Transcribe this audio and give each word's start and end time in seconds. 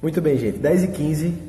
Muito 0.00 0.20
bem, 0.20 0.38
gente. 0.38 0.58
10 0.58 0.84
e 0.84 0.88
15 0.88 1.48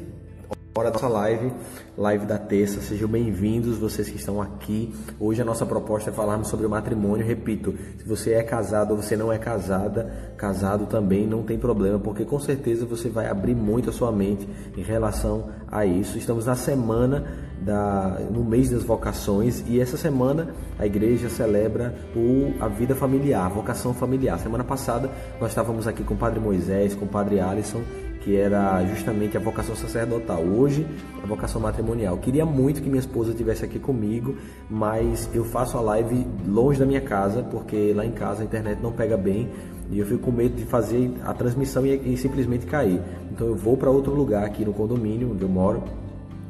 hora 0.79 0.89
da 0.89 0.93
nossa 0.93 1.07
live, 1.09 1.51
live 1.97 2.25
da 2.25 2.37
terça. 2.37 2.79
Sejam 2.79 3.09
bem-vindos, 3.09 3.77
vocês 3.77 4.09
que 4.09 4.15
estão 4.15 4.41
aqui. 4.41 4.93
Hoje 5.19 5.41
a 5.41 5.45
nossa 5.45 5.65
proposta 5.65 6.09
é 6.09 6.13
falarmos 6.13 6.47
sobre 6.47 6.65
o 6.65 6.69
matrimônio. 6.69 7.25
Repito, 7.25 7.75
se 7.97 8.05
você 8.05 8.33
é 8.33 8.43
casado 8.43 8.91
ou 8.91 9.01
você 9.01 9.17
não 9.17 9.31
é 9.31 9.37
casada, 9.37 10.33
casado 10.37 10.85
também 10.85 11.27
não 11.27 11.43
tem 11.43 11.59
problema, 11.59 11.99
porque 11.99 12.23
com 12.23 12.39
certeza 12.39 12.85
você 12.85 13.09
vai 13.09 13.27
abrir 13.27 13.55
muito 13.55 13.89
a 13.89 13.93
sua 13.93 14.11
mente 14.11 14.47
em 14.77 14.81
relação 14.81 15.49
a 15.67 15.85
isso. 15.85 16.17
Estamos 16.17 16.45
na 16.45 16.55
semana 16.55 17.25
da, 17.61 18.19
no 18.31 18.43
mês 18.43 18.69
das 18.69 18.83
vocações 18.83 19.63
e 19.67 19.81
essa 19.81 19.97
semana 19.97 20.55
a 20.77 20.85
igreja 20.85 21.29
celebra 21.29 21.93
o, 22.15 22.53
a 22.59 22.69
vida 22.69 22.95
familiar, 22.95 23.45
a 23.45 23.49
vocação 23.49 23.93
familiar. 23.93 24.39
Semana 24.39 24.63
passada 24.63 25.09
nós 25.41 25.49
estávamos 25.49 25.87
aqui 25.87 26.03
com 26.03 26.13
o 26.13 26.17
Padre 26.17 26.39
Moisés, 26.39 26.95
com 26.95 27.03
o 27.03 27.09
Padre 27.09 27.41
Alisson 27.41 27.81
que 28.21 28.35
era 28.35 28.83
justamente 28.85 29.37
a 29.37 29.39
vocação 29.39 29.75
sacerdotal. 29.75 30.41
Hoje, 30.41 30.85
a 31.23 31.25
vocação 31.25 31.61
matrimonial. 31.61 32.17
Queria 32.17 32.45
muito 32.45 32.81
que 32.81 32.89
minha 32.89 32.99
esposa 32.99 33.31
estivesse 33.31 33.63
aqui 33.63 33.79
comigo, 33.79 34.35
mas 34.69 35.29
eu 35.33 35.43
faço 35.45 35.77
a 35.77 35.81
live 35.81 36.25
longe 36.47 36.79
da 36.79 36.85
minha 36.85 37.01
casa, 37.01 37.43
porque 37.43 37.93
lá 37.93 38.05
em 38.05 38.11
casa 38.11 38.41
a 38.41 38.45
internet 38.45 38.81
não 38.81 38.91
pega 38.91 39.17
bem 39.17 39.49
e 39.91 39.99
eu 39.99 40.05
fico 40.05 40.19
com 40.19 40.31
medo 40.31 40.55
de 40.55 40.65
fazer 40.65 41.11
a 41.23 41.33
transmissão 41.33 41.85
e, 41.85 42.13
e 42.13 42.17
simplesmente 42.17 42.65
cair. 42.65 43.01
Então 43.31 43.47
eu 43.47 43.55
vou 43.55 43.75
para 43.75 43.89
outro 43.89 44.13
lugar 44.13 44.43
aqui 44.43 44.63
no 44.63 44.73
condomínio 44.73 45.31
onde 45.31 45.41
eu 45.41 45.49
moro 45.49 45.83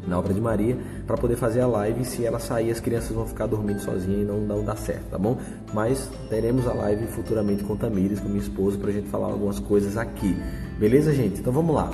na 0.10 0.20
obra 0.20 0.34
de 0.34 0.42
Maria 0.42 0.78
para 1.08 1.16
poder 1.16 1.36
fazer 1.36 1.62
a 1.62 1.68
live. 1.68 2.04
Se 2.04 2.26
ela 2.26 2.40
sair, 2.40 2.72
as 2.72 2.80
crianças 2.80 3.12
vão 3.12 3.26
ficar 3.26 3.46
dormindo 3.46 3.80
sozinhas 3.80 4.22
e 4.22 4.26
não, 4.26 4.40
não 4.40 4.64
dá 4.64 4.76
certo, 4.76 5.12
tá 5.12 5.18
bom? 5.18 5.38
Mas 5.74 6.10
teremos 6.30 6.68
a 6.68 6.74
live 6.74 7.08
futuramente 7.08 7.64
com 7.64 7.76
Tamires, 7.76 8.20
com 8.20 8.28
minha 8.28 8.42
esposa, 8.42 8.78
para 8.78 8.90
a 8.90 8.94
gente 8.94 9.08
falar 9.08 9.28
algumas 9.28 9.60
coisas 9.60 9.96
aqui. 9.96 10.36
Beleza, 10.78 11.14
gente? 11.14 11.40
Então 11.40 11.54
vamos 11.54 11.74
lá. 11.74 11.92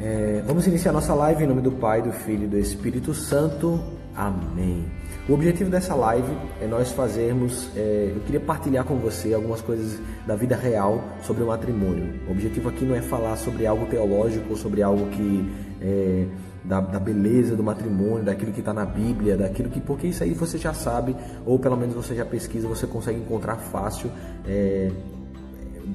É, 0.00 0.42
vamos 0.46 0.66
iniciar 0.66 0.92
nossa 0.92 1.12
live 1.12 1.44
em 1.44 1.46
nome 1.46 1.60
do 1.60 1.72
Pai, 1.72 2.00
do 2.00 2.10
Filho 2.10 2.44
e 2.44 2.48
do 2.48 2.56
Espírito 2.56 3.12
Santo. 3.12 3.78
Amém. 4.16 4.86
O 5.28 5.34
objetivo 5.34 5.70
dessa 5.70 5.94
live 5.94 6.32
é 6.60 6.66
nós 6.66 6.90
fazermos. 6.90 7.70
É, 7.76 8.12
eu 8.16 8.20
queria 8.22 8.40
partilhar 8.40 8.84
com 8.84 8.96
você 8.96 9.32
algumas 9.32 9.60
coisas 9.60 10.00
da 10.26 10.34
vida 10.34 10.56
real 10.56 11.04
sobre 11.22 11.42
o 11.42 11.46
matrimônio. 11.46 12.18
O 12.26 12.32
objetivo 12.32 12.68
aqui 12.68 12.84
não 12.84 12.96
é 12.96 13.02
falar 13.02 13.36
sobre 13.36 13.66
algo 13.66 13.86
teológico, 13.86 14.56
sobre 14.56 14.82
algo 14.82 15.06
que 15.10 15.48
é, 15.80 16.26
da, 16.64 16.80
da 16.80 16.98
beleza 16.98 17.56
do 17.56 17.62
matrimônio, 17.62 18.24
daquilo 18.24 18.52
que 18.52 18.60
está 18.60 18.72
na 18.72 18.84
Bíblia, 18.84 19.36
daquilo 19.36 19.70
que. 19.70 19.80
Porque 19.80 20.06
isso 20.06 20.22
aí 20.22 20.34
você 20.34 20.58
já 20.58 20.72
sabe, 20.72 21.16
ou 21.46 21.58
pelo 21.58 21.76
menos 21.76 21.94
você 21.94 22.14
já 22.14 22.24
pesquisa, 22.24 22.68
você 22.68 22.86
consegue 22.86 23.18
encontrar 23.18 23.56
fácil. 23.56 24.10
É, 24.46 24.90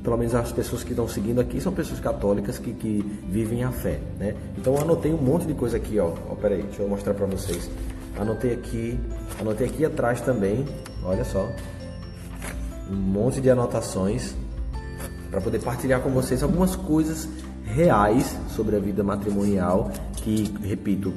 pelo 0.03 0.17
menos 0.17 0.35
as 0.35 0.51
pessoas 0.51 0.83
que 0.83 0.91
estão 0.91 1.07
seguindo 1.07 1.39
aqui 1.39 1.61
são 1.61 1.71
pessoas 1.71 1.99
católicas 1.99 2.57
que, 2.57 2.73
que 2.73 3.21
vivem 3.29 3.63
a 3.63 3.71
fé, 3.71 3.99
né? 4.19 4.35
Então 4.57 4.75
eu 4.75 4.81
anotei 4.81 5.13
um 5.13 5.21
monte 5.21 5.45
de 5.45 5.53
coisa 5.53 5.77
aqui, 5.77 5.99
ó. 5.99 6.13
ó 6.29 6.35
peraí, 6.35 6.63
deixa 6.63 6.81
eu 6.81 6.89
mostrar 6.89 7.13
para 7.13 7.25
vocês. 7.25 7.69
Anotei 8.17 8.53
aqui, 8.53 8.99
anotei 9.39 9.67
aqui 9.67 9.85
atrás 9.85 10.21
também, 10.21 10.65
olha 11.03 11.23
só, 11.25 11.49
um 12.89 12.95
monte 12.95 13.41
de 13.41 13.49
anotações 13.49 14.33
para 15.29 15.41
poder 15.41 15.59
partilhar 15.59 16.01
com 16.01 16.09
vocês 16.11 16.41
algumas 16.43 16.75
coisas 16.75 17.27
reais 17.75 18.39
sobre 18.47 18.77
a 18.77 18.79
vida 18.79 19.03
matrimonial 19.03 19.91
que, 20.15 20.49
repito, 20.63 21.13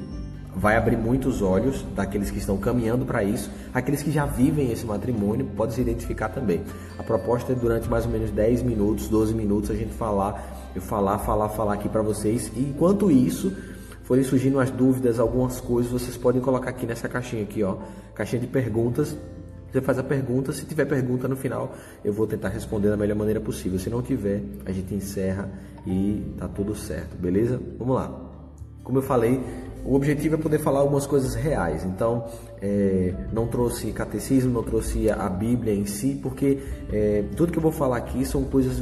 vai 0.53 0.75
abrir 0.75 0.97
muitos 0.97 1.41
olhos 1.41 1.85
daqueles 1.95 2.29
que 2.29 2.37
estão 2.37 2.57
caminhando 2.57 3.05
para 3.05 3.23
isso, 3.23 3.49
aqueles 3.73 4.03
que 4.03 4.11
já 4.11 4.25
vivem 4.25 4.69
esse 4.69 4.85
matrimônio, 4.85 5.45
pode 5.55 5.73
se 5.73 5.79
identificar 5.79 6.27
também. 6.27 6.61
A 6.97 7.03
proposta 7.03 7.53
é 7.53 7.55
durante 7.55 7.87
mais 7.87 8.05
ou 8.05 8.11
menos 8.11 8.29
10 8.31 8.63
minutos, 8.63 9.07
12 9.07 9.33
minutos 9.33 9.71
a 9.71 9.73
gente 9.73 9.93
falar, 9.93 10.71
eu 10.75 10.81
falar, 10.81 11.19
falar, 11.19 11.47
falar 11.47 11.75
aqui 11.75 11.87
para 11.87 12.01
vocês. 12.01 12.51
E 12.53 12.59
enquanto 12.59 13.09
isso, 13.09 13.55
forem 14.03 14.25
surgindo 14.25 14.59
as 14.59 14.69
dúvidas, 14.69 15.17
algumas 15.17 15.61
coisas, 15.61 15.89
vocês 15.89 16.17
podem 16.17 16.41
colocar 16.41 16.71
aqui 16.71 16.85
nessa 16.85 17.07
caixinha 17.07 17.43
aqui, 17.43 17.63
ó, 17.63 17.77
caixinha 18.13 18.41
de 18.41 18.47
perguntas. 18.47 19.15
Você 19.71 19.81
faz 19.81 19.99
a 19.99 20.03
pergunta, 20.03 20.51
se 20.51 20.65
tiver 20.65 20.85
pergunta 20.85 21.27
no 21.27 21.35
final, 21.35 21.75
eu 22.03 22.11
vou 22.11 22.25
tentar 22.25 22.49
responder 22.49 22.89
da 22.89 22.97
melhor 22.97 23.15
maneira 23.15 23.39
possível. 23.39 23.77
Se 23.77 23.89
não 23.89 24.01
tiver, 24.01 24.41
a 24.65 24.71
gente 24.71 24.93
encerra 24.95 25.49
e 25.85 26.33
tá 26.37 26.47
tudo 26.47 26.75
certo, 26.75 27.15
beleza? 27.17 27.61
Vamos 27.77 27.95
lá. 27.95 28.29
Como 28.83 28.97
eu 28.97 29.03
falei, 29.03 29.39
o 29.85 29.93
objetivo 29.93 30.35
é 30.35 30.37
poder 30.37 30.59
falar 30.59 30.79
algumas 30.79 31.05
coisas 31.05 31.35
reais. 31.35 31.85
Então, 31.85 32.25
é, 32.61 33.13
não 33.31 33.45
trouxe 33.45 33.91
catecismo, 33.91 34.51
não 34.51 34.63
trouxe 34.63 35.09
a 35.09 35.29
Bíblia 35.29 35.73
em 35.73 35.85
si, 35.85 36.19
porque 36.21 36.59
é, 36.91 37.23
tudo 37.35 37.51
que 37.51 37.59
eu 37.59 37.63
vou 37.63 37.71
falar 37.71 37.97
aqui 37.97 38.25
são 38.25 38.43
coisas, 38.45 38.81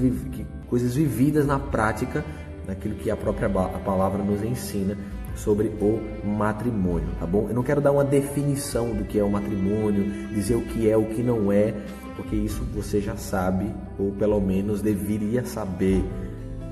coisas 0.70 0.96
vividas 0.96 1.46
na 1.46 1.60
prática, 1.60 2.24
daquilo 2.66 2.96
que 2.96 3.12
a 3.12 3.18
própria 3.18 3.48
a 3.48 3.80
palavra 3.80 4.24
nos 4.24 4.44
ensina 4.44 4.98
sobre 5.38 5.68
o 5.80 6.28
matrimônio, 6.28 7.10
tá 7.20 7.26
bom? 7.26 7.48
Eu 7.50 7.56
não 7.56 7.64
quero 7.64 7.80
dar 7.80 7.92
uma 7.92 8.04
definição 8.04 8.94
do 8.94 9.06
que 9.06 9.20
é 9.20 9.24
o 9.24 9.30
matrimônio, 9.30 10.30
dizer 10.34 10.56
o 10.56 10.62
que 10.62 10.90
é, 10.90 10.98
o 10.98 11.06
que 11.06 11.22
não 11.22 11.52
é, 11.52 11.74
porque 12.16 12.36
isso 12.36 12.64
você 12.74 13.00
já 13.00 13.16
sabe, 13.16 13.72
ou 13.98 14.12
pelo 14.12 14.42
menos 14.42 14.82
deveria 14.82 15.46
saber, 15.46 16.04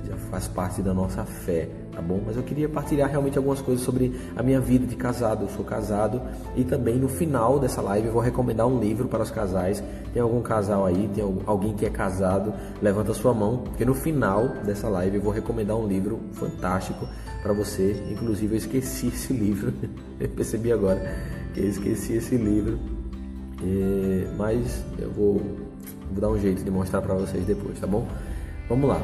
já 0.04 0.16
faz 0.30 0.48
parte 0.48 0.82
da 0.82 0.92
nossa 0.92 1.24
fé 1.24 1.68
tá 1.96 2.02
bom? 2.02 2.20
Mas 2.26 2.36
eu 2.36 2.42
queria 2.42 2.68
partilhar 2.68 3.08
realmente 3.08 3.38
algumas 3.38 3.62
coisas 3.62 3.82
sobre 3.82 4.14
a 4.36 4.42
minha 4.42 4.60
vida 4.60 4.86
de 4.86 4.94
casado. 4.94 5.44
Eu 5.44 5.48
sou 5.48 5.64
casado 5.64 6.20
e 6.54 6.62
também 6.62 6.96
no 6.96 7.08
final 7.08 7.58
dessa 7.58 7.80
live 7.80 8.08
eu 8.08 8.12
vou 8.12 8.20
recomendar 8.20 8.66
um 8.66 8.78
livro 8.78 9.08
para 9.08 9.22
os 9.22 9.30
casais. 9.30 9.82
Tem 10.12 10.20
algum 10.20 10.42
casal 10.42 10.84
aí, 10.84 11.08
tem 11.14 11.24
alguém 11.46 11.74
que 11.74 11.86
é 11.86 11.90
casado, 11.90 12.52
levanta 12.82 13.14
sua 13.14 13.32
mão, 13.32 13.58
porque 13.64 13.82
no 13.84 13.94
final 13.94 14.48
dessa 14.62 14.90
live 14.90 15.16
eu 15.16 15.22
vou 15.22 15.32
recomendar 15.32 15.74
um 15.74 15.86
livro 15.88 16.20
fantástico 16.32 17.08
para 17.42 17.54
você. 17.54 17.96
Inclusive 18.10 18.54
eu 18.54 18.58
esqueci 18.58 19.06
esse 19.06 19.32
livro, 19.32 19.72
eu 20.20 20.28
percebi 20.28 20.70
agora 20.70 21.00
que 21.54 21.60
eu 21.60 21.68
esqueci 21.68 22.12
esse 22.12 22.36
livro, 22.36 22.78
e... 23.62 24.26
mas 24.36 24.84
eu 24.98 25.10
vou, 25.10 25.40
vou 26.12 26.20
dar 26.20 26.28
um 26.28 26.38
jeito 26.38 26.62
de 26.62 26.70
mostrar 26.70 27.00
para 27.00 27.14
vocês 27.14 27.46
depois, 27.46 27.80
tá 27.80 27.86
bom? 27.86 28.06
Vamos 28.68 28.86
lá. 28.86 29.00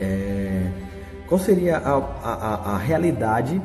É... 0.00 0.89
Qual 1.30 1.38
seria 1.38 1.78
a, 1.78 1.96
a, 1.96 2.74
a 2.74 2.76
realidade 2.76 3.62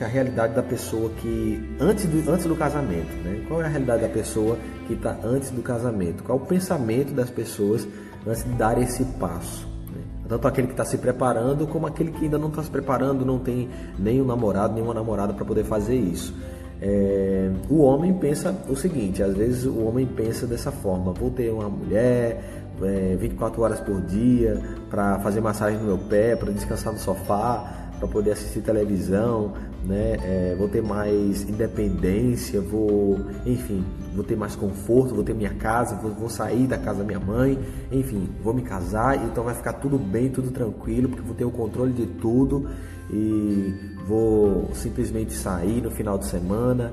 a 0.00 0.06
realidade 0.06 0.54
da 0.54 0.62
pessoa 0.62 1.10
que 1.10 1.76
antes 1.80 2.06
do, 2.06 2.30
antes 2.30 2.46
do 2.46 2.54
casamento, 2.54 3.12
né? 3.24 3.44
Qual 3.48 3.60
é 3.60 3.64
a 3.64 3.68
realidade 3.68 4.02
da 4.02 4.08
pessoa 4.08 4.56
que 4.86 4.94
está 4.94 5.16
antes 5.24 5.50
do 5.50 5.62
casamento? 5.62 6.22
Qual 6.22 6.38
é 6.38 6.42
o 6.42 6.44
pensamento 6.44 7.12
das 7.12 7.30
pessoas 7.30 7.86
antes 8.26 8.44
de 8.44 8.50
dar 8.50 8.80
esse 8.80 9.04
passo? 9.18 9.66
Né? 9.92 10.02
Tanto 10.28 10.46
aquele 10.46 10.68
que 10.68 10.72
está 10.72 10.84
se 10.84 10.98
preparando 10.98 11.66
como 11.66 11.86
aquele 11.86 12.12
que 12.12 12.24
ainda 12.24 12.38
não 12.38 12.48
está 12.48 12.62
se 12.62 12.70
preparando, 12.70 13.24
não 13.24 13.40
tem 13.40 13.68
nem 13.98 14.22
um 14.22 14.24
namorado, 14.24 14.74
nem 14.74 14.82
uma 14.82 14.94
namorada 14.94 15.32
para 15.32 15.44
poder 15.44 15.64
fazer 15.64 15.96
isso. 15.96 16.32
É, 16.80 17.50
o 17.68 17.80
homem 17.80 18.14
pensa 18.14 18.54
o 18.68 18.76
seguinte, 18.76 19.20
às 19.20 19.36
vezes 19.36 19.64
o 19.64 19.84
homem 19.84 20.06
pensa 20.06 20.46
dessa 20.46 20.70
forma: 20.70 21.12
vou 21.12 21.30
ter 21.30 21.50
uma 21.50 21.68
mulher, 21.68 22.67
é, 22.82 23.16
24 23.16 23.62
horas 23.62 23.80
por 23.80 24.00
dia 24.02 24.60
para 24.90 25.18
fazer 25.20 25.40
massagem 25.40 25.78
no 25.78 25.86
meu 25.86 25.98
pé, 25.98 26.36
para 26.36 26.52
descansar 26.52 26.92
no 26.92 26.98
sofá, 26.98 27.88
para 27.98 28.08
poder 28.08 28.32
assistir 28.32 28.60
televisão, 28.60 29.54
né? 29.84 30.16
É, 30.22 30.54
vou 30.56 30.68
ter 30.68 30.82
mais 30.82 31.42
independência, 31.48 32.60
vou, 32.60 33.18
enfim, 33.44 33.84
vou 34.14 34.24
ter 34.24 34.36
mais 34.36 34.54
conforto, 34.54 35.14
vou 35.14 35.24
ter 35.24 35.34
minha 35.34 35.54
casa, 35.54 35.96
vou, 35.96 36.12
vou, 36.12 36.28
sair 36.28 36.66
da 36.66 36.78
casa 36.78 37.00
da 37.00 37.04
minha 37.04 37.20
mãe, 37.20 37.58
enfim, 37.90 38.28
vou 38.42 38.54
me 38.54 38.62
casar, 38.62 39.16
então 39.24 39.44
vai 39.44 39.54
ficar 39.54 39.74
tudo 39.74 39.98
bem, 39.98 40.30
tudo 40.30 40.50
tranquilo, 40.50 41.08
porque 41.08 41.22
vou 41.22 41.34
ter 41.34 41.44
o 41.44 41.50
controle 41.50 41.92
de 41.92 42.06
tudo 42.06 42.68
e 43.10 43.74
vou 44.06 44.70
simplesmente 44.74 45.32
sair 45.32 45.82
no 45.82 45.90
final 45.90 46.18
de 46.18 46.26
semana. 46.26 46.92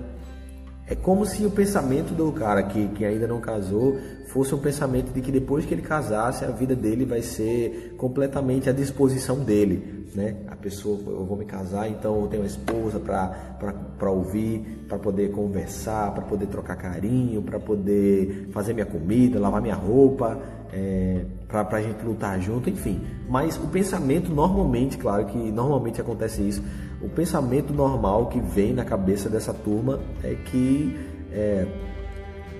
É 0.87 0.93
como 0.93 1.25
se 1.25 1.43
o 1.45 1.49
pensamento 1.49 2.13
do 2.13 2.31
cara 2.31 2.61
que, 2.61 2.87
que 2.89 3.03
ainda 3.03 3.25
não 3.27 3.41
casou 3.41 3.97
fosse 4.35 4.53
um 4.53 4.57
pensamento 4.57 5.13
de 5.13 5.21
que 5.21 5.31
depois 5.31 5.65
que 5.65 5.73
ele 5.73 5.81
casasse, 5.81 6.43
a 6.43 6.51
vida 6.51 6.75
dele 6.75 7.05
vai 7.05 7.21
ser 7.21 7.95
completamente 7.97 8.69
à 8.69 8.73
disposição 8.73 9.39
dele. 9.39 10.09
Né? 10.13 10.35
A 10.49 10.57
pessoa, 10.57 10.99
eu 11.07 11.23
vou 11.23 11.37
me 11.37 11.45
casar, 11.45 11.89
então 11.89 12.19
eu 12.19 12.27
tenho 12.27 12.43
uma 12.43 12.47
esposa 12.47 12.99
para 12.99 14.11
ouvir, 14.11 14.85
para 14.89 14.99
poder 14.99 15.31
conversar, 15.31 16.13
para 16.13 16.21
poder 16.23 16.47
trocar 16.47 16.75
carinho, 16.75 17.41
para 17.43 17.61
poder 17.61 18.49
fazer 18.51 18.73
minha 18.73 18.85
comida, 18.85 19.39
lavar 19.39 19.61
minha 19.61 19.73
roupa, 19.73 20.37
é, 20.73 21.23
para 21.47 21.77
a 21.77 21.81
gente 21.81 22.03
lutar 22.03 22.37
junto, 22.41 22.69
enfim. 22.69 22.99
Mas 23.29 23.55
o 23.55 23.67
pensamento 23.67 24.29
normalmente, 24.33 24.97
claro 24.97 25.27
que 25.27 25.37
normalmente 25.37 26.01
acontece 26.01 26.45
isso, 26.45 26.61
o 27.01 27.07
pensamento 27.07 27.71
normal 27.71 28.25
que 28.27 28.41
vem 28.41 28.73
na 28.73 28.83
cabeça 28.83 29.29
dessa 29.29 29.53
turma 29.53 30.01
é 30.21 30.35
que 30.35 30.93
é, 31.31 31.65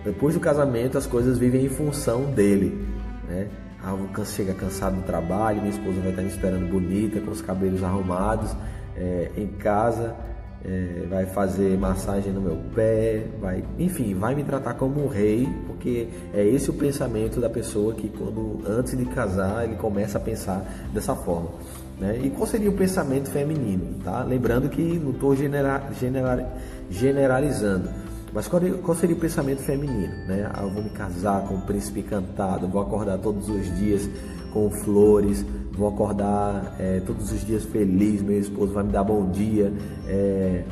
depois 0.06 0.36
do 0.36 0.40
casamento, 0.40 0.98
as 0.98 1.07
coisas 1.07 1.40
vivem 1.40 1.66
em 1.66 1.69
função 1.69 2.25
dele, 2.31 2.88
né? 3.28 3.48
Ah, 3.84 3.96
chega 4.24 4.54
cansado 4.54 4.96
do 4.98 5.04
trabalho, 5.04 5.57
minha 5.57 5.72
esposa 5.72 6.00
vai 6.00 6.10
estar 6.12 6.22
me 6.22 6.30
esperando 6.30 6.68
bonita, 6.68 7.19
com 7.19 7.31
os 7.31 7.42
cabelos 7.42 7.84
arrumados, 7.84 8.56
é, 8.96 9.31
em 9.36 9.48
casa, 9.48 10.16
é, 10.63 11.06
vai 11.07 11.25
fazer 11.25 11.78
massagem 11.78 12.34
no 12.34 12.42
meu 12.42 12.57
pé, 12.74 13.28
vai, 13.40 13.63
enfim, 13.78 14.16
vai 14.16 14.34
me 14.34 14.44
tratar 14.44 14.74
como 14.74 15.04
um 15.04 15.07
rei, 15.07 15.48
porque 15.68 16.08
é 16.34 16.44
esse 16.44 16.69
o 16.69 16.74
pensamento 16.74 17.40
da 17.40 17.50
pessoa 17.50 17.94
que 17.94 18.10
quando 18.10 18.62
antes 18.68 18.98
de 18.98 19.06
casar 19.06 19.63
ele 19.63 19.75
começa 19.75 20.18
a 20.18 20.22
pensar 20.22 20.66
dessa 20.92 21.16
forma. 21.16 21.50
Né? 22.00 22.19
E 22.24 22.30
qual 22.30 22.48
seria 22.48 22.69
o 22.69 22.74
pensamento 22.74 23.30
feminino? 23.30 24.00
Tá? 24.04 24.24
Lembrando 24.24 24.68
que 24.68 24.81
não 24.81 25.12
estou 25.12 25.36
genera, 25.36 25.81
genera, 26.00 26.51
generalizando. 26.90 27.90
Mas 28.36 28.50
qual, 28.50 28.62
qual, 28.84 28.98
seria 28.98 29.16
o 29.16 29.20
pensamento 29.20 29.62
feminino? 29.62 30.14
Né? 30.28 30.52
Ah, 30.54 30.64
eu 30.64 30.70
vou 30.70 30.84
me 30.84 30.90
casar 30.90 31.48
com 31.48 31.56
o 31.56 31.62
príncipe 31.62 32.04
cantado, 32.04 32.68
vou 32.68 32.82
acordar 32.82 33.18
todos 33.18 33.48
os 33.48 33.78
dias 33.78 34.10
com 34.52 34.70
flores, 34.70 35.46
vou 35.72 35.88
acordar 35.88 36.76
é, 36.78 37.00
todos 37.00 37.32
os 37.32 37.46
dias 37.46 37.64
feliz, 37.64 38.22
meu 38.22 38.38
esposo 38.38 38.74
vai 38.74 38.84
me 38.84 38.92
dar 38.92 39.06
bom 39.06 39.30
dia, 39.32 39.72
é, 40.06 40.66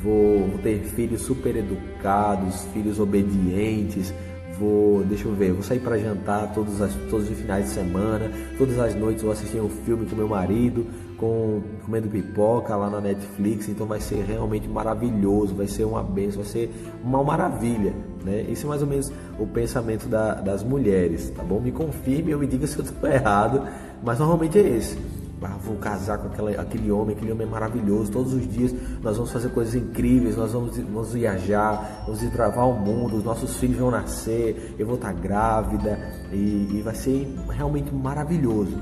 vou, 0.00 0.46
vou 0.48 0.58
ter 0.58 0.78
filhos 0.84 1.22
super 1.22 1.56
educados, 1.56 2.62
filhos 2.72 3.00
obedientes, 3.00 4.14
vou, 4.56 5.02
deixa 5.02 5.26
eu 5.26 5.34
ver, 5.34 5.52
vou 5.52 5.62
sair 5.64 5.80
para 5.80 5.98
jantar 5.98 6.54
todos, 6.54 6.80
as, 6.80 6.94
todos 7.10 7.28
os 7.28 7.36
finais 7.36 7.64
de 7.64 7.70
semana, 7.72 8.30
todas 8.56 8.78
as 8.78 8.94
noites 8.94 9.24
vou 9.24 9.32
assistir 9.32 9.60
um 9.60 9.68
filme 9.68 10.06
com 10.06 10.14
meu 10.14 10.28
marido, 10.28 10.86
com, 11.18 11.60
comendo 11.84 12.08
pipoca 12.08 12.74
lá 12.76 12.88
na 12.88 13.00
Netflix, 13.00 13.68
então 13.68 13.86
vai 13.86 14.00
ser 14.00 14.24
realmente 14.24 14.68
maravilhoso, 14.68 15.54
vai 15.54 15.66
ser 15.66 15.84
uma 15.84 16.02
benção, 16.02 16.42
vai 16.42 16.50
ser 16.50 16.70
uma 17.02 17.22
maravilha, 17.22 17.92
né? 18.24 18.46
Esse 18.48 18.64
é 18.64 18.68
mais 18.68 18.80
ou 18.80 18.88
menos 18.88 19.12
o 19.38 19.46
pensamento 19.46 20.08
da, 20.08 20.34
das 20.34 20.62
mulheres, 20.62 21.30
tá 21.30 21.42
bom? 21.42 21.60
Me 21.60 21.72
confirme 21.72 22.32
ou 22.32 22.40
me 22.40 22.46
diga 22.46 22.66
se 22.66 22.78
eu 22.78 22.84
estou 22.84 23.10
errado, 23.10 23.66
mas 24.02 24.18
normalmente 24.18 24.58
é 24.58 24.68
esse 24.68 24.96
ah, 25.42 25.56
vou 25.62 25.76
casar 25.76 26.18
com 26.18 26.28
aquela, 26.28 26.50
aquele 26.60 26.90
homem, 26.90 27.14
aquele 27.14 27.30
homem 27.30 27.46
é 27.46 27.50
maravilhoso. 27.50 28.10
Todos 28.10 28.32
os 28.34 28.48
dias 28.48 28.74
nós 29.02 29.16
vamos 29.16 29.30
fazer 29.30 29.50
coisas 29.50 29.74
incríveis, 29.74 30.36
nós 30.36 30.52
vamos, 30.52 30.76
vamos 30.76 31.12
viajar, 31.12 32.02
vamos 32.04 32.20
desbravar 32.20 32.68
o 32.68 32.74
mundo, 32.74 33.16
os 33.16 33.24
nossos 33.24 33.56
filhos 33.56 33.78
vão 33.78 33.90
nascer, 33.90 34.74
eu 34.78 34.86
vou 34.86 34.96
estar 34.96 35.12
grávida 35.12 35.98
e, 36.32 36.68
e 36.72 36.82
vai 36.82 36.94
ser 36.94 37.32
realmente 37.50 37.94
maravilhoso. 37.94 38.76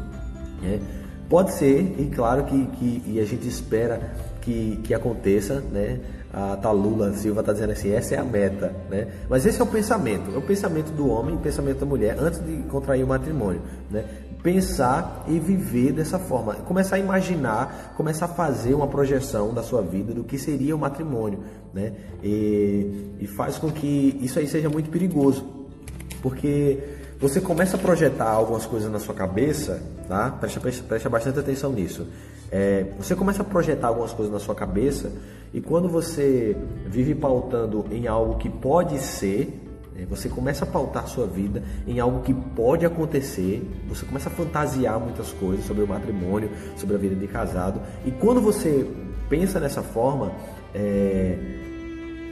Né? 0.62 0.80
Pode 1.28 1.52
ser, 1.54 1.96
e 1.98 2.10
claro 2.14 2.44
que, 2.44 2.66
que 2.66 3.02
e 3.06 3.20
a 3.20 3.24
gente 3.24 3.48
espera 3.48 4.12
que, 4.40 4.80
que 4.84 4.94
aconteça, 4.94 5.60
né? 5.72 5.98
A 6.32 6.56
Talula 6.56 7.12
Silva 7.14 7.40
está 7.40 7.52
dizendo 7.52 7.72
assim, 7.72 7.90
essa 7.92 8.14
é 8.14 8.18
a 8.18 8.24
meta, 8.24 8.74
né? 8.90 9.08
Mas 9.28 9.46
esse 9.46 9.60
é 9.60 9.64
o 9.64 9.66
pensamento, 9.66 10.34
é 10.34 10.38
o 10.38 10.42
pensamento 10.42 10.92
do 10.92 11.08
homem, 11.08 11.34
o 11.34 11.38
pensamento 11.38 11.80
da 11.80 11.86
mulher 11.86 12.16
antes 12.18 12.44
de 12.44 12.62
contrair 12.68 13.02
o 13.02 13.08
matrimônio, 13.08 13.62
né? 13.90 14.04
pensar 14.46 15.24
e 15.26 15.40
viver 15.40 15.90
dessa 15.90 16.20
forma. 16.20 16.54
Começar 16.54 16.94
a 16.94 16.98
imaginar, 17.00 17.94
começar 17.96 18.26
a 18.26 18.28
fazer 18.28 18.74
uma 18.74 18.86
projeção 18.86 19.52
da 19.52 19.60
sua 19.60 19.82
vida 19.82 20.14
do 20.14 20.22
que 20.22 20.38
seria 20.38 20.76
o 20.76 20.78
matrimônio, 20.78 21.40
né? 21.74 21.92
E, 22.22 23.16
e 23.18 23.26
faz 23.26 23.58
com 23.58 23.72
que 23.72 24.16
isso 24.20 24.38
aí 24.38 24.46
seja 24.46 24.68
muito 24.68 24.88
perigoso, 24.88 25.44
porque 26.22 26.78
você 27.18 27.40
começa 27.40 27.76
a 27.76 27.80
projetar 27.80 28.28
algumas 28.28 28.66
coisas 28.66 28.90
na 28.90 28.98
sua 28.98 29.14
cabeça, 29.14 29.82
tá? 30.06 30.30
Presta, 30.30 31.08
bastante 31.08 31.38
atenção 31.38 31.72
nisso. 31.72 32.06
É, 32.50 32.86
você 32.98 33.14
começa 33.14 33.42
a 33.42 33.44
projetar 33.44 33.88
algumas 33.88 34.12
coisas 34.12 34.32
na 34.32 34.38
sua 34.38 34.54
cabeça 34.54 35.10
e 35.52 35.60
quando 35.60 35.88
você 35.88 36.56
vive 36.86 37.14
pautando 37.14 37.86
em 37.90 38.06
algo 38.06 38.36
que 38.36 38.48
pode 38.48 38.98
ser, 38.98 39.60
é, 39.98 40.04
você 40.04 40.28
começa 40.28 40.64
a 40.64 40.68
pautar 40.68 41.08
sua 41.08 41.26
vida 41.26 41.62
em 41.86 41.98
algo 41.98 42.20
que 42.20 42.34
pode 42.34 42.84
acontecer, 42.84 43.66
você 43.88 44.04
começa 44.04 44.28
a 44.28 44.32
fantasiar 44.32 45.00
muitas 45.00 45.32
coisas 45.32 45.64
sobre 45.64 45.84
o 45.84 45.88
matrimônio, 45.88 46.50
sobre 46.76 46.96
a 46.96 46.98
vida 46.98 47.14
de 47.14 47.26
casado, 47.26 47.80
e 48.04 48.10
quando 48.10 48.40
você 48.40 48.86
pensa 49.28 49.58
dessa 49.58 49.82
forma, 49.82 50.32
é, 50.74 51.38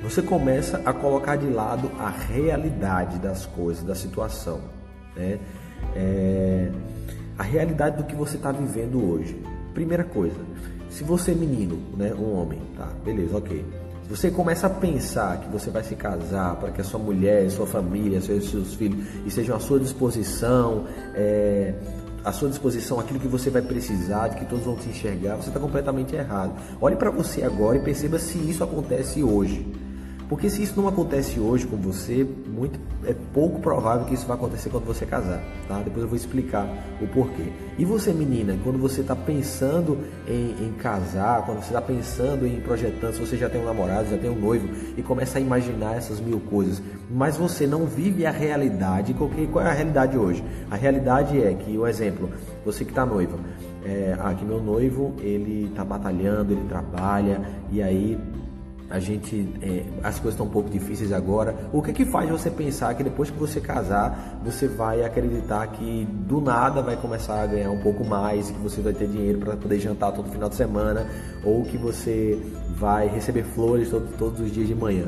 você 0.02 0.20
começa 0.20 0.82
a 0.84 0.92
colocar 0.92 1.36
de 1.36 1.48
lado 1.48 1.90
a 1.98 2.10
realidade 2.10 3.18
das 3.18 3.46
coisas, 3.46 3.82
da 3.82 3.94
situação, 3.94 4.73
né? 5.16 5.38
É, 5.94 6.70
a 7.38 7.42
realidade 7.42 7.96
do 7.96 8.04
que 8.04 8.14
você 8.14 8.36
está 8.36 8.52
vivendo 8.52 9.02
hoje. 9.10 9.40
Primeira 9.72 10.04
coisa, 10.04 10.36
se 10.88 11.02
você 11.02 11.32
é 11.32 11.34
menino, 11.34 11.78
né, 11.96 12.14
um 12.14 12.32
homem, 12.34 12.60
tá, 12.76 12.92
beleza, 13.04 13.36
ok 13.36 13.64
você 14.08 14.30
começa 14.30 14.66
a 14.66 14.70
pensar 14.70 15.40
que 15.40 15.48
você 15.48 15.70
vai 15.70 15.82
se 15.82 15.96
casar 15.96 16.56
para 16.56 16.70
que 16.70 16.80
a 16.80 16.84
sua 16.84 17.00
mulher, 17.00 17.50
sua 17.50 17.66
família, 17.66 18.20
seus, 18.20 18.50
seus 18.50 18.74
filhos 18.74 19.02
estejam 19.26 19.56
à 19.56 19.60
sua 19.60 19.80
disposição, 19.80 20.84
é, 21.14 21.74
à 22.22 22.30
sua 22.30 22.50
disposição 22.50 23.00
aquilo 23.00 23.18
que 23.18 23.26
você 23.26 23.48
vai 23.48 23.62
precisar, 23.62 24.28
de 24.28 24.36
que 24.36 24.44
todos 24.44 24.64
vão 24.64 24.76
te 24.76 24.90
enxergar, 24.90 25.36
você 25.36 25.48
está 25.48 25.58
completamente 25.58 26.14
errado. 26.14 26.52
Olhe 26.80 26.96
para 26.96 27.10
você 27.10 27.42
agora 27.42 27.78
e 27.78 27.80
perceba 27.80 28.18
se 28.18 28.38
isso 28.38 28.62
acontece 28.62 29.22
hoje. 29.22 29.66
Porque 30.34 30.50
se 30.50 30.64
isso 30.64 30.74
não 30.76 30.88
acontece 30.88 31.38
hoje 31.38 31.64
com 31.64 31.76
você, 31.76 32.26
muito, 32.48 32.76
é 33.06 33.14
pouco 33.32 33.60
provável 33.60 34.04
que 34.04 34.14
isso 34.14 34.26
vai 34.26 34.36
acontecer 34.36 34.68
quando 34.68 34.84
você 34.84 35.06
casar, 35.06 35.40
tá? 35.68 35.78
Depois 35.78 36.02
eu 36.02 36.08
vou 36.08 36.16
explicar 36.16 36.66
o 37.00 37.06
porquê. 37.06 37.52
E 37.78 37.84
você, 37.84 38.12
menina, 38.12 38.58
quando 38.64 38.76
você 38.76 39.02
está 39.02 39.14
pensando 39.14 39.96
em, 40.26 40.66
em, 40.66 40.72
casar, 40.72 41.46
quando 41.46 41.58
você 41.58 41.68
está 41.68 41.80
pensando 41.80 42.48
em 42.48 42.60
projetando, 42.60 43.14
se 43.14 43.20
você 43.20 43.36
já 43.36 43.48
tem 43.48 43.60
um 43.60 43.64
namorado, 43.64 44.10
já 44.10 44.18
tem 44.18 44.28
um 44.28 44.34
noivo 44.34 44.68
e 44.96 45.02
começa 45.04 45.38
a 45.38 45.40
imaginar 45.40 45.98
essas 45.98 46.18
mil 46.18 46.40
coisas, 46.40 46.82
mas 47.08 47.36
você 47.36 47.64
não 47.64 47.86
vive 47.86 48.26
a 48.26 48.32
realidade, 48.32 49.14
qual 49.14 49.64
é 49.64 49.70
a 49.70 49.72
realidade 49.72 50.18
hoje? 50.18 50.42
A 50.68 50.74
realidade 50.74 51.40
é 51.40 51.54
que, 51.54 51.78
o 51.78 51.86
exemplo, 51.86 52.28
você 52.64 52.84
que 52.84 52.90
está 52.90 53.06
noiva, 53.06 53.38
é, 53.84 54.16
ah, 54.18 54.34
meu 54.42 54.60
noivo 54.60 55.14
ele 55.20 55.66
está 55.66 55.84
batalhando, 55.84 56.52
ele 56.52 56.66
trabalha 56.68 57.40
e 57.70 57.80
aí 57.80 58.18
a 58.90 58.98
gente 58.98 59.48
é, 59.62 59.84
as 60.02 60.16
coisas 60.16 60.34
estão 60.34 60.46
um 60.46 60.50
pouco 60.50 60.68
difíceis 60.68 61.12
agora. 61.12 61.54
O 61.72 61.82
que 61.82 61.92
que 61.92 62.04
faz 62.04 62.28
você 62.28 62.50
pensar 62.50 62.94
que 62.94 63.02
depois 63.02 63.30
que 63.30 63.38
você 63.38 63.60
casar, 63.60 64.38
você 64.44 64.68
vai 64.68 65.02
acreditar 65.02 65.66
que 65.68 66.04
do 66.04 66.40
nada 66.40 66.82
vai 66.82 66.96
começar 66.96 67.42
a 67.42 67.46
ganhar 67.46 67.70
um 67.70 67.80
pouco 67.80 68.04
mais, 68.04 68.50
que 68.50 68.58
você 68.58 68.80
vai 68.80 68.92
ter 68.92 69.08
dinheiro 69.08 69.38
para 69.38 69.56
poder 69.56 69.78
jantar 69.80 70.12
todo 70.12 70.30
final 70.30 70.48
de 70.48 70.54
semana, 70.54 71.06
ou 71.42 71.64
que 71.64 71.78
você 71.78 72.40
vai 72.76 73.08
receber 73.08 73.42
flores 73.42 73.88
todo, 73.90 74.16
todos 74.18 74.40
os 74.40 74.52
dias 74.52 74.68
de 74.68 74.74
manhã? 74.74 75.06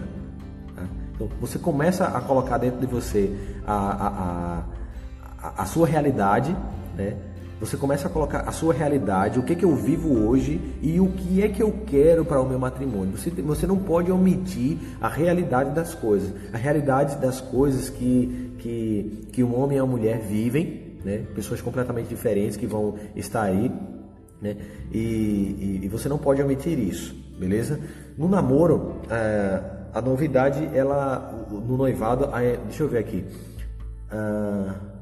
Tá? 0.74 0.82
Então 1.14 1.28
você 1.40 1.58
começa 1.58 2.06
a 2.06 2.20
colocar 2.20 2.58
dentro 2.58 2.80
de 2.80 2.86
você 2.86 3.30
a, 3.66 3.74
a, 3.74 4.62
a, 5.48 5.62
a 5.62 5.66
sua 5.66 5.86
realidade, 5.86 6.56
né? 6.96 7.14
Você 7.58 7.76
começa 7.76 8.06
a 8.06 8.10
colocar 8.10 8.40
a 8.40 8.52
sua 8.52 8.74
realidade, 8.74 9.38
o 9.38 9.42
que, 9.42 9.54
é 9.54 9.56
que 9.56 9.64
eu 9.64 9.74
vivo 9.74 10.26
hoje 10.26 10.60
e 10.82 11.00
o 11.00 11.08
que 11.08 11.42
é 11.42 11.48
que 11.48 11.62
eu 11.62 11.72
quero 11.86 12.22
para 12.22 12.40
o 12.40 12.46
meu 12.46 12.58
matrimônio. 12.58 13.16
Você, 13.16 13.30
você 13.30 13.66
não 13.66 13.78
pode 13.78 14.12
omitir 14.12 14.76
a 15.00 15.08
realidade 15.08 15.74
das 15.74 15.94
coisas, 15.94 16.32
a 16.52 16.58
realidade 16.58 17.16
das 17.16 17.40
coisas 17.40 17.88
que, 17.88 18.52
que, 18.58 19.28
que 19.32 19.42
um 19.42 19.58
homem 19.58 19.78
e 19.78 19.80
a 19.80 19.86
mulher 19.86 20.20
vivem, 20.20 20.98
né? 21.02 21.24
pessoas 21.34 21.62
completamente 21.62 22.08
diferentes 22.08 22.58
que 22.58 22.66
vão 22.66 22.96
estar 23.14 23.44
aí, 23.44 23.72
né? 24.40 24.56
e, 24.92 24.98
e, 24.98 25.80
e 25.84 25.88
você 25.88 26.10
não 26.10 26.18
pode 26.18 26.42
omitir 26.42 26.78
isso, 26.78 27.16
beleza? 27.38 27.80
No 28.18 28.28
namoro, 28.28 28.96
a, 29.08 29.98
a 29.98 30.02
novidade, 30.02 30.68
ela, 30.74 31.46
no 31.50 31.74
noivado, 31.78 32.26
a, 32.26 32.40
deixa 32.40 32.82
eu 32.82 32.88
ver 32.88 32.98
aqui. 32.98 33.24
Uh, 34.12 34.95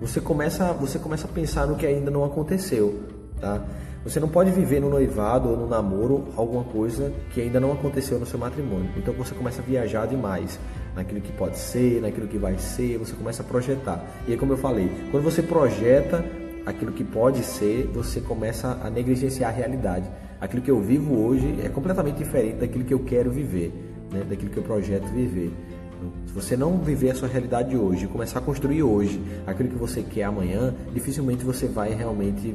você 0.00 0.20
começa, 0.20 0.72
você 0.72 0.98
começa 0.98 1.26
a 1.26 1.30
pensar 1.30 1.66
no 1.66 1.76
que 1.76 1.86
ainda 1.86 2.10
não 2.10 2.24
aconteceu, 2.24 3.00
tá? 3.40 3.62
Você 4.02 4.18
não 4.18 4.28
pode 4.28 4.50
viver 4.50 4.80
no 4.80 4.88
noivado 4.88 5.50
ou 5.50 5.56
no 5.58 5.68
namoro 5.68 6.28
alguma 6.34 6.64
coisa 6.64 7.12
que 7.34 7.40
ainda 7.42 7.60
não 7.60 7.72
aconteceu 7.72 8.18
no 8.18 8.24
seu 8.24 8.38
matrimônio. 8.38 8.90
Então 8.96 9.12
você 9.12 9.34
começa 9.34 9.60
a 9.60 9.64
viajar 9.64 10.06
demais 10.06 10.58
naquilo 10.96 11.20
que 11.20 11.30
pode 11.32 11.58
ser, 11.58 12.00
naquilo 12.00 12.26
que 12.26 12.38
vai 12.38 12.56
ser, 12.56 12.96
você 12.96 13.14
começa 13.14 13.42
a 13.42 13.44
projetar. 13.44 14.02
E 14.26 14.32
aí, 14.32 14.38
como 14.38 14.54
eu 14.54 14.56
falei, 14.56 14.90
quando 15.10 15.22
você 15.22 15.42
projeta 15.42 16.24
aquilo 16.64 16.92
que 16.92 17.04
pode 17.04 17.42
ser, 17.42 17.90
você 17.92 18.22
começa 18.22 18.78
a 18.82 18.88
negligenciar 18.88 19.50
a 19.50 19.52
realidade. 19.52 20.10
Aquilo 20.40 20.62
que 20.62 20.70
eu 20.70 20.80
vivo 20.80 21.22
hoje 21.22 21.60
é 21.62 21.68
completamente 21.68 22.16
diferente 22.16 22.56
daquilo 22.56 22.84
que 22.84 22.94
eu 22.94 23.00
quero 23.00 23.30
viver, 23.30 23.70
né? 24.10 24.24
daquilo 24.26 24.50
que 24.50 24.56
eu 24.56 24.62
projeto 24.62 25.04
viver. 25.08 25.52
Se 26.26 26.32
você 26.32 26.56
não 26.56 26.78
viver 26.78 27.10
a 27.10 27.14
sua 27.14 27.28
realidade 27.28 27.76
hoje, 27.76 28.06
começar 28.06 28.38
a 28.38 28.42
construir 28.42 28.82
hoje 28.82 29.20
aquilo 29.46 29.68
que 29.68 29.76
você 29.76 30.02
quer 30.02 30.24
amanhã, 30.24 30.74
dificilmente 30.92 31.44
você 31.44 31.66
vai 31.66 31.94
realmente 31.94 32.54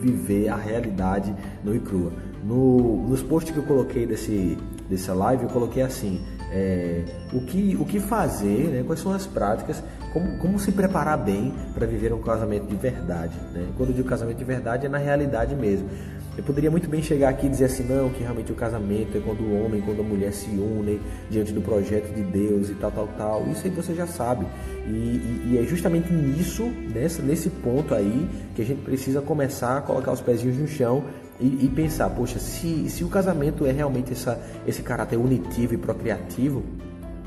viver 0.00 0.48
a 0.48 0.56
realidade 0.56 1.34
no 1.62 1.74
e 1.74 1.80
crua. 1.80 2.12
No, 2.44 3.08
nos 3.08 3.22
posts 3.22 3.52
que 3.52 3.58
eu 3.58 3.64
coloquei 3.64 4.06
desse, 4.06 4.58
dessa 4.88 5.14
live, 5.14 5.44
eu 5.44 5.48
coloquei 5.48 5.82
assim: 5.82 6.20
é, 6.50 7.04
o, 7.32 7.40
que, 7.40 7.76
o 7.80 7.84
que 7.84 7.98
fazer, 7.98 8.68
né, 8.68 8.82
quais 8.84 9.00
são 9.00 9.12
as 9.12 9.26
práticas, 9.26 9.82
como, 10.14 10.38
como 10.38 10.58
se 10.60 10.70
preparar 10.70 11.18
bem 11.18 11.52
para 11.74 11.86
viver 11.86 12.12
um 12.12 12.22
casamento 12.22 12.66
de 12.66 12.76
verdade. 12.76 13.36
Né? 13.52 13.66
Quando 13.76 13.90
eu 13.90 13.96
digo 13.96 14.08
casamento 14.08 14.38
de 14.38 14.44
verdade, 14.44 14.86
é 14.86 14.88
na 14.88 14.96
realidade 14.96 15.56
mesmo. 15.56 15.88
Eu 16.36 16.42
poderia 16.42 16.70
muito 16.70 16.88
bem 16.88 17.02
chegar 17.02 17.28
aqui 17.28 17.46
e 17.46 17.48
dizer 17.48 17.66
assim, 17.66 17.84
não, 17.84 18.10
que 18.10 18.20
realmente 18.20 18.50
o 18.50 18.54
casamento 18.54 19.16
é 19.16 19.20
quando 19.20 19.40
o 19.40 19.64
homem 19.64 19.80
quando 19.80 20.00
a 20.00 20.02
mulher 20.04 20.32
se 20.32 20.50
unem 20.50 21.00
diante 21.30 21.52
do 21.52 21.60
projeto 21.60 22.12
de 22.12 22.22
Deus 22.22 22.70
e 22.70 22.74
tal, 22.74 22.90
tal, 22.92 23.08
tal. 23.18 23.46
Isso 23.48 23.66
aí 23.66 23.70
você 23.70 23.94
já 23.94 24.06
sabe. 24.06 24.46
E, 24.86 24.90
e, 24.90 25.50
e 25.52 25.58
é 25.58 25.62
justamente 25.66 26.12
nisso, 26.12 26.64
nessa, 26.92 27.20
nesse 27.20 27.50
ponto 27.50 27.94
aí, 27.94 28.28
que 28.54 28.62
a 28.62 28.64
gente 28.64 28.82
precisa 28.82 29.20
começar 29.20 29.78
a 29.78 29.80
colocar 29.80 30.12
os 30.12 30.20
pezinhos 30.20 30.56
no 30.56 30.66
chão 30.66 31.04
e, 31.40 31.66
e 31.66 31.68
pensar, 31.68 32.10
poxa, 32.10 32.38
se, 32.38 32.88
se 32.88 33.04
o 33.04 33.08
casamento 33.08 33.66
é 33.66 33.72
realmente 33.72 34.12
essa, 34.12 34.40
esse 34.66 34.82
caráter 34.82 35.16
unitivo 35.16 35.74
e 35.74 35.76
procriativo, 35.76 36.64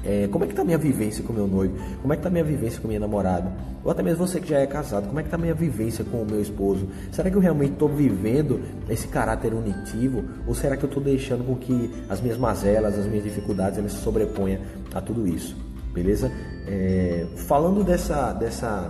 É, 0.07 0.25
como 0.29 0.45
é 0.45 0.47
que 0.47 0.53
tá 0.53 0.61
a 0.61 0.65
minha 0.65 0.77
vivência 0.77 1.21
com 1.21 1.33
meu 1.33 1.47
noivo? 1.47 1.75
Como 2.01 2.13
é 2.13 2.15
que 2.15 2.23
tá 2.23 2.29
a 2.29 2.31
minha 2.31 2.43
vivência 2.43 2.79
com 2.79 2.87
minha 2.87 2.99
namorada? 2.99 3.51
Ou 3.83 3.91
até 3.91 4.01
mesmo 4.01 4.25
você 4.25 4.39
que 4.39 4.47
já 4.47 4.59
é 4.59 4.65
casado, 4.65 5.05
como 5.07 5.19
é 5.19 5.23
que 5.23 5.29
tá 5.29 5.35
a 5.35 5.39
minha 5.39 5.53
vivência 5.53 6.05
com 6.05 6.21
o 6.21 6.25
meu 6.25 6.41
esposo? 6.41 6.87
Será 7.11 7.29
que 7.29 7.35
eu 7.35 7.41
realmente 7.41 7.73
estou 7.73 7.89
vivendo 7.89 8.61
esse 8.89 9.05
caráter 9.09 9.53
unitivo? 9.53 10.23
Ou 10.47 10.55
será 10.55 10.77
que 10.77 10.85
eu 10.85 10.87
estou 10.87 11.03
deixando 11.03 11.43
com 11.43 11.57
que 11.57 11.91
as 12.07 12.21
minhas 12.21 12.37
mazelas, 12.37 12.97
as 12.97 13.05
minhas 13.05 13.25
dificuldades, 13.25 13.77
elas 13.77 13.91
se 13.91 13.97
sobreponham 13.97 14.61
a 14.95 15.01
tudo 15.01 15.27
isso? 15.27 15.57
Beleza? 15.93 16.31
É, 16.65 17.27
falando 17.35 17.83
dessa, 17.83 18.31
dessa, 18.31 18.89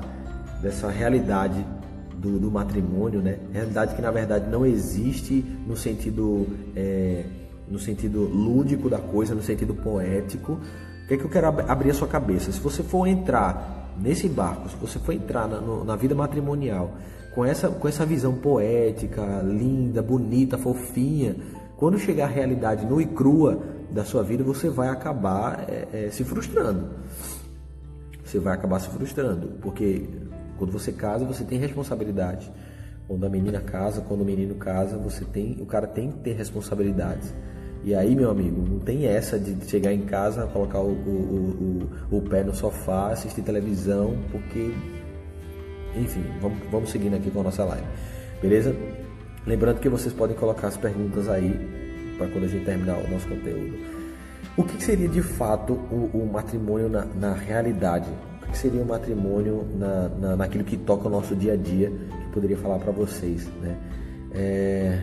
dessa 0.62 0.88
realidade 0.92 1.66
do, 2.16 2.38
do, 2.38 2.52
matrimônio, 2.52 3.24
né? 3.24 3.40
Realidade 3.52 3.96
que 3.96 4.02
na 4.04 4.12
verdade 4.12 4.52
não 4.52 4.64
existe 4.64 5.44
no 5.66 5.76
sentido, 5.76 6.46
é, 6.76 7.24
no 7.68 7.80
sentido 7.80 8.22
lúdico 8.22 8.88
da 8.88 9.00
coisa, 9.00 9.34
no 9.34 9.42
sentido 9.42 9.74
poético, 9.74 10.60
o 11.08 11.10
que, 11.10 11.14
é 11.14 11.18
que 11.18 11.24
eu 11.24 11.30
quero 11.30 11.48
ab 11.48 11.62
abrir 11.70 11.92
a 11.92 11.94
sua 11.94 12.08
cabeça? 12.10 12.52
Se 12.52 12.60
você 12.60 12.84
for 12.84 13.08
entrar 13.08 13.94
nesse 13.98 14.28
barco, 14.28 14.68
se 14.68 14.76
você 14.76 15.00
for 15.00 15.14
entrar 15.14 15.48
na, 15.48 15.62
no, 15.62 15.86
na 15.86 15.96
vida 15.96 16.14
matrimonial 16.14 16.98
com 17.34 17.46
essa, 17.46 17.70
com 17.70 17.88
essa 17.88 18.06
visão 18.06 18.36
poética, 18.36 19.42
linda, 19.42 20.02
bonita, 20.02 20.58
fofinha, 20.58 21.38
quando 21.78 21.98
chegar 21.98 22.26
a 22.26 22.28
realidade 22.28 22.86
nua 22.86 23.02
e 23.02 23.06
crua 23.06 23.58
da 23.90 24.04
sua 24.04 24.22
vida, 24.22 24.44
você 24.44 24.70
vai 24.70 24.90
acabar 24.90 25.64
é, 25.70 25.88
é, 25.94 26.10
se 26.12 26.26
frustrando. 26.26 26.90
Você 28.26 28.38
vai 28.38 28.54
acabar 28.54 28.78
se 28.82 28.90
frustrando, 28.90 29.48
porque 29.62 30.10
quando 30.58 30.74
você 30.74 30.92
casa, 30.92 31.24
você 31.24 31.46
tem 31.46 31.58
responsabilidade. 31.58 32.52
Quando 33.08 33.26
a 33.26 33.30
menina 33.30 33.62
casa, 33.62 34.02
quando 34.02 34.24
o 34.24 34.26
menino 34.26 34.56
casa, 34.56 34.98
você 34.98 35.24
tem, 35.24 35.56
o 35.62 35.66
cara 35.66 35.88
tem 35.88 36.12
que 36.12 36.18
ter 36.18 36.34
responsabilidades. 36.34 37.34
E 37.84 37.96
aí, 37.96 38.16
meu 38.16 38.30
amigo, 38.30 38.62
não 38.68 38.80
tem 38.80 39.06
essa 39.06 39.40
de 39.40 39.66
chegar 39.70 39.94
em 39.94 40.02
casa, 40.02 40.48
colocar 40.48 40.80
o, 40.80 40.92
o, 40.92 41.90
o, 42.12 42.18
o 42.18 42.22
pé 42.22 42.44
no 42.44 42.54
sofá, 42.54 43.12
assistir 43.12 43.42
televisão, 43.42 44.18
porque. 44.32 44.74
Enfim, 45.96 46.24
vamos, 46.42 46.60
vamos 46.72 46.90
seguindo 46.90 47.16
aqui 47.16 47.32
com 47.32 47.40
a 47.40 47.44
nossa 47.44 47.64
live. 47.64 47.88
Beleza? 48.42 48.76
Lembrando 49.46 49.80
que 49.80 49.90
vocês 49.90 50.14
podem 50.14 50.36
colocar 50.36 50.68
as 50.68 50.78
perguntas 50.78 51.30
aí 51.30 52.16
para 52.18 52.28
quando 52.28 52.44
a 52.44 52.48
gente 52.48 52.66
terminar 52.66 52.98
o 52.98 53.10
nosso 53.10 53.28
conteúdo. 53.28 53.78
O 54.58 54.64
que 54.64 54.84
seria 54.84 55.08
de 55.08 55.22
fato 55.22 55.74
o, 55.74 56.10
o 56.14 56.30
matrimônio 56.32 56.90
na, 56.90 57.06
na, 57.06 57.34
realidade? 57.34 58.10
O 58.44 58.52
que 58.52 58.58
seria 58.58 58.82
o 58.82 58.86
matrimônio 58.86 59.66
na, 59.78 60.10
na, 60.10 60.36
naquilo 60.36 60.64
que 60.64 60.76
toca 60.76 61.08
o 61.08 61.12
nosso 61.12 61.36
dia 61.36 61.54
a 61.54 61.56
dia? 61.56 61.90
Que 61.90 62.26
eu 62.28 62.32
poderia 62.34 62.58
falar 62.58 62.80
para 62.80 62.92
vocês, 62.92 63.48
né? 63.62 63.78
É, 64.32 65.02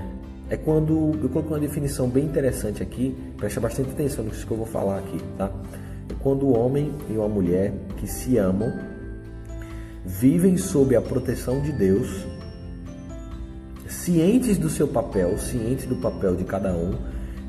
é 0.55 0.57
quando 0.57 1.19
eu 1.21 1.29
coloco 1.29 1.53
uma 1.53 1.59
definição 1.59 2.09
bem 2.09 2.27
interessante 2.27 2.81
aqui, 2.81 3.15
presta 3.37 3.61
bastante 3.61 3.91
atenção 3.91 4.25
nisso 4.25 4.47
que 4.47 4.53
eu 4.53 4.57
vou 4.57 4.67
falar 4.67 4.99
aqui, 4.99 5.19
tá? 5.37 5.51
É 6.09 6.15
quando 6.21 6.47
o 6.47 6.57
homem 6.57 6.93
e 7.11 7.15
uma 7.15 7.29
mulher 7.29 7.73
que 7.97 8.07
se 8.07 8.39
amam 8.39 8.73
vivem 10.05 10.57
sob 10.57 10.95
a 10.95 11.03
proteção 11.03 11.61
de 11.61 11.73
Deus, 11.73 12.25
cientes 13.89 14.57
do 14.57 14.71
seu 14.71 14.87
papel, 14.87 15.37
cientes 15.39 15.87
do 15.87 15.97
papel 15.97 16.37
de 16.37 16.45
cada 16.45 16.73
um 16.73 16.95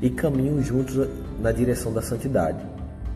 e 0.02 0.10
caminham 0.10 0.60
juntos 0.60 1.08
na 1.40 1.52
direção 1.52 1.92
da 1.92 2.02
santidade. 2.02 2.58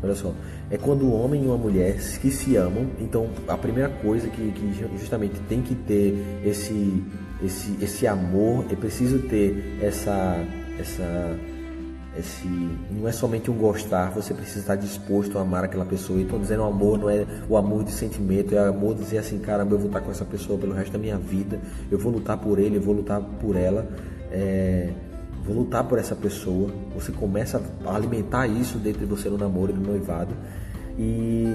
Olha 0.03 0.15
só, 0.15 0.33
é 0.71 0.79
quando 0.79 1.03
o 1.05 1.13
homem 1.13 1.43
e 1.43 1.47
uma 1.47 1.59
mulher 1.59 1.97
que 2.21 2.31
se 2.31 2.55
amam, 2.55 2.87
então 3.01 3.29
a 3.49 3.57
primeira 3.57 3.89
coisa 3.89 4.29
que, 4.29 4.53
que 4.53 4.73
justamente 4.99 5.35
tem 5.49 5.61
que 5.63 5.75
ter 5.75 6.15
esse 6.45 7.03
esse, 7.43 7.77
esse 7.83 8.07
amor, 8.07 8.67
é 8.71 8.77
preciso 8.77 9.21
ter 9.21 9.79
essa, 9.81 10.45
essa, 10.79 11.39
esse, 12.19 12.47
não 12.91 13.09
é 13.09 13.13
somente 13.13 13.51
um 13.51 13.55
gostar, 13.55 14.11
você 14.11 14.35
precisa 14.35 14.61
estar 14.61 14.77
disposto 14.77 15.39
a 15.39 15.43
amar 15.43 15.65
aquela 15.65 15.85
pessoa. 15.85 16.19
E 16.19 16.23
estou 16.23 16.39
dizendo 16.39 16.65
amor 16.65 16.99
não 16.99 17.09
é 17.09 17.27
o 17.49 17.57
amor 17.57 17.85
de 17.85 17.93
sentimento, 17.93 18.55
é 18.55 18.63
o 18.63 18.75
amor 18.75 18.95
de 18.95 19.05
dizer 19.05 19.19
assim, 19.19 19.39
caramba, 19.39 19.75
eu 19.75 19.79
vou 19.79 19.89
estar 19.89 20.01
com 20.01 20.11
essa 20.11 20.25
pessoa 20.25 20.59
pelo 20.59 20.75
resto 20.75 20.93
da 20.93 20.99
minha 20.99 21.17
vida, 21.17 21.61
eu 21.91 21.99
vou 21.99 22.13
lutar 22.13 22.37
por 22.37 22.59
ele, 22.59 22.77
eu 22.77 22.83
vou 22.83 22.95
lutar 22.95 23.21
por 23.21 23.57
ela, 23.57 23.89
é, 24.31 24.91
vou 25.45 25.57
lutar 25.57 25.85
por 25.85 25.99
essa 25.99 26.15
pessoa. 26.15 26.71
Você 26.95 27.11
começa 27.13 27.63
a 27.87 27.97
alimentar 27.97 28.47
isso 28.47 28.79
dentro 28.79 29.01
de 29.01 29.07
você 29.07 29.29
no 29.31 29.39
namoro 29.39 29.73
no 29.73 29.81
noivado. 29.81 30.35
E 30.99 31.47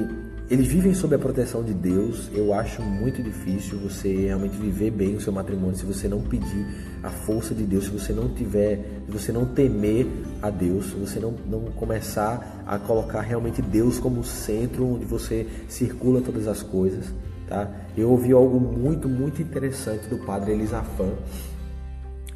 eles 0.50 0.68
vivem 0.68 0.94
sob 0.94 1.16
a 1.16 1.20
proteção 1.20 1.64
de 1.64 1.74
Deus. 1.74 2.30
Eu 2.34 2.54
acho 2.54 2.82
muito 2.82 3.24
difícil 3.24 3.80
você 3.80 4.14
realmente 4.14 4.56
viver 4.58 4.92
bem 4.92 5.16
o 5.16 5.22
seu 5.22 5.34
matrimônio 5.34 5.75
se 5.75 5.86
você 5.86 6.08
não 6.08 6.22
pedir 6.22 6.66
a 7.02 7.10
força 7.10 7.56
de 7.56 7.64
Deus, 7.64 7.86
se 7.86 7.90
você 7.90 8.14
não 8.14 8.30
tiver, 8.30 9.02
se 9.06 9.12
você 9.12 9.32
não 9.32 9.46
temer 9.46 10.08
a 10.42 10.52
Deus, 10.52 10.92
se 10.92 10.96
você 10.96 11.20
não, 11.20 11.34
não 11.48 11.62
começar 11.72 12.64
a 12.68 12.78
colocar 12.78 13.22
realmente 13.22 13.62
Deus 13.62 13.98
como 13.98 14.24
centro 14.24 14.86
onde 14.86 15.06
você 15.06 15.48
circula 15.68 16.22
todas 16.22 16.48
as 16.48 16.62
coisas, 16.62 17.06
tá? 17.48 17.72
Eu 17.98 18.12
ouvi 18.12 18.32
algo 18.32 18.60
muito, 18.60 19.10
muito 19.10 19.42
interessante 19.42 20.08
do 20.08 20.20
padre 20.20 20.52
Elisafan 20.52 21.14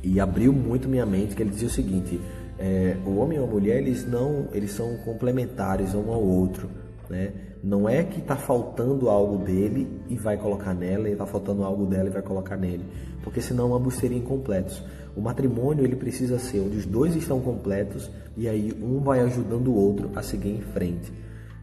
e 0.03 0.19
abriu 0.19 0.51
muito 0.51 0.89
minha 0.89 1.05
mente, 1.05 1.35
que 1.35 1.43
ele 1.43 1.51
dizia 1.51 1.67
o 1.67 1.71
seguinte: 1.71 2.19
é, 2.57 2.97
o 3.05 3.17
homem 3.17 3.37
e 3.37 3.43
a 3.43 3.45
mulher 3.45 3.77
eles 3.77 4.07
não, 4.07 4.47
eles 4.51 4.71
são 4.71 4.97
complementares 5.05 5.93
um 5.93 6.11
ao 6.11 6.23
outro, 6.23 6.69
né? 7.07 7.31
Não 7.61 7.89
é 7.89 8.03
que 8.03 8.19
está 8.19 8.37
faltando 8.37 9.09
algo 9.09 9.43
dele 9.43 10.01
e 10.07 10.15
vai 10.15 10.37
colocar 10.37 10.73
nela, 10.73 11.09
e 11.09 11.11
está 11.11 11.25
faltando 11.25 11.63
algo 11.63 11.85
dela 11.85 12.07
e 12.07 12.11
vai 12.11 12.21
colocar 12.21 12.55
nele, 12.55 12.85
porque 13.21 13.41
senão 13.41 13.73
ambos 13.75 13.95
seriam 13.95 14.19
incompletos. 14.19 14.81
O 15.15 15.21
matrimônio 15.21 15.83
ele 15.83 15.95
precisa 15.95 16.39
ser 16.39 16.61
onde 16.61 16.77
os 16.77 16.85
dois 16.85 17.15
estão 17.15 17.41
completos 17.41 18.09
e 18.37 18.47
aí 18.47 18.73
um 18.81 18.99
vai 19.01 19.19
ajudando 19.19 19.67
o 19.67 19.75
outro 19.75 20.09
a 20.15 20.21
seguir 20.21 20.51
em 20.51 20.61
frente, 20.61 21.11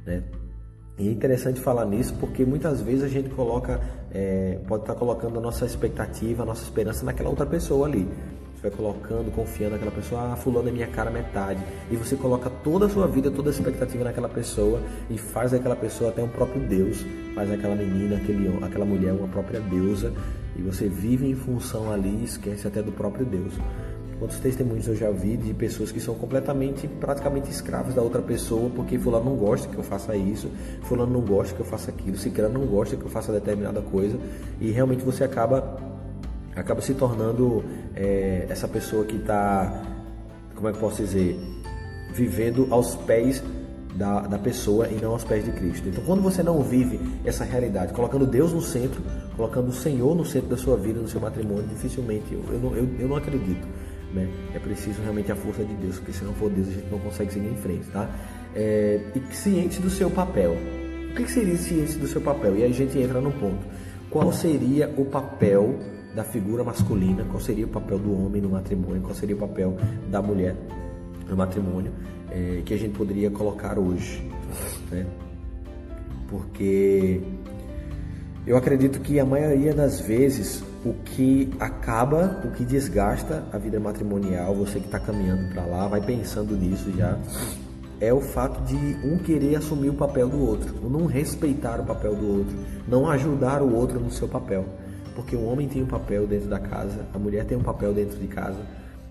né? 0.05 0.23
E 0.99 1.09
é 1.09 1.11
interessante 1.11 1.61
falar 1.61 1.85
nisso 1.85 2.15
porque 2.19 2.45
muitas 2.45 2.81
vezes 2.81 3.03
a 3.03 3.09
gente 3.09 3.29
coloca, 3.31 3.81
é, 4.13 4.59
pode 4.67 4.83
estar 4.83 4.95
tá 4.95 4.99
colocando 4.99 5.39
a 5.39 5.43
nossa 5.43 5.67
expectativa, 5.67 6.43
a 6.43 6.47
nossa 6.47 6.63
esperança 6.63 7.05
naquela 7.05 7.29
outra 7.29 7.45
pessoa 7.47 7.87
ali. 7.87 8.09
Você 8.57 8.71
vai 8.71 8.71
colocando, 8.71 9.31
confiando 9.33 9.73
naquela 9.73 9.91
pessoa, 9.91 10.33
ah, 10.33 10.37
fulano 10.37 10.71
é 10.71 10.73
minha 10.73 10.87
cara 10.87 11.11
metade. 11.11 11.61
E 11.91 11.97
você 11.97 12.17
coloca 12.17 12.49
toda 12.65 12.87
a 12.87 12.89
sua 12.89 13.07
vida, 13.07 13.31
toda 13.31 13.51
a 13.51 13.53
expectativa 13.53 14.03
naquela 14.03 14.31
pessoa 14.31 14.81
e 15.11 15.19
faz 15.19 15.53
aquela 15.53 15.77
pessoa 15.77 16.09
até 16.09 16.23
um 16.23 16.29
próprio 16.29 16.63
Deus, 16.63 17.05
faz 17.35 17.53
aquela 17.53 17.75
menina, 17.75 18.17
aquele, 18.17 18.49
aquela 18.65 18.87
mulher 18.87 19.13
uma 19.13 19.29
própria 19.29 19.61
deusa. 19.61 20.11
E 20.57 20.63
você 20.63 20.89
vive 20.89 21.29
em 21.29 21.35
função 21.35 21.93
ali 21.93 22.09
e 22.09 22.25
esquece 22.25 22.67
até 22.67 22.83
do 22.83 22.91
próprio 22.91 23.27
Deus. 23.27 23.53
Quantos 24.19 24.39
testemunhos 24.39 24.89
eu 24.89 24.97
já 24.97 25.11
vi 25.11 25.37
de 25.37 25.53
pessoas 25.53 25.93
que 25.93 26.01
são 26.01 26.15
completamente, 26.15 26.89
praticamente 26.89 27.51
escravos 27.51 27.95
da 27.95 28.01
outra 28.01 28.23
pessoa, 28.23 28.71
porque 28.71 28.99
fulano 28.99 29.27
não 29.27 29.37
gosta 29.37 29.69
que 29.69 29.77
eu 29.77 29.83
faça 29.83 30.17
isso, 30.17 30.51
fulano 30.85 31.13
não 31.13 31.21
gosta 31.21 31.55
que 31.55 31.61
eu 31.61 31.67
faça 31.67 31.91
aquilo, 31.91 32.17
ciclano 32.17 32.59
não 32.59 32.67
gosta 32.67 32.97
que 32.97 33.05
eu 33.05 33.11
faça 33.11 33.31
determinada 33.31 33.83
coisa, 33.83 34.19
e 34.59 34.71
realmente 34.71 35.05
você 35.05 35.23
acaba 35.23 35.79
acaba 36.57 36.81
se 36.81 36.95
tornando 36.95 37.63
é, 37.95 38.47
essa 38.49 38.67
pessoa 38.67 39.05
que 39.05 39.17
está, 39.17 39.83
como 40.55 40.69
é 40.69 40.73
que 40.73 40.79
posso 40.79 41.03
dizer, 41.03 41.39
vivendo 42.15 42.67
aos 42.71 42.95
pés 42.95 43.43
da, 43.95 44.21
da 44.21 44.39
pessoa 44.39 44.89
e 44.89 44.95
não 44.95 45.13
aos 45.13 45.25
pés 45.25 45.45
de 45.45 45.53
Cristo. 45.53 45.89
Então, 45.89 46.03
quando 46.05 46.23
você 46.23 46.43
não 46.43 46.63
vive 46.63 46.99
essa 47.25 47.45
realidade, 47.45 47.93
colocando 47.93 48.27
Deus 48.27 48.53
no 48.53 48.63
centro, 48.63 49.03
colocando 49.37 49.69
o 49.69 49.73
Senhor 49.73 50.15
no 50.15 50.25
centro 50.25 50.49
da 50.49 50.57
sua 50.57 50.77
vida, 50.77 51.01
no 51.01 51.09
seu 51.09 51.21
matrimônio, 51.21 51.67
dificilmente, 51.69 52.33
eu, 52.33 52.43
eu, 52.51 52.59
não, 52.59 52.77
eu, 52.77 52.89
eu 53.01 53.09
não 53.09 53.17
acredito. 53.17 53.67
Né? 54.15 54.29
É 54.55 54.59
preciso 54.59 55.03
realmente 55.03 55.31
a 55.31 55.37
força 55.37 55.65
de 55.65 55.75
Deus, 55.75 55.97
porque 55.97 56.13
se 56.13 56.25
não 56.25 56.33
for 56.35 56.51
Deus, 56.51 56.69
a 56.69 56.73
gente 56.73 56.91
não 56.91 56.99
consegue 56.99 57.33
seguir 57.33 57.49
em 57.49 57.57
frente. 57.57 57.87
Tá? 57.89 58.09
É, 58.55 59.01
e 59.15 59.35
ciente 59.35 59.81
do 59.81 59.91
seu 59.91 60.11
papel. 60.11 60.57
O 61.11 61.15
que 61.15 61.31
seria 61.31 61.57
ciente 61.57 61.99
do 61.99 62.07
seu 62.07 62.21
papel? 62.21 62.57
E 62.57 62.65
aí 62.65 62.71
a 62.71 62.75
gente 62.75 62.99
entra 62.99 63.21
no 63.21 63.33
ponto. 63.33 63.65
Qual 64.11 64.33
seria 64.33 64.93
o 64.97 65.05
papel 65.07 65.75
da 66.17 66.25
figura 66.25 66.65
masculina, 66.65 67.25
qual 67.25 67.39
seria 67.39 67.67
o 67.67 67.69
papel 67.69 67.99
do 67.99 68.25
homem 68.25 68.41
no 68.41 68.49
matrimônio, 68.49 69.03
qual 69.03 69.15
seria 69.15 69.37
o 69.37 69.39
papel 69.39 69.77
da 70.11 70.23
mulher 70.23 70.57
no 71.29 71.37
matrimônio, 71.37 71.93
é, 72.31 72.63
que 72.65 72.73
a 72.73 72.79
gente 72.79 72.97
poderia 72.97 73.31
colocar 73.31 73.79
hoje. 73.79 74.27
Né? 74.91 75.05
Porque 76.31 77.21
eu 78.47 78.57
acredito 78.57 78.99
que 79.01 79.21
a 79.21 79.27
maioria 79.27 79.75
das 79.75 80.01
vezes 80.01 80.65
o 80.87 80.95
que 81.05 81.53
acaba, 81.61 82.41
o 82.47 82.51
que 82.51 82.65
desgasta 82.65 83.45
a 83.53 83.59
vida 83.59 83.79
matrimonial, 83.79 84.55
você 84.55 84.81
que 84.81 84.87
está 84.87 84.99
caminhando 84.99 85.53
para 85.53 85.67
lá, 85.67 85.87
vai 85.87 86.01
pensando 86.01 86.57
nisso 86.57 86.91
já, 86.97 87.19
é 88.01 88.13
o 88.15 88.23
fato 88.23 88.63
de 88.65 88.77
um 89.07 89.19
querer 89.19 89.57
assumir 89.57 89.91
o 89.91 89.95
papel 89.95 90.31
do 90.31 90.41
outro, 90.41 90.75
não 90.89 91.05
respeitar 91.05 91.79
o 91.79 91.85
papel 91.85 92.15
do 92.15 92.39
outro, 92.39 92.57
não 92.89 93.07
ajudar 93.11 93.61
o 93.61 93.75
outro 93.75 94.01
no 94.01 94.11
seu 94.11 94.27
papel 94.27 94.65
porque 95.17 95.35
o 95.35 95.45
homem 95.47 95.67
tem 95.67 95.83
um 95.83 95.87
papel 95.87 96.27
dentro 96.27 96.49
da 96.49 96.61
casa, 96.61 97.07
a 97.13 97.19
mulher 97.19 97.47
tem 97.47 97.57
um 97.57 97.63
papel 97.63 97.95
dentro 97.95 98.19
de 98.19 98.27
casa. 98.29 98.61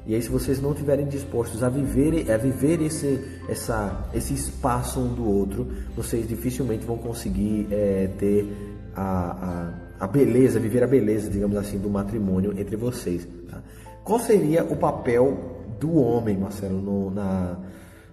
E 0.05 0.13
aí, 0.13 0.21
se 0.21 0.29
vocês 0.29 0.62
não 0.62 0.71
estiverem 0.71 1.07
dispostos 1.07 1.63
a 1.63 1.67
viver, 1.67 2.31
a 2.31 2.38
viver 2.38 2.79
esse, 2.79 3.19
essa, 3.50 4.07
esse 4.13 4.35
espaço 4.35 5.00
um 5.00 5.12
do 5.12 5.27
outro, 5.27 5.67
vocês 5.95 6.27
dificilmente 6.27 6.85
vão 6.85 6.95
conseguir 6.95 7.67
é, 7.71 8.07
ter 8.19 8.47
a, 8.95 9.74
a, 10.00 10.05
a, 10.05 10.07
beleza, 10.07 10.59
viver 10.59 10.83
a 10.83 10.88
beleza, 10.88 11.27
digamos 11.27 11.57
assim, 11.57 11.79
do 11.79 11.89
matrimônio 11.89 12.53
entre 12.55 12.75
vocês. 12.75 13.27
Tá? 13.50 13.63
Qual 14.03 14.19
seria 14.19 14.63
o 14.63 14.75
papel 14.75 15.65
do 15.79 15.95
homem, 15.95 16.38
Marcelo, 16.38 16.79
no, 16.79 17.09
na, 17.09 17.57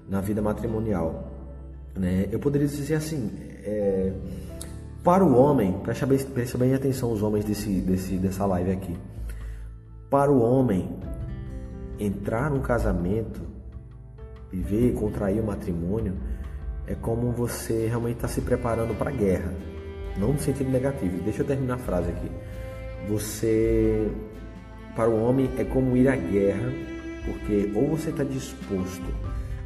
na 0.09 0.23
vida 0.23 0.41
matrimonial? 0.41 1.31
Né? 1.95 2.27
Eu 2.33 2.39
poderia 2.39 2.67
dizer 2.67 2.95
assim, 2.95 3.31
é, 3.63 4.13
para 5.03 5.25
o 5.25 5.37
homem, 5.37 5.73
preste 5.81 6.07
bem, 6.07 6.19
preste 6.19 6.57
bem 6.57 6.75
atenção 6.75 7.13
os 7.13 7.23
homens 7.23 7.45
desse, 7.45 7.69
desse, 7.81 8.17
dessa 8.19 8.47
live 8.47 8.71
aqui. 8.71 8.97
Para 10.09 10.31
o 10.31 10.41
homem, 10.41 10.97
entrar 11.99 12.49
num 12.49 12.61
casamento, 12.61 13.41
viver, 14.53 14.95
contrair 14.95 15.41
o 15.41 15.47
matrimônio, 15.47 16.15
é 16.87 16.95
como 16.95 17.33
você 17.33 17.89
realmente 17.89 18.17
está 18.17 18.29
se 18.29 18.43
preparando 18.43 18.97
para 18.97 19.11
a 19.11 19.13
guerra. 19.13 19.53
Não 20.17 20.35
no 20.35 20.39
sentido 20.39 20.71
negativo. 20.71 21.21
Deixa 21.25 21.43
eu 21.43 21.47
terminar 21.47 21.75
a 21.75 21.79
frase 21.79 22.11
aqui. 22.11 22.31
Você, 23.09 24.09
para 24.95 25.11
o 25.11 25.21
homem, 25.21 25.51
é 25.59 25.65
como 25.65 25.97
ir 25.97 26.07
à 26.07 26.15
guerra, 26.15 26.71
porque 27.25 27.73
ou 27.75 27.89
você 27.89 28.11
está 28.11 28.23
disposto 28.23 29.13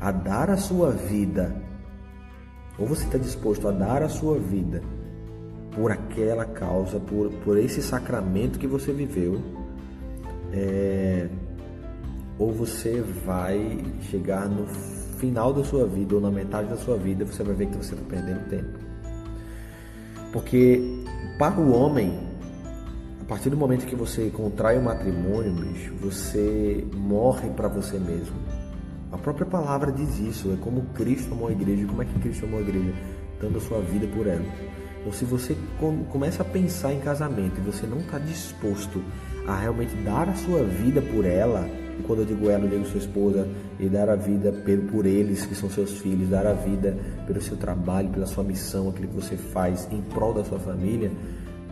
a 0.01 0.11
dar 0.11 0.49
a 0.49 0.57
sua 0.57 0.93
vida, 0.93 1.55
ou 2.79 2.87
você 2.87 3.05
está 3.05 3.19
disposto 3.19 3.69
a 3.69 3.73
dar 3.73 4.03
a 4.03 4.09
sua 4.09 4.39
vida 4.39 4.81
por 5.77 5.93
aquela 5.93 6.47
causa, 6.47 6.99
por, 6.99 7.31
por 7.45 7.59
esse 7.59 7.83
sacramento 7.83 8.59
que 8.59 8.67
você 8.67 8.93
viveu, 8.93 9.43
é, 10.51 11.29
ou 12.39 12.51
você 12.51 13.03
vai 13.25 13.79
chegar 14.11 14.49
no 14.49 14.67
final 15.19 15.53
da 15.53 15.63
sua 15.63 15.87
vida 15.87 16.15
ou 16.15 16.21
na 16.21 16.31
metade 16.31 16.69
da 16.69 16.77
sua 16.77 16.97
vida, 16.97 17.27
você 17.27 17.43
vai 17.43 17.55
ver 17.55 17.67
que 17.67 17.77
você 17.77 17.95
está 17.95 18.07
perdendo 18.09 18.49
tempo. 18.49 18.79
Porque 20.33 20.81
para 21.39 21.61
o 21.61 21.71
homem, 21.73 22.19
a 23.21 23.25
partir 23.25 23.51
do 23.51 23.57
momento 23.57 23.85
que 23.85 23.95
você 23.95 24.31
contrai 24.31 24.79
o 24.79 24.83
matrimônio, 24.83 25.53
bicho, 25.53 25.95
você 26.01 26.87
morre 26.95 27.51
para 27.51 27.69
você 27.69 27.99
mesmo. 27.99 28.37
A 29.13 29.19
própria 29.19 29.47
palavra 29.47 29.93
diz 29.93 30.19
isso, 30.19 30.53
é 30.53 30.57
como 30.57 30.83
Cristo 30.95 31.33
amou 31.35 31.49
a 31.49 31.53
igreja. 31.53 31.87
Como 31.87 32.03
é 32.03 32.05
que 32.07 32.19
Cristo 32.19 32.47
amou 32.47 32.61
a 32.61 32.63
igreja? 32.63 32.95
Dando 33.41 33.59
a 33.59 33.61
sua 33.61 33.81
vida 33.81 34.07
por 34.09 34.27
ela. 34.27 34.45
Então, 35.07 35.17
se 35.17 35.25
você 35.25 35.57
começa 36.11 36.43
a 36.43 36.45
pensar 36.45 36.93
em 36.93 36.99
casamento 36.99 37.61
e 37.61 37.61
você 37.61 37.87
não 37.87 37.99
está 37.99 38.19
disposto 38.19 39.01
a 39.47 39.57
realmente 39.57 39.95
dar 40.03 40.29
a 40.29 40.35
sua 40.35 40.65
vida 40.65 41.01
por 41.01 41.25
ela, 41.25 41.65
e 41.97 42.03
quando 42.03 42.23
eu 42.23 42.25
digo 42.25 42.51
ela, 42.51 42.65
eu 42.65 42.71
digo 42.71 42.85
sua 42.87 42.99
esposa, 42.99 43.47
e 43.79 43.89
dar 43.89 44.11
a 44.11 44.17
vida 44.17 44.53
por 44.91 45.07
eles, 45.07 45.47
que 45.47 45.55
são 45.55 45.71
seus 45.71 45.93
filhos, 45.99 46.29
dar 46.29 46.45
a 46.45 46.55
vida 46.55 46.99
pelo 47.25 47.41
seu 47.41 47.57
trabalho, 47.57 48.09
pela 48.09 48.27
sua 48.27 48.43
missão, 48.43 48.89
aquilo 48.89 49.07
que 49.07 49.15
você 49.15 49.37
faz 49.37 49.87
em 49.93 50.03
prol 50.03 50.35
da 50.35 50.43
sua 50.43 50.59
família, 50.59 51.13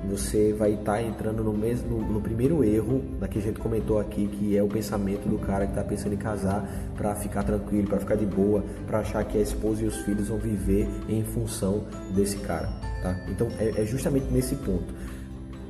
você 0.09 0.53
vai 0.53 0.75
estar 0.75 0.95
tá 0.95 1.03
entrando 1.03 1.43
no 1.43 1.53
mesmo 1.53 1.99
no, 1.99 2.21
primeiro 2.21 2.63
erro 2.65 3.03
da 3.19 3.29
que 3.29 3.39
a 3.39 3.43
gente 3.43 3.59
comentou 3.59 3.99
aqui, 3.99 4.27
que 4.29 4.57
é 4.57 4.63
o 4.63 4.69
pensamento 4.69 5.29
do 5.29 5.39
cara 5.39 5.67
que 5.67 5.73
está 5.73 5.83
pensando 5.83 6.15
em 6.15 6.19
casar 6.19 6.69
para 6.97 7.15
ficar 7.15 7.43
tranquilo, 7.43 7.89
para 7.89 7.99
ficar 7.99 8.17
de 8.17 8.27
boa, 8.27 8.65
para 8.87 9.01
achar 9.01 9.25
que 9.25 9.39
a 9.39 9.41
esposa 9.41 9.83
e 9.83 9.87
os 9.87 9.97
filhos 9.99 10.29
vão 10.29 10.39
viver 10.39 10.89
em 11.09 11.25
função 11.25 11.85
desse 12.15 12.37
cara, 12.39 12.69
tá? 13.03 13.17
Então 13.29 13.49
é, 13.59 13.83
é 13.83 13.85
justamente 13.85 14.27
nesse 14.31 14.55
ponto. 14.57 14.95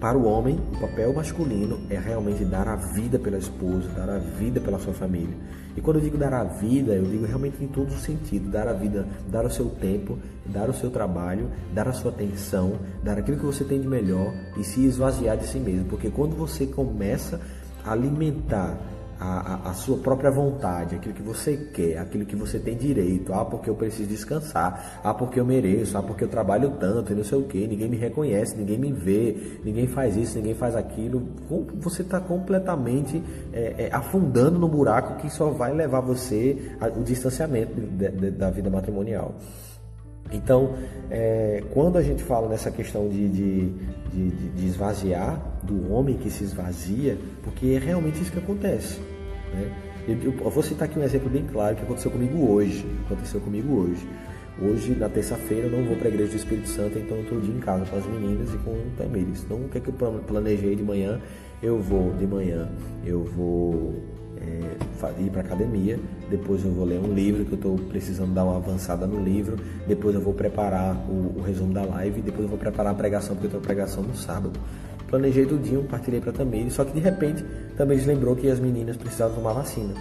Para 0.01 0.19
o 0.19 0.25
homem, 0.25 0.61
o 0.73 0.81
papel 0.81 1.15
masculino 1.15 1.81
é 1.89 1.99
realmente 1.99 2.45
dar 2.45 2.69
a 2.69 2.77
vida 2.77 3.19
pela 3.19 3.39
esposa, 3.39 3.89
dar 3.97 4.11
a 4.11 4.19
vida 4.19 4.61
pela 4.61 4.79
sua 4.79 4.93
família. 4.93 5.35
E 5.77 5.81
quando 5.81 5.97
eu 5.97 6.03
digo 6.03 6.17
dar 6.17 6.33
a 6.33 6.45
vida, 6.45 6.93
eu 6.93 7.05
digo 7.05 7.27
realmente 7.27 7.63
em 7.63 7.69
todo 7.69 7.91
sentido: 7.93 8.51
dar 8.51 8.69
a 8.69 8.73
vida, 8.73 9.07
dar 9.29 9.45
o 9.45 9.51
seu 9.51 9.67
tempo, 9.67 10.19
dar 10.47 10.69
o 10.69 10.75
seu 10.75 10.91
trabalho, 10.91 11.51
dar 11.73 11.89
a 11.89 11.93
sua 11.93 12.11
atenção, 12.11 12.79
dar 13.03 13.19
aquilo 13.19 13.39
que 13.39 13.47
você 13.47 13.65
tem 13.65 13.81
de 13.81 13.89
melhor 13.89 14.33
e 14.57 14.65
se 14.65 14.85
esvaziar 14.85 15.37
de 15.37 15.47
si 15.47 15.59
mesmo. 15.59 15.87
Porque 15.87 16.11
quando 16.11 16.37
você 16.37 16.67
começa 16.67 17.41
a 17.85 17.93
alimentar 17.93 18.79
a, 19.19 19.71
a, 19.71 19.75
sua 19.75 19.99
própria 19.99 20.31
vontade, 20.31 20.97
aquilo 20.97 21.15
que 21.15 21.23
você 21.23 21.57
quer, 21.73 21.99
aquilo 21.99 22.25
que 22.25 22.37
você 22.37 22.59
tem 22.59 22.77
direito. 22.77 23.33
Ah, 23.33 23.45
porque 23.45 23.71
eu 23.71 23.75
preciso 23.75 24.09
descansar. 24.09 25.01
Ah, 25.03 25.15
porque 25.15 25.39
eu 25.39 25.45
mereço. 25.45 25.97
Ah, 25.97 26.03
porque 26.03 26.25
eu 26.25 26.29
trabalho 26.29 26.73
tanto 26.79 27.13
e 27.13 27.15
não 27.15 27.25
sei 27.25 27.39
o 27.39 27.45
que. 27.45 27.67
Ninguém 27.67 27.89
me 27.89 27.97
reconhece, 27.97 28.57
ninguém 28.57 28.79
me 28.79 28.93
vê, 28.93 29.59
ninguém 29.65 29.87
faz 29.87 30.17
isso, 30.17 30.37
ninguém 30.37 30.55
faz 30.55 30.75
aquilo. 30.77 31.29
Você 31.81 32.03
está 32.03 32.21
completamente 32.21 33.23
é, 33.53 33.87
é, 33.87 33.89
afundando 33.93 34.59
no 34.59 34.69
buraco 34.69 35.17
que 35.21 35.31
só 35.31 35.51
vai 35.51 35.73
levar 35.73 36.01
você 36.01 36.77
ao 36.81 36.91
distanciamento 37.03 37.81
de, 37.81 38.09
de, 38.09 38.31
da 38.31 38.51
vida 38.51 38.71
matrimonial. 38.71 39.35
Então, 40.33 40.75
é, 41.11 41.63
quando 41.73 41.99
a 41.99 42.03
gente 42.03 42.23
fala 42.23 42.49
nessa 42.49 42.71
questão 42.71 43.09
de, 43.09 43.29
de, 43.29 43.69
de, 44.13 44.31
de, 44.31 44.67
esvaziar, 44.67 45.39
do 45.63 45.93
homem 45.93 46.17
que 46.17 46.31
se 46.31 46.45
esvazia, 46.45 47.17
porque 47.43 47.67
é 47.67 47.79
realmente 47.79 48.21
isso 48.21 48.33
que 48.33 48.39
acontece. 48.39 49.01
Né? 49.55 49.71
Eu, 50.07 50.17
eu, 50.23 50.51
vou 50.51 50.63
citar 50.63 50.89
aqui 50.89 50.99
um 50.99 51.03
exemplo 51.03 51.31
bem 51.31 51.45
claro 51.51 51.77
que 51.77 51.83
aconteceu 51.83 52.11
comigo 52.11 52.51
hoje. 52.51 52.85
Aconteceu 53.07 53.41
comigo 53.41 53.75
hoje. 53.75 54.07
Hoje, 54.61 54.95
na 54.95 55.09
terça-feira, 55.09 55.67
eu 55.67 55.71
não 55.71 55.85
vou 55.85 55.97
para 55.97 56.07
a 56.07 56.11
igreja 56.11 56.31
do 56.31 56.37
Espírito 56.37 56.69
Santo, 56.69 56.97
então 56.97 57.17
eu 57.17 57.23
estou 57.25 57.41
dia 57.41 57.55
em 57.55 57.59
casa 57.59 57.85
com 57.87 57.97
as 57.97 58.07
meninas 58.07 58.55
e 58.55 58.59
com 58.59 58.71
o 58.71 58.93
Tamires. 58.97 59.43
Então, 59.43 59.57
o 59.57 59.69
que, 59.69 59.79
é 59.79 59.81
que 59.81 59.89
eu 59.89 59.95
planejei 59.95 60.77
de 60.77 60.83
manhã? 60.83 61.21
Eu 61.61 61.81
vou 61.81 62.13
de 62.13 62.27
manhã, 62.27 62.69
eu 63.05 63.25
vou 63.25 63.95
é, 64.37 65.21
ir 65.21 65.31
para 65.31 65.41
academia, 65.41 65.99
depois 66.31 66.65
eu 66.65 66.71
vou 66.71 66.85
ler 66.85 67.01
um 67.01 67.13
livro 67.13 67.45
que 67.45 67.53
eu 67.53 67.57
estou 67.57 67.77
precisando 67.77 68.33
dar 68.33 68.45
uma 68.45 68.57
avançada 68.57 69.07
no 69.07 69.21
livro, 69.21 69.57
depois 69.89 70.15
eu 70.15 70.21
vou 70.21 70.35
preparar 70.35 70.95
o, 71.09 71.39
o 71.39 71.43
resumo 71.43 71.73
da 71.73 71.83
live, 71.83 72.21
depois 72.21 72.43
eu 72.43 72.49
vou 72.49 72.59
preparar 72.59 72.93
a 72.93 72.95
pregação, 72.95 73.35
porque 73.35 73.47
eu 73.47 73.51
tenho 73.51 73.63
pregação 73.63 74.03
no 74.03 74.15
sábado. 74.15 74.53
Planejei 75.09 75.47
tudinho, 75.47 75.85
partilhei 75.85 76.21
para 76.21 76.33
Tamires, 76.33 76.75
só 76.75 76.85
que 76.85 76.93
de 76.93 77.01
repente 77.01 77.45
Tamires 77.77 78.07
lembrou 78.07 78.35
que 78.35 78.49
as 78.49 78.59
meninas 78.59 78.97
precisavam 78.97 79.37
tomar 79.37 79.53
vacina. 79.53 79.95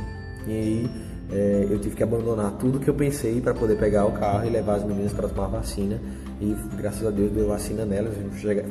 E 0.48 0.52
aí 0.52 0.90
é, 1.32 1.68
eu 1.70 1.80
tive 1.80 1.96
que 1.96 2.04
abandonar 2.04 2.52
tudo 2.60 2.80
que 2.80 2.90
eu 2.90 2.94
pensei 2.94 3.40
para 3.42 3.54
poder 3.54 3.78
pegar 3.78 4.06
o 4.06 4.12
carro 4.12 4.46
e 4.46 4.50
levar 4.50 4.76
as 4.76 4.84
meninas 4.84 5.14
para 5.14 5.28
tomar 5.28 5.48
vacina. 5.48 6.00
E 6.40 6.56
graças 6.78 7.06
a 7.06 7.10
Deus 7.10 7.32
deu 7.32 7.48
vacina 7.48 7.86
nelas. 7.86 8.14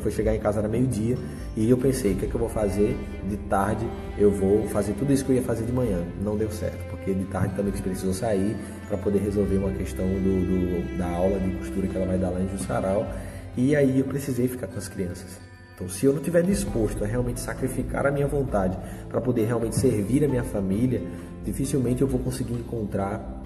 Foi 0.00 0.12
chegar 0.12 0.34
em 0.34 0.38
casa 0.38 0.60
era 0.60 0.68
meio-dia 0.68 1.16
e 1.56 1.70
eu 1.70 1.76
pensei: 1.78 2.12
o 2.12 2.16
que, 2.16 2.26
é 2.26 2.28
que 2.28 2.34
eu 2.34 2.40
vou 2.40 2.48
fazer 2.48 2.96
de 3.28 3.36
tarde? 3.48 3.86
Eu 4.18 4.30
vou 4.30 4.66
fazer 4.68 4.92
tudo 4.92 5.12
isso 5.12 5.24
que 5.24 5.32
eu 5.32 5.36
ia 5.36 5.42
fazer 5.42 5.64
de 5.64 5.72
manhã. 5.72 5.98
Não 6.22 6.36
deu 6.36 6.50
certo, 6.50 6.84
porque 6.90 7.14
de 7.14 7.24
tarde 7.24 7.54
também 7.56 7.72
precisou 7.72 8.12
sair 8.12 8.56
para 8.86 8.98
poder 8.98 9.20
resolver 9.20 9.56
uma 9.56 9.70
questão 9.70 10.06
do, 10.06 10.20
do, 10.20 10.98
da 10.98 11.08
aula 11.08 11.40
de 11.40 11.50
costura 11.56 11.86
que 11.86 11.96
ela 11.96 12.06
vai 12.06 12.18
dar 12.18 12.30
lá 12.30 12.40
em 12.40 12.48
Jussaral. 12.48 13.10
E 13.56 13.74
aí 13.74 13.98
eu 13.98 14.04
precisei 14.04 14.46
ficar 14.46 14.66
com 14.66 14.78
as 14.78 14.88
crianças. 14.88 15.51
Então, 15.82 15.88
se 15.88 16.06
eu 16.06 16.12
não 16.12 16.20
estiver 16.20 16.42
disposto 16.42 17.02
a 17.02 17.06
realmente 17.06 17.40
sacrificar 17.40 18.06
a 18.06 18.10
minha 18.12 18.28
vontade 18.28 18.78
para 19.08 19.20
poder 19.20 19.46
realmente 19.46 19.74
servir 19.74 20.24
a 20.24 20.28
minha 20.28 20.44
família, 20.44 21.02
dificilmente 21.44 22.02
eu 22.02 22.06
vou 22.06 22.20
conseguir 22.20 22.54
encontrar 22.54 23.42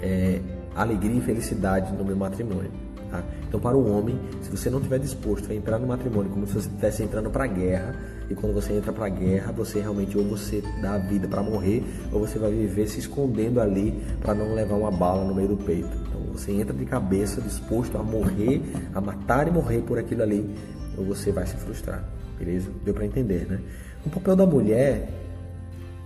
é, 0.00 0.40
alegria 0.76 1.18
e 1.18 1.20
felicidade 1.20 1.92
no 1.92 2.04
meu 2.04 2.14
matrimônio. 2.14 2.70
Tá? 3.10 3.24
Então, 3.48 3.58
para 3.58 3.76
o 3.76 3.90
homem, 3.90 4.20
se 4.40 4.50
você 4.50 4.70
não 4.70 4.78
estiver 4.78 5.00
disposto 5.00 5.50
a 5.50 5.54
entrar 5.54 5.80
no 5.80 5.88
matrimônio 5.88 6.30
como 6.30 6.46
se 6.46 6.52
você 6.52 6.68
estivesse 6.68 7.02
entrando 7.02 7.28
para 7.28 7.42
a 7.42 7.48
guerra, 7.48 7.96
e 8.30 8.36
quando 8.36 8.54
você 8.54 8.72
entra 8.72 8.92
para 8.92 9.06
a 9.06 9.08
guerra, 9.08 9.50
você 9.50 9.80
realmente 9.80 10.16
ou 10.16 10.22
você 10.22 10.62
dá 10.80 10.94
a 10.94 10.98
vida 10.98 11.26
para 11.26 11.42
morrer, 11.42 11.82
ou 12.12 12.20
você 12.20 12.38
vai 12.38 12.52
viver 12.52 12.86
se 12.86 13.00
escondendo 13.00 13.60
ali 13.60 14.00
para 14.20 14.32
não 14.32 14.54
levar 14.54 14.76
uma 14.76 14.92
bala 14.92 15.24
no 15.24 15.34
meio 15.34 15.48
do 15.48 15.56
peito. 15.56 15.90
Então, 16.06 16.20
você 16.32 16.52
entra 16.52 16.72
de 16.72 16.84
cabeça 16.84 17.40
disposto 17.40 17.98
a 17.98 18.02
morrer, 18.02 18.62
a 18.94 19.00
matar 19.00 19.48
e 19.48 19.50
morrer 19.50 19.82
por 19.82 19.98
aquilo 19.98 20.22
ali, 20.22 20.54
ou 20.96 21.04
você 21.04 21.30
vai 21.32 21.46
se 21.46 21.56
frustrar. 21.56 22.04
Beleza? 22.38 22.70
Deu 22.84 22.94
para 22.94 23.06
entender, 23.06 23.46
né? 23.48 23.60
O 24.04 24.10
papel 24.10 24.36
da 24.36 24.46
mulher 24.46 25.08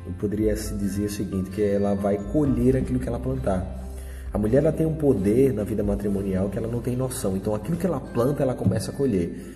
eu 0.08 0.14
poderia 0.14 0.56
se 0.56 0.74
dizer 0.74 1.04
o 1.04 1.10
seguinte, 1.10 1.50
que 1.50 1.62
ela 1.62 1.94
vai 1.94 2.16
colher 2.32 2.78
aquilo 2.78 2.98
que 2.98 3.06
ela 3.06 3.20
plantar. 3.20 3.66
A 4.32 4.38
mulher 4.38 4.58
ela 4.58 4.72
tem 4.72 4.86
um 4.86 4.94
poder 4.94 5.52
na 5.52 5.64
vida 5.64 5.82
matrimonial 5.82 6.48
que 6.48 6.56
ela 6.56 6.66
não 6.66 6.80
tem 6.80 6.96
noção. 6.96 7.36
Então 7.36 7.54
aquilo 7.54 7.76
que 7.76 7.86
ela 7.86 8.00
planta, 8.00 8.42
ela 8.42 8.54
começa 8.54 8.90
a 8.90 8.94
colher. 8.94 9.54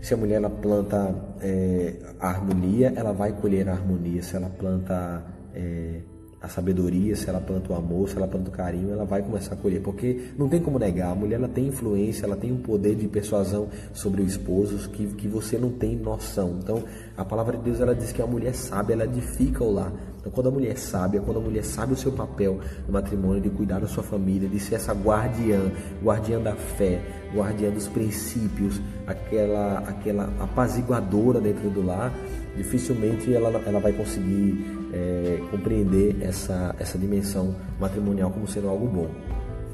Se 0.00 0.12
a 0.12 0.16
mulher 0.16 0.36
ela 0.36 0.50
planta 0.50 1.14
é, 1.40 1.94
a 2.18 2.28
harmonia, 2.28 2.92
ela 2.96 3.12
vai 3.12 3.32
colher 3.32 3.68
a 3.68 3.72
harmonia. 3.72 4.22
Se 4.22 4.34
ela 4.34 4.48
planta 4.48 5.22
é, 5.54 6.00
a 6.42 6.48
sabedoria, 6.48 7.14
se 7.14 7.28
ela 7.28 7.40
planta 7.40 7.72
o 7.72 7.76
amor, 7.76 8.08
se 8.08 8.16
ela 8.16 8.26
planta 8.26 8.48
o 8.48 8.52
carinho, 8.52 8.90
ela 8.90 9.04
vai 9.04 9.22
começar 9.22 9.54
a 9.54 9.56
colher, 9.56 9.80
porque 9.80 10.30
não 10.36 10.48
tem 10.48 10.60
como 10.60 10.76
negar, 10.76 11.12
a 11.12 11.14
mulher 11.14 11.36
ela 11.36 11.48
tem 11.48 11.68
influência, 11.68 12.26
ela 12.26 12.36
tem 12.36 12.50
um 12.50 12.56
poder 12.56 12.96
de 12.96 13.06
persuasão 13.06 13.68
sobre 13.94 14.22
o 14.22 14.26
esposo 14.26 14.88
que, 14.90 15.06
que 15.06 15.28
você 15.28 15.56
não 15.56 15.70
tem 15.70 15.96
noção. 15.96 16.56
Então, 16.60 16.82
a 17.16 17.24
palavra 17.24 17.56
de 17.56 17.62
Deus 17.62 17.80
ela 17.80 17.94
diz 17.94 18.10
que 18.10 18.20
a 18.20 18.26
mulher 18.26 18.54
sabe, 18.54 18.92
ela 18.92 19.04
edifica 19.04 19.62
o 19.62 19.72
lar. 19.72 19.92
Então, 20.18 20.32
quando 20.32 20.48
a 20.48 20.50
mulher 20.50 20.76
sabe, 20.76 21.20
quando 21.20 21.38
a 21.38 21.40
mulher 21.40 21.64
sabe 21.64 21.92
o 21.92 21.96
seu 21.96 22.10
papel 22.10 22.58
no 22.88 22.92
matrimônio, 22.92 23.40
de 23.40 23.50
cuidar 23.50 23.78
da 23.78 23.86
sua 23.86 24.02
família, 24.02 24.48
de 24.48 24.58
ser 24.58 24.74
essa 24.74 24.92
guardiã, 24.92 25.70
guardiã 26.02 26.40
da 26.40 26.56
fé, 26.56 27.00
guardiã 27.32 27.70
dos 27.70 27.86
princípios, 27.86 28.80
aquela, 29.06 29.78
aquela 29.78 30.24
apaziguadora 30.40 31.40
dentro 31.40 31.70
do 31.70 31.84
lar, 31.84 32.12
dificilmente 32.56 33.32
ela, 33.32 33.48
ela 33.64 33.80
vai 33.80 33.92
conseguir 33.92 34.81
é, 34.92 35.40
compreender 35.50 36.16
essa, 36.20 36.74
essa 36.78 36.98
dimensão 36.98 37.54
matrimonial 37.80 38.30
como 38.30 38.46
sendo 38.46 38.68
algo 38.68 38.86
bom. 38.86 39.08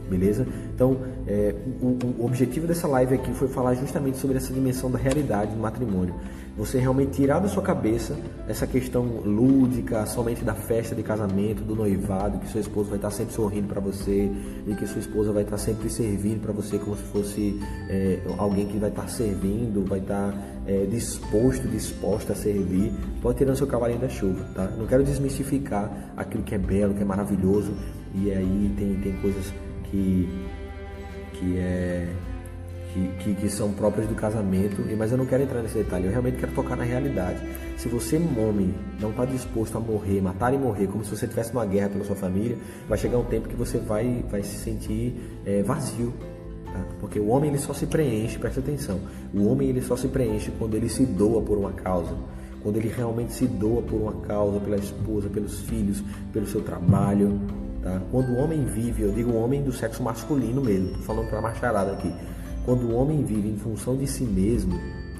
beleza? 0.08 0.46
Então, 0.74 0.96
é, 1.26 1.54
o, 1.82 1.98
o, 2.18 2.24
objetivo 2.24 2.66
dessa 2.66 2.88
live 2.88 3.14
aqui 3.14 3.32
foi 3.34 3.48
falar 3.48 3.74
justamente 3.74 4.16
sobre 4.16 4.36
essa 4.36 4.52
dimensão 4.52 4.90
da 4.90 4.98
realidade 4.98 5.52
do 5.52 5.60
matrimônio. 5.60 6.14
Você 6.56 6.78
realmente 6.78 7.12
tirar 7.12 7.38
da 7.38 7.46
sua 7.46 7.62
cabeça 7.62 8.16
essa 8.48 8.66
questão 8.66 9.04
lúdica, 9.24 10.04
somente 10.06 10.42
da 10.42 10.54
festa 10.54 10.92
de 10.92 11.04
casamento, 11.04 11.62
do 11.62 11.76
noivado, 11.76 12.38
que 12.38 12.48
sua 12.48 12.60
esposa 12.60 12.88
vai 12.88 12.98
estar 12.98 13.12
sempre 13.12 13.32
sorrindo 13.32 13.68
para 13.68 13.80
você 13.80 14.28
e 14.66 14.74
que 14.74 14.84
sua 14.86 14.98
esposa 14.98 15.30
vai 15.30 15.44
estar 15.44 15.56
sempre 15.56 15.88
servindo 15.88 16.40
para 16.40 16.52
você 16.52 16.76
como 16.78 16.96
se 16.96 17.02
fosse 17.04 17.60
é, 17.88 18.18
alguém 18.38 18.66
que 18.66 18.76
vai 18.76 18.90
estar 18.90 19.08
servindo, 19.08 19.84
vai 19.86 20.00
estar 20.00 20.34
é, 20.68 20.84
disposto, 20.84 21.66
disposta 21.66 22.34
a 22.34 22.36
servir. 22.36 22.92
Pode 23.22 23.38
tirar 23.38 23.52
o 23.52 23.56
seu 23.56 23.66
cavalinho 23.66 24.00
da 24.00 24.08
chuva, 24.08 24.44
tá? 24.54 24.66
Não 24.76 24.86
quero 24.86 25.02
desmistificar 25.02 26.12
aquilo 26.16 26.44
que 26.44 26.54
é 26.54 26.58
belo, 26.58 26.94
que 26.94 27.02
é 27.02 27.04
maravilhoso 27.04 27.72
e 28.14 28.30
aí 28.30 28.74
tem, 28.76 28.94
tem 29.00 29.12
coisas 29.20 29.52
que, 29.84 30.28
que, 31.32 31.58
é, 31.58 32.08
que, 32.92 33.08
que, 33.24 33.34
que, 33.34 33.50
são 33.50 33.72
próprias 33.72 34.06
do 34.06 34.14
casamento, 34.14 34.82
mas 34.96 35.10
eu 35.10 35.18
não 35.18 35.26
quero 35.26 35.42
entrar 35.42 35.62
nesse 35.62 35.78
detalhe, 35.78 36.06
eu 36.06 36.10
realmente 36.10 36.38
quero 36.38 36.52
tocar 36.52 36.76
na 36.76 36.84
realidade. 36.84 37.40
Se 37.76 37.88
você, 37.88 38.16
homem, 38.16 38.74
não 39.00 39.10
está 39.10 39.24
disposto 39.24 39.76
a 39.76 39.80
morrer, 39.80 40.20
matar 40.20 40.52
e 40.52 40.58
morrer, 40.58 40.86
como 40.86 41.04
se 41.04 41.10
você 41.10 41.26
estivesse 41.26 41.52
numa 41.52 41.66
guerra 41.66 41.90
pela 41.90 42.04
sua 42.04 42.16
família, 42.16 42.56
vai 42.88 42.98
chegar 42.98 43.18
um 43.18 43.24
tempo 43.24 43.48
que 43.48 43.56
você 43.56 43.78
vai, 43.78 44.24
vai 44.30 44.42
se 44.42 44.56
sentir 44.56 45.14
é, 45.44 45.62
vazio. 45.62 46.12
Tá? 46.72 46.84
Porque 47.00 47.18
o 47.18 47.28
homem 47.28 47.50
ele 47.50 47.58
só 47.58 47.72
se 47.72 47.86
preenche, 47.86 48.38
presta 48.38 48.60
atenção, 48.60 49.00
o 49.34 49.46
homem 49.46 49.68
ele 49.68 49.82
só 49.82 49.96
se 49.96 50.08
preenche 50.08 50.50
quando 50.58 50.74
ele 50.74 50.88
se 50.88 51.04
doa 51.04 51.42
por 51.42 51.58
uma 51.58 51.72
causa 51.72 52.14
quando 52.60 52.76
ele 52.76 52.88
realmente 52.88 53.32
se 53.32 53.46
doa 53.46 53.80
por 53.80 53.94
uma 54.00 54.12
causa, 54.26 54.58
pela 54.58 54.76
esposa, 54.76 55.28
pelos 55.28 55.60
filhos, 55.60 56.02
pelo 56.32 56.44
seu 56.44 56.60
trabalho, 56.60 57.40
Tá? 57.82 58.00
Quando 58.10 58.30
o 58.30 58.36
homem 58.36 58.64
vive, 58.64 59.02
eu 59.02 59.12
digo 59.12 59.30
o 59.30 59.42
homem 59.42 59.62
do 59.62 59.72
sexo 59.72 60.02
masculino 60.02 60.60
mesmo, 60.60 60.88
estou 60.88 61.02
falando 61.02 61.28
para 61.28 61.38
a 61.38 61.42
macharada 61.42 61.92
aqui. 61.92 62.12
Quando 62.64 62.84
o 62.84 62.94
homem 62.94 63.24
vive 63.24 63.48
em 63.48 63.56
função 63.56 63.96
de 63.96 64.06
si 64.06 64.24
mesmo, 64.24 64.78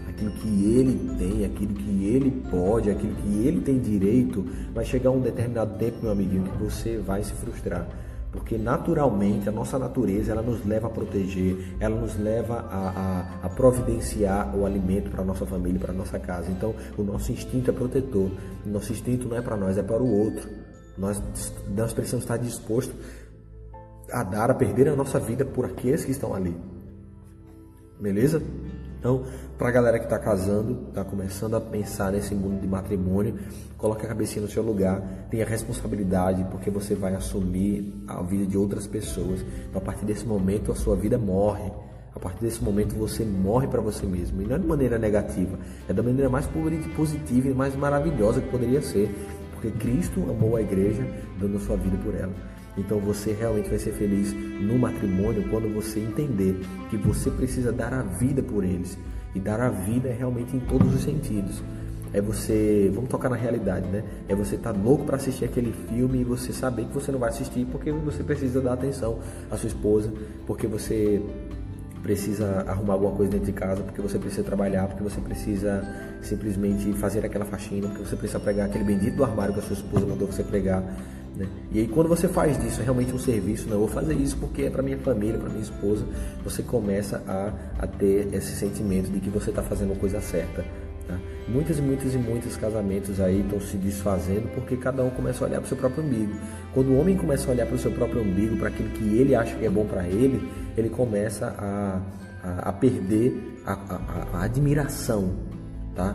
aquilo 0.09 0.31
que 0.33 0.49
ele 0.49 1.17
tem, 1.17 1.45
aquilo 1.45 1.75
que 1.75 2.05
ele 2.05 2.31
pode, 2.51 2.91
aquilo 2.91 3.15
que 3.15 3.47
ele 3.47 3.61
tem 3.61 3.79
direito, 3.79 4.45
vai 4.75 4.85
chegar 4.85 5.11
um 5.11 5.21
determinado 5.21 5.79
tempo, 5.79 5.99
meu 6.03 6.13
amiguinho, 6.13 6.45
que 6.45 6.59
você 6.63 6.99
vai 6.99 7.23
se 7.23 7.33
frustrar. 7.33 7.89
Porque 8.31 8.59
naturalmente 8.59 9.49
a 9.49 9.53
nossa 9.53 9.79
natureza 9.79 10.33
ela 10.33 10.43
nos 10.43 10.65
leva 10.65 10.87
a 10.87 10.91
proteger, 10.91 11.77
ela 11.81 11.99
nos 11.99 12.19
leva 12.19 12.57
a, 12.71 13.39
a, 13.43 13.47
a 13.47 13.49
providenciar 13.49 14.55
o 14.55 14.67
alimento 14.67 15.11
para 15.11 15.23
a 15.23 15.25
nossa 15.25 15.47
família, 15.47 15.81
para 15.81 15.93
a 15.93 15.97
nossa 15.97 16.19
casa. 16.19 16.51
Então 16.51 16.75
o 16.97 17.03
nosso 17.03 17.33
instinto 17.33 17.71
é 17.71 17.73
protetor, 17.73 18.31
o 18.67 18.69
nosso 18.69 18.93
instinto 18.93 19.29
não 19.29 19.37
é 19.37 19.41
para 19.41 19.57
nós, 19.57 19.79
é 19.79 19.83
para 19.83 20.03
o 20.03 20.11
outro. 20.11 20.49
Nós, 20.99 21.23
nós 21.75 21.93
precisamos 21.93 22.25
estar 22.25 22.37
dispostos 22.37 22.95
a 24.13 24.23
dar, 24.23 24.51
a 24.51 24.55
perder 24.55 24.89
a 24.89 24.97
nossa 24.97 25.19
vida 25.19 25.45
por 25.45 25.65
aqueles 25.65 26.05
que 26.05 26.11
estão 26.11 26.35
ali. 26.35 26.57
Beleza? 28.01 28.43
Então, 28.99 29.25
para 29.57 29.69
a 29.69 29.71
galera 29.71 29.99
que 29.99 30.05
está 30.05 30.19
casando, 30.19 30.89
está 30.89 31.05
começando 31.05 31.55
a 31.55 31.61
pensar 31.61 32.13
nesse 32.13 32.35
mundo 32.35 32.61
de 32.61 32.67
matrimônio, 32.67 33.37
coloque 33.77 34.05
a 34.05 34.09
cabecinha 34.09 34.43
no 34.43 34.51
seu 34.51 34.63
lugar, 34.63 35.01
tenha 35.31 35.47
responsabilidade, 35.47 36.45
porque 36.51 36.71
você 36.71 36.95
vai 36.95 37.15
assumir 37.15 37.95
a 38.09 38.21
vida 38.23 38.45
de 38.45 38.59
outras 38.59 38.87
pessoas. 38.87 39.45
Então, 39.69 39.81
a 39.81 39.85
partir 39.85 40.05
desse 40.05 40.27
momento, 40.27 40.73
a 40.73 40.75
sua 40.75 40.97
vida 40.97 41.17
morre. 41.17 41.71
A 42.15 42.19
partir 42.19 42.41
desse 42.41 42.65
momento, 42.65 42.97
você 42.97 43.25
morre 43.25 43.69
para 43.69 43.81
você 43.81 44.05
mesmo. 44.05 44.43
E 44.43 44.47
não 44.47 44.57
é 44.57 44.59
de 44.59 44.67
maneira 44.67 44.99
negativa, 44.99 45.57
é 45.89 45.93
da 45.93 46.03
maneira 46.03 46.29
mais 46.29 46.49
positiva 46.97 47.49
e 47.49 47.55
mais 47.55 47.77
maravilhosa 47.77 48.41
que 48.41 48.49
poderia 48.49 48.83
ser. 48.83 49.15
Porque 49.53 49.71
Cristo 49.73 50.23
amou 50.29 50.57
a 50.57 50.61
igreja 50.61 51.07
dando 51.39 51.59
a 51.59 51.61
sua 51.61 51.77
vida 51.77 51.97
por 51.99 52.15
ela. 52.15 52.33
Então 52.79 52.99
você 53.01 53.33
realmente 53.33 53.69
vai 53.69 53.79
ser 53.79 53.93
feliz 53.93 54.33
no 54.33 54.79
matrimônio 54.79 55.49
quando 55.51 55.73
você 55.75 56.01
entender 56.01 56.61
que 56.89 56.97
você 56.97 57.31
precisa 57.31 57.73
dar 57.73 57.93
a 57.93 58.03
vida 58.03 58.43
por 58.43 58.65
eles. 58.65 58.97
E 59.35 59.41
dar 59.41 59.61
a 59.61 59.69
vida 59.69 60.09
é 60.09 60.13
realmente 60.13 60.57
em 60.57 60.61
todos 60.61 60.95
os 60.95 61.03
sentidos. 61.03 61.63
É 62.13 62.23
você, 62.23 62.91
vamos 62.95 63.11
tocar 63.11 63.29
na 63.29 63.37
realidade, 63.37 63.87
né? 63.89 64.03
É 64.27 64.35
você 64.35 64.55
estar 64.55 64.73
tá 64.73 64.79
louco 64.79 65.05
para 65.05 65.17
assistir 65.17 65.45
aquele 65.45 65.73
filme 65.89 66.21
e 66.21 66.25
você 66.25 66.53
saber 66.53 66.87
que 66.87 66.95
você 66.95 67.13
não 67.13 67.19
vai 67.19 67.29
assistir 67.29 67.67
porque 67.67 67.93
você 67.93 68.23
precisa 68.23 68.63
dar 68.63 68.73
atenção 68.73 69.19
à 69.51 69.57
sua 69.59 69.67
esposa, 69.67 70.11
porque 70.47 70.67
você 70.67 71.23
precisa 72.03 72.65
arrumar 72.67 72.95
alguma 72.95 73.13
coisa 73.13 73.31
dentro 73.31 73.47
de 73.47 73.53
casa, 73.53 73.83
porque 73.83 74.01
você 74.01 74.19
precisa 74.19 74.43
trabalhar, 74.43 74.87
porque 74.87 75.03
você 75.03 75.21
precisa 75.21 75.83
simplesmente 76.23 76.93
fazer 76.95 77.25
aquela 77.27 77.45
faxina, 77.45 77.89
porque 77.89 78.05
você 78.05 78.17
precisa 78.17 78.41
pregar 78.41 78.67
aquele 78.67 78.85
bendito 78.85 79.17
do 79.17 79.25
armário 79.25 79.53
que 79.53 79.61
a 79.61 79.63
sua 79.63 79.75
esposa 79.75 80.07
mandou 80.07 80.27
você 80.27 80.43
pregar. 80.43 80.83
Né? 81.37 81.47
E 81.73 81.81
aí 81.81 81.89
quando 81.89 82.09
você 82.09 82.29
faz 82.29 82.59
disso 82.59 82.81
é 82.81 82.85
realmente 82.85 83.15
um 83.15 83.19
serviço, 83.19 83.67
não, 83.67 83.75
eu 83.75 83.81
vou 83.81 83.89
fazer 83.89 84.15
isso 84.15 84.37
porque 84.37 84.63
é 84.63 84.71
para 84.71 84.83
minha 84.83 84.99
família, 84.99 85.39
para 85.39 85.49
minha 85.49 85.63
esposa, 85.63 86.05
você 86.43 86.63
começa 86.63 87.23
a, 87.27 87.53
a 87.79 87.87
ter 87.87 88.29
esse 88.33 88.53
sentimento 88.57 89.11
de 89.11 89.21
que 89.21 89.31
você 89.31 89.51
está 89.51 89.63
fazendo 89.63 89.93
a 89.93 89.97
coisa 89.97 90.21
certa. 90.21 90.65
Tá? 91.07 91.19
Muitos 91.49 91.79
e 91.79 91.83
muitos 91.83 92.15
e 92.15 92.19
muitos 92.19 92.57
casamentos 92.57 93.19
aí 93.21 93.41
estão 93.41 93.59
se 93.59 93.77
desfazendo 93.79 94.49
porque 94.55 94.77
cada 94.77 95.03
um 95.03 95.11
começa 95.11 95.43
a 95.43 95.49
olhar 95.49 95.61
para 95.61 95.65
o 95.65 95.69
seu 95.69 95.77
próprio 95.79 96.05
umbigo. 96.05 96.33
Quando 96.75 96.89
o 96.91 97.01
homem 97.01 97.17
começa 97.17 97.49
a 97.49 97.53
olhar 97.53 97.67
para 97.67 97.77
o 97.77 97.79
seu 97.79 97.91
próprio 97.91 98.21
umbigo, 98.21 98.57
para 98.57 98.69
aquilo 98.69 98.91
que 98.91 99.19
ele 99.19 99.35
acha 99.35 99.57
que 99.57 99.65
é 99.65 99.71
bom 99.71 99.87
para 99.87 100.07
ele, 100.07 100.47
ele 100.77 100.91
começa 100.91 101.47
a, 101.59 102.03
a, 102.43 102.69
a 102.69 102.73
perder 102.73 103.59
a, 103.65 103.73
a, 103.73 104.39
a, 104.39 104.45
admiração. 104.45 105.33
Tá? 105.95 106.15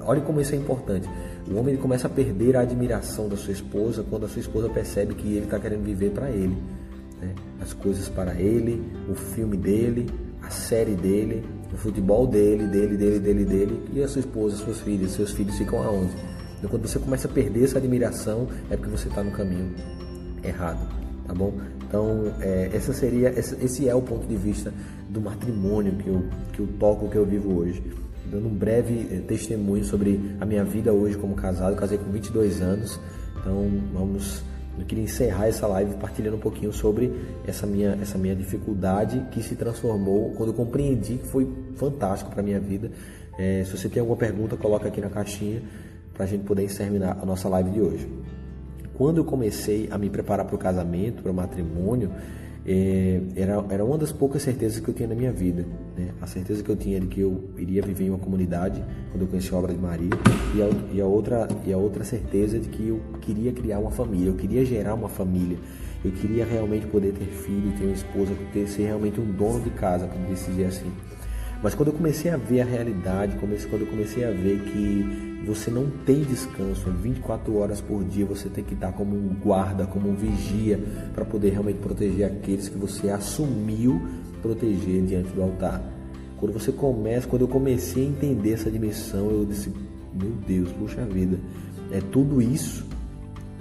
Olha 0.00 0.20
como 0.20 0.40
isso 0.40 0.54
é 0.54 0.58
importante. 0.58 1.08
O 1.48 1.56
homem 1.58 1.76
começa 1.76 2.08
a 2.08 2.10
perder 2.10 2.56
a 2.56 2.60
admiração 2.60 3.28
da 3.28 3.36
sua 3.36 3.52
esposa 3.52 4.04
quando 4.08 4.26
a 4.26 4.28
sua 4.28 4.40
esposa 4.40 4.68
percebe 4.68 5.14
que 5.14 5.28
ele 5.28 5.44
está 5.44 5.58
querendo 5.60 5.84
viver 5.84 6.10
para 6.10 6.28
ele. 6.28 6.56
Né? 7.20 7.34
As 7.60 7.72
coisas 7.72 8.08
para 8.08 8.34
ele, 8.34 8.82
o 9.08 9.14
filme 9.14 9.56
dele, 9.56 10.10
a 10.42 10.50
série 10.50 10.94
dele, 10.94 11.44
o 11.72 11.76
futebol 11.76 12.26
dele, 12.26 12.66
dele, 12.66 12.96
dele, 12.96 13.18
dele, 13.20 13.44
dele, 13.44 13.82
e 13.92 14.02
a 14.02 14.08
sua 14.08 14.20
esposa, 14.20 14.56
seus 14.56 14.80
filhos, 14.80 15.12
seus 15.12 15.32
filhos 15.32 15.56
ficam 15.56 15.82
aonde? 15.82 16.12
Então, 16.58 16.70
quando 16.70 16.86
você 16.86 16.98
começa 16.98 17.28
a 17.28 17.30
perder 17.30 17.64
essa 17.64 17.78
admiração, 17.78 18.48
é 18.70 18.76
porque 18.76 18.90
você 18.90 19.08
está 19.08 19.22
no 19.22 19.30
caminho 19.30 19.74
errado, 20.42 20.88
tá 21.26 21.34
bom? 21.34 21.52
Então, 21.86 22.34
é, 22.40 22.70
essa 22.72 22.92
seria, 22.92 23.28
esse 23.38 23.88
é 23.88 23.94
o 23.94 24.02
ponto 24.02 24.26
de 24.26 24.36
vista 24.36 24.72
do 25.08 25.20
matrimônio 25.20 25.92
que 25.96 26.08
eu, 26.08 26.24
que 26.52 26.60
eu 26.60 26.66
toco, 26.78 27.08
que 27.08 27.16
eu 27.16 27.24
vivo 27.24 27.56
hoje. 27.58 27.82
Dando 28.30 28.48
um 28.48 28.54
breve 28.54 29.08
é, 29.10 29.20
testemunho 29.20 29.84
sobre 29.84 30.20
a 30.40 30.46
minha 30.46 30.64
vida 30.64 30.92
hoje 30.92 31.16
como 31.16 31.34
casado, 31.34 31.76
casei 31.76 31.98
com 31.98 32.10
22 32.10 32.60
anos, 32.60 33.00
então 33.38 33.68
vamos 33.92 34.42
eu 34.78 34.84
queria 34.84 35.04
encerrar 35.04 35.46
essa 35.46 35.66
live 35.66 35.94
partilhando 35.94 36.36
um 36.36 36.40
pouquinho 36.40 36.72
sobre 36.72 37.10
essa 37.46 37.66
minha, 37.66 37.98
essa 38.00 38.18
minha 38.18 38.36
dificuldade 38.36 39.24
que 39.30 39.42
se 39.42 39.56
transformou 39.56 40.32
quando 40.36 40.50
eu 40.50 40.54
compreendi 40.54 41.16
que 41.16 41.26
foi 41.26 41.50
fantástico 41.76 42.30
para 42.30 42.40
a 42.40 42.44
minha 42.44 42.60
vida. 42.60 42.90
É, 43.38 43.64
se 43.64 43.76
você 43.76 43.88
tem 43.88 44.00
alguma 44.00 44.18
pergunta, 44.18 44.56
coloca 44.56 44.86
aqui 44.86 45.00
na 45.00 45.08
caixinha 45.08 45.62
para 46.12 46.24
a 46.24 46.26
gente 46.26 46.44
poder 46.44 46.64
encerrar 46.64 47.18
a 47.20 47.24
nossa 47.24 47.48
live 47.48 47.70
de 47.70 47.80
hoje. 47.80 48.08
Quando 48.94 49.18
eu 49.18 49.24
comecei 49.24 49.88
a 49.90 49.98
me 49.98 50.10
preparar 50.10 50.46
para 50.46 50.54
o 50.54 50.58
casamento, 50.58 51.22
para 51.22 51.32
o 51.32 51.34
matrimônio, 51.34 52.10
é, 52.66 53.20
era, 53.36 53.64
era 53.70 53.84
uma 53.84 53.96
das 53.96 54.10
poucas 54.10 54.42
certezas 54.42 54.80
que 54.80 54.88
eu 54.88 54.94
tinha 54.94 55.08
na 55.08 55.14
minha 55.14 55.30
vida. 55.30 55.64
Né? 55.96 56.08
A 56.20 56.26
certeza 56.26 56.64
que 56.64 56.68
eu 56.68 56.76
tinha 56.76 56.98
de 56.98 57.06
que 57.06 57.20
eu 57.20 57.50
iria 57.56 57.80
viver 57.80 58.06
em 58.06 58.10
uma 58.10 58.18
comunidade 58.18 58.82
quando 59.12 59.22
eu 59.22 59.28
conheci 59.28 59.54
a 59.54 59.58
obra 59.58 59.72
de 59.72 59.80
Maria 59.80 60.10
e 60.54 60.62
a, 60.62 60.94
e 60.94 61.00
a, 61.00 61.06
outra, 61.06 61.46
e 61.64 61.72
a 61.72 61.76
outra 61.76 62.02
certeza 62.02 62.58
de 62.58 62.68
que 62.68 62.88
eu 62.88 63.00
queria 63.20 63.52
criar 63.52 63.78
uma 63.78 63.92
família, 63.92 64.28
eu 64.28 64.34
queria 64.34 64.64
gerar 64.64 64.94
uma 64.94 65.08
família, 65.08 65.56
eu 66.04 66.10
queria 66.10 66.44
realmente 66.44 66.86
poder 66.86 67.12
ter 67.12 67.26
filho, 67.26 67.72
ter 67.78 67.84
uma 67.84 67.94
esposa, 67.94 68.32
ter, 68.52 68.66
ser 68.66 68.82
realmente 68.82 69.20
um 69.20 69.30
dono 69.30 69.60
de 69.60 69.70
casa, 69.70 70.08
como 70.08 70.26
dizer 70.26 70.66
assim. 70.66 70.90
Mas 71.62 71.74
quando 71.74 71.88
eu 71.88 71.94
comecei 71.94 72.30
a 72.30 72.36
ver 72.36 72.60
a 72.60 72.64
realidade, 72.64 73.36
quando 73.36 73.52
eu 73.80 73.86
comecei 73.86 74.24
a 74.24 74.30
ver 74.30 74.60
que 74.60 75.25
você 75.44 75.70
não 75.70 75.88
tem 76.04 76.22
descanso, 76.22 76.90
24 76.90 77.56
horas 77.56 77.80
por 77.80 78.02
dia 78.04 78.24
você 78.24 78.48
tem 78.48 78.64
que 78.64 78.74
estar 78.74 78.92
como 78.92 79.16
um 79.16 79.34
guarda, 79.34 79.86
como 79.86 80.08
um 80.08 80.14
vigia, 80.14 80.78
para 81.14 81.24
poder 81.24 81.50
realmente 81.50 81.78
proteger 81.78 82.26
aqueles 82.26 82.68
que 82.68 82.78
você 82.78 83.10
assumiu 83.10 84.00
proteger 84.42 85.04
diante 85.04 85.30
do 85.30 85.42
altar. 85.42 85.82
Quando 86.36 86.52
você 86.52 86.70
começa, 86.70 87.26
quando 87.26 87.42
eu 87.42 87.48
comecei 87.48 88.04
a 88.04 88.08
entender 88.08 88.52
essa 88.52 88.70
dimensão, 88.70 89.30
eu 89.30 89.44
disse, 89.44 89.72
meu 90.14 90.32
Deus, 90.46 90.70
puxa 90.72 91.04
vida, 91.04 91.38
é 91.90 92.00
tudo 92.00 92.40
isso? 92.42 92.86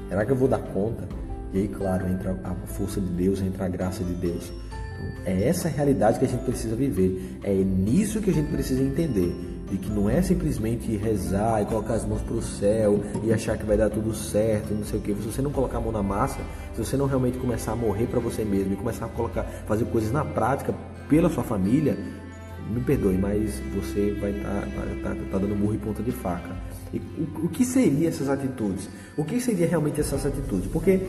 Será 0.09 0.25
que 0.25 0.31
eu 0.31 0.35
vou 0.35 0.47
dar 0.47 0.59
conta? 0.59 1.07
E 1.53 1.59
aí, 1.59 1.67
claro, 1.67 2.07
entra 2.07 2.37
a 2.43 2.53
força 2.67 2.99
de 2.99 3.07
Deus, 3.07 3.41
entra 3.41 3.65
a 3.65 3.69
graça 3.69 4.03
de 4.03 4.13
Deus. 4.13 4.51
É 5.25 5.47
essa 5.47 5.69
realidade 5.69 6.19
que 6.19 6.25
a 6.25 6.27
gente 6.27 6.43
precisa 6.43 6.75
viver. 6.75 7.39
É 7.43 7.53
nisso 7.53 8.21
que 8.21 8.29
a 8.29 8.33
gente 8.33 8.51
precisa 8.51 8.83
entender. 8.83 9.33
De 9.69 9.77
que 9.77 9.89
não 9.89 10.09
é 10.09 10.21
simplesmente 10.21 10.95
rezar 10.95 11.61
e 11.61 11.65
colocar 11.65 11.95
as 11.95 12.05
mãos 12.05 12.21
para 12.21 12.35
o 12.35 12.41
céu 12.41 13.01
e 13.23 13.33
achar 13.33 13.57
que 13.57 13.65
vai 13.65 13.75
dar 13.75 13.89
tudo 13.89 14.13
certo, 14.13 14.73
não 14.73 14.85
sei 14.85 14.99
o 14.99 15.01
que. 15.01 15.13
Se 15.15 15.31
você 15.31 15.41
não 15.41 15.51
colocar 15.51 15.79
a 15.79 15.81
mão 15.81 15.91
na 15.91 16.03
massa, 16.03 16.39
se 16.75 16.83
você 16.83 16.95
não 16.95 17.07
realmente 17.07 17.37
começar 17.37 17.71
a 17.71 17.75
morrer 17.75 18.05
para 18.05 18.19
você 18.19 18.45
mesmo 18.45 18.73
e 18.73 18.75
começar 18.75 19.05
a 19.05 19.09
colocar, 19.09 19.43
fazer 19.67 19.85
coisas 19.85 20.11
na 20.11 20.23
prática 20.23 20.73
pela 21.09 21.29
sua 21.29 21.43
família, 21.43 21.97
me 22.69 22.81
perdoe, 22.81 23.17
mas 23.17 23.59
você 23.73 24.11
vai 24.19 24.31
estar 24.31 24.49
tá, 24.49 24.67
tá, 25.03 25.09
tá, 25.09 25.15
tá, 25.31 25.37
dando 25.37 25.55
murro 25.55 25.75
em 25.75 25.79
ponta 25.79 26.01
de 26.01 26.11
faca. 26.11 26.49
E 26.93 26.97
o, 26.97 27.45
o 27.45 27.49
que 27.49 27.63
seriam 27.63 28.07
essas 28.07 28.29
atitudes? 28.29 28.89
O 29.17 29.23
que 29.23 29.39
seria 29.39 29.67
realmente 29.67 29.99
essas 29.99 30.25
atitudes? 30.25 30.67
Porque 30.71 31.01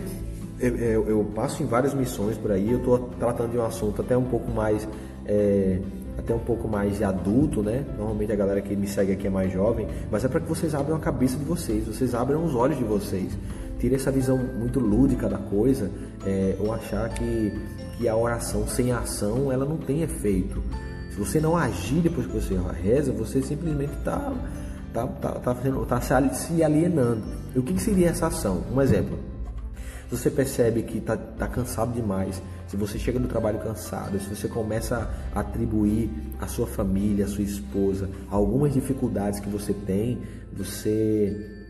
eu, 0.59 0.77
eu, 0.77 1.09
eu, 1.09 1.25
passo 1.35 1.63
em 1.63 1.67
várias 1.67 1.95
missões 1.95 2.37
por 2.37 2.51
aí, 2.51 2.71
eu 2.71 2.79
estou 2.79 2.99
tratando 3.19 3.53
de 3.53 3.59
um 3.59 3.65
assunto 3.65 4.03
até 4.03 4.17
um 4.17 4.25
pouco 4.25 4.51
mais 4.51 4.87
é, 5.25 5.81
até 6.27 6.35
um 6.35 6.41
pouco 6.41 6.67
mais 6.67 7.01
adulto, 7.01 7.63
né? 7.63 7.85
Normalmente 7.97 8.33
a 8.33 8.37
galera 8.37 8.61
que 8.61 8.75
me 8.75 8.89
segue 8.89 9.13
aqui 9.13 9.29
é 9.29 9.31
mais 9.31 9.53
jovem, 9.53 9.87
mas 10.11 10.25
é 10.25 10.29
para 10.29 10.41
que 10.41 10.49
vocês 10.49 10.75
abram 10.75 10.97
a 10.97 10.99
cabeça 10.99 11.39
de 11.39 11.45
vocês, 11.45 11.87
vocês 11.87 12.15
abram 12.17 12.45
os 12.45 12.53
olhos 12.53 12.77
de 12.77 12.83
vocês, 12.83 13.39
tirem 13.79 13.95
essa 13.95 14.11
visão 14.11 14.37
muito 14.37 14.81
lúdica 14.81 15.29
da 15.29 15.39
coisa, 15.39 15.89
é, 16.27 16.57
ou 16.59 16.73
achar 16.73 17.09
que, 17.11 17.53
que 17.97 18.09
a 18.09 18.17
oração 18.17 18.67
sem 18.67 18.91
ação 18.91 19.53
ela 19.53 19.65
não 19.65 19.77
tem 19.77 20.03
efeito. 20.03 20.61
Se 21.11 21.17
você 21.17 21.41
não 21.41 21.57
agir 21.57 22.01
depois 22.01 22.27
que 22.27 22.33
você 22.33 22.59
reza, 22.83 23.13
você 23.13 23.41
simplesmente 23.41 23.93
está 23.93 24.33
tá, 24.93 25.07
tá, 25.07 25.33
tá, 25.33 25.55
tá 25.55 26.01
se 26.01 26.63
alienando. 26.63 27.23
E 27.55 27.59
o 27.59 27.63
que, 27.63 27.73
que 27.73 27.81
seria 27.81 28.09
essa 28.09 28.27
ação? 28.27 28.65
Um 28.75 28.83
exemplo. 28.83 29.36
Se 30.09 30.17
você 30.17 30.31
percebe 30.31 30.83
que 30.83 30.99
está 30.99 31.17
tá 31.17 31.49
cansado 31.49 31.93
demais, 31.93 32.41
se 32.69 32.77
você 32.77 32.97
chega 32.97 33.19
no 33.19 33.27
trabalho 33.27 33.59
cansado, 33.59 34.21
se 34.21 34.29
você 34.29 34.47
começa 34.47 35.11
a 35.35 35.41
atribuir 35.41 36.09
à 36.41 36.47
sua 36.47 36.67
família, 36.67 37.25
à 37.25 37.29
sua 37.29 37.43
esposa, 37.43 38.09
algumas 38.31 38.73
dificuldades 38.73 39.41
que 39.41 39.49
você 39.49 39.75
tem, 39.75 40.23
você 40.53 41.65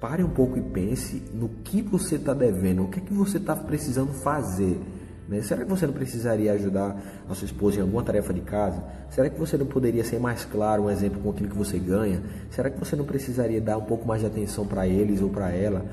pare 0.00 0.22
um 0.22 0.30
pouco 0.30 0.56
e 0.56 0.62
pense 0.62 1.20
no 1.34 1.48
que 1.48 1.82
você 1.82 2.14
está 2.14 2.32
devendo, 2.32 2.84
o 2.84 2.88
que, 2.88 3.00
é 3.00 3.02
que 3.02 3.12
você 3.12 3.38
está 3.38 3.56
precisando 3.56 4.12
fazer. 4.12 4.80
Né? 5.28 5.42
Será 5.42 5.64
que 5.64 5.70
você 5.70 5.86
não 5.86 5.92
precisaria 5.92 6.52
ajudar 6.52 6.96
a 7.28 7.34
sua 7.34 7.44
esposa 7.46 7.78
em 7.78 7.82
alguma 7.82 8.02
tarefa 8.02 8.32
de 8.32 8.40
casa? 8.40 8.82
Será 9.10 9.28
que 9.28 9.38
você 9.38 9.56
não 9.56 9.66
poderia 9.66 10.02
ser 10.02 10.18
mais 10.18 10.44
claro, 10.44 10.84
um 10.84 10.90
exemplo 10.90 11.20
com 11.20 11.30
aquilo 11.30 11.50
que 11.50 11.56
você 11.56 11.78
ganha? 11.78 12.22
Será 12.50 12.70
que 12.70 12.78
você 12.78 12.96
não 12.96 13.04
precisaria 13.04 13.60
dar 13.60 13.78
um 13.78 13.84
pouco 13.84 14.06
mais 14.06 14.20
de 14.20 14.26
atenção 14.26 14.66
para 14.66 14.88
eles 14.88 15.20
ou 15.20 15.28
para 15.28 15.50
ela? 15.50 15.84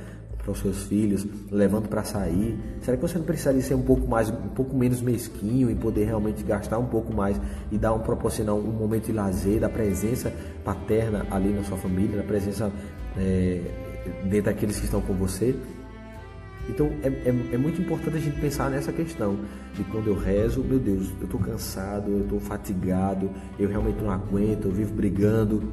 Para 0.48 0.54
os 0.54 0.60
seus 0.60 0.84
filhos, 0.84 1.28
levando 1.52 1.90
para 1.90 2.06
sair? 2.06 2.58
Será 2.82 2.96
que 2.96 3.02
você 3.02 3.18
não 3.18 3.26
precisaria 3.26 3.62
ser 3.62 3.76
um 3.76 3.82
pouco 3.82 4.08
mais, 4.08 4.30
um 4.30 4.50
pouco 4.56 4.76
menos 4.78 5.02
mesquinho 5.02 5.70
e 5.70 5.76
poder 5.76 6.06
realmente 6.06 6.42
gastar 6.42 6.80
um 6.80 6.86
pouco 6.86 7.14
mais 7.14 7.40
e 7.70 7.78
dar 7.78 7.94
um 7.94 8.00
proporcionar 8.00 8.56
um 8.56 8.62
momento 8.62 9.08
de 9.08 9.12
lazer, 9.12 9.60
da 9.60 9.68
presença 9.68 10.32
paterna 10.64 11.28
ali 11.30 11.50
na 11.50 11.64
sua 11.64 11.76
família, 11.76 12.16
da 12.16 12.24
presença 12.24 12.72
é, 13.18 13.62
dentro 14.24 14.46
daqueles 14.46 14.80
que 14.80 14.86
estão 14.86 15.02
com 15.02 15.14
você? 15.16 15.54
Então 16.70 16.88
é, 17.04 17.08
é, 17.08 17.54
é, 17.54 17.58
muito 17.58 17.82
importante 17.82 18.16
a 18.16 18.20
gente 18.20 18.40
pensar 18.40 18.70
nessa 18.70 18.94
questão 18.94 19.38
de 19.74 19.84
quando 19.86 20.08
eu 20.08 20.16
rezo, 20.16 20.64
meu 20.64 20.80
Deus, 20.80 21.12
eu 21.20 21.26
estou 21.26 21.40
cansado, 21.42 22.10
eu 22.10 22.22
estou 22.22 22.40
fatigado, 22.40 23.30
eu 23.60 23.68
realmente 23.68 24.02
não 24.02 24.12
aguento, 24.12 24.66
eu 24.66 24.72
vivo 24.72 24.94
brigando, 24.94 25.64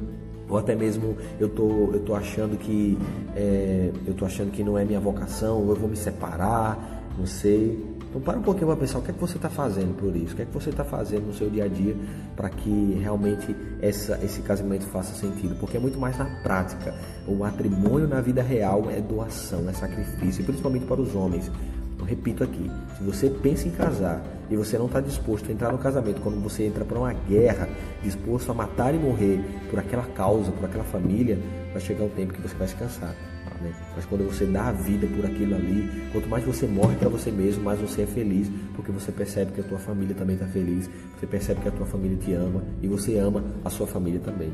ou 0.49 0.57
até 0.57 0.75
mesmo 0.75 1.17
eu 1.39 1.49
tô, 1.49 1.91
eu 1.93 1.99
tô 2.01 2.15
achando 2.15 2.57
que 2.57 2.97
é, 3.35 3.91
eu 4.05 4.13
tô 4.13 4.25
achando 4.25 4.51
que 4.51 4.63
não 4.63 4.77
é 4.77 4.85
minha 4.85 4.99
vocação, 4.99 5.61
ou 5.61 5.69
eu 5.69 5.75
vou 5.75 5.89
me 5.89 5.95
separar, 5.95 7.05
não 7.17 7.25
sei. 7.25 7.95
Então 8.09 8.21
para 8.21 8.37
um 8.37 8.41
pouquinho 8.41 8.67
para 8.67 8.77
pensar 8.77 8.99
o 8.99 9.01
que 9.01 9.11
é 9.11 9.13
que 9.13 9.19
você 9.19 9.35
está 9.35 9.49
fazendo 9.49 9.93
por 9.97 10.15
isso, 10.15 10.33
o 10.33 10.35
que 10.37 10.43
é 10.43 10.45
que 10.45 10.53
você 10.53 10.69
está 10.69 10.85
fazendo 10.85 11.27
no 11.27 11.33
seu 11.33 11.49
dia 11.49 11.65
a 11.65 11.67
dia 11.67 11.95
para 12.35 12.49
que 12.49 12.97
realmente 13.01 13.53
essa, 13.81 14.17
esse 14.23 14.41
casamento 14.41 14.85
faça 14.85 15.13
sentido, 15.15 15.55
porque 15.59 15.75
é 15.75 15.79
muito 15.79 15.99
mais 15.99 16.17
na 16.17 16.25
prática. 16.41 16.95
O 17.27 17.35
matrimônio 17.35 18.07
na 18.07 18.21
vida 18.21 18.41
real 18.41 18.89
é 18.89 19.01
doação, 19.01 19.67
é 19.69 19.73
sacrifício, 19.73 20.45
principalmente 20.45 20.85
para 20.85 21.01
os 21.01 21.13
homens. 21.13 21.51
Eu 21.97 22.05
repito 22.05 22.43
aqui, 22.43 22.69
se 22.97 23.03
você 23.03 23.29
pensa 23.29 23.67
em 23.67 23.71
casar 23.71 24.21
e 24.49 24.55
você 24.55 24.77
não 24.77 24.85
está 24.85 24.99
disposto 24.99 25.49
a 25.49 25.53
entrar 25.53 25.71
no 25.71 25.77
casamento, 25.77 26.21
quando 26.21 26.41
você 26.41 26.65
entra 26.65 26.83
para 26.83 26.99
uma 26.99 27.13
guerra, 27.13 27.67
disposto 28.03 28.51
a 28.51 28.53
matar 28.53 28.93
e 28.93 28.97
morrer 28.97 29.43
por 29.69 29.79
aquela 29.79 30.03
causa, 30.03 30.51
por 30.51 30.65
aquela 30.65 30.83
família, 30.83 31.39
vai 31.71 31.81
chegar 31.81 32.03
um 32.03 32.09
tempo 32.09 32.33
que 32.33 32.41
você 32.41 32.55
vai 32.55 32.67
se 32.67 32.75
cansar. 32.75 33.15
Né? 33.61 33.73
Mas 33.95 34.05
quando 34.05 34.25
você 34.25 34.45
dá 34.45 34.67
a 34.67 34.71
vida 34.71 35.07
por 35.07 35.25
aquilo 35.25 35.55
ali, 35.55 36.09
quanto 36.11 36.27
mais 36.27 36.43
você 36.43 36.67
morre 36.67 36.95
para 36.97 37.09
você 37.09 37.31
mesmo, 37.31 37.63
mais 37.63 37.79
você 37.79 38.01
é 38.01 38.05
feliz, 38.05 38.51
porque 38.75 38.91
você 38.91 39.11
percebe 39.11 39.53
que 39.53 39.61
a 39.61 39.63
tua 39.63 39.79
família 39.79 40.13
também 40.13 40.35
está 40.35 40.47
feliz, 40.47 40.89
você 41.17 41.25
percebe 41.25 41.61
que 41.61 41.69
a 41.69 41.71
tua 41.71 41.85
família 41.85 42.17
te 42.17 42.33
ama 42.33 42.63
e 42.81 42.87
você 42.87 43.17
ama 43.17 43.43
a 43.63 43.69
sua 43.69 43.87
família 43.87 44.19
também 44.19 44.51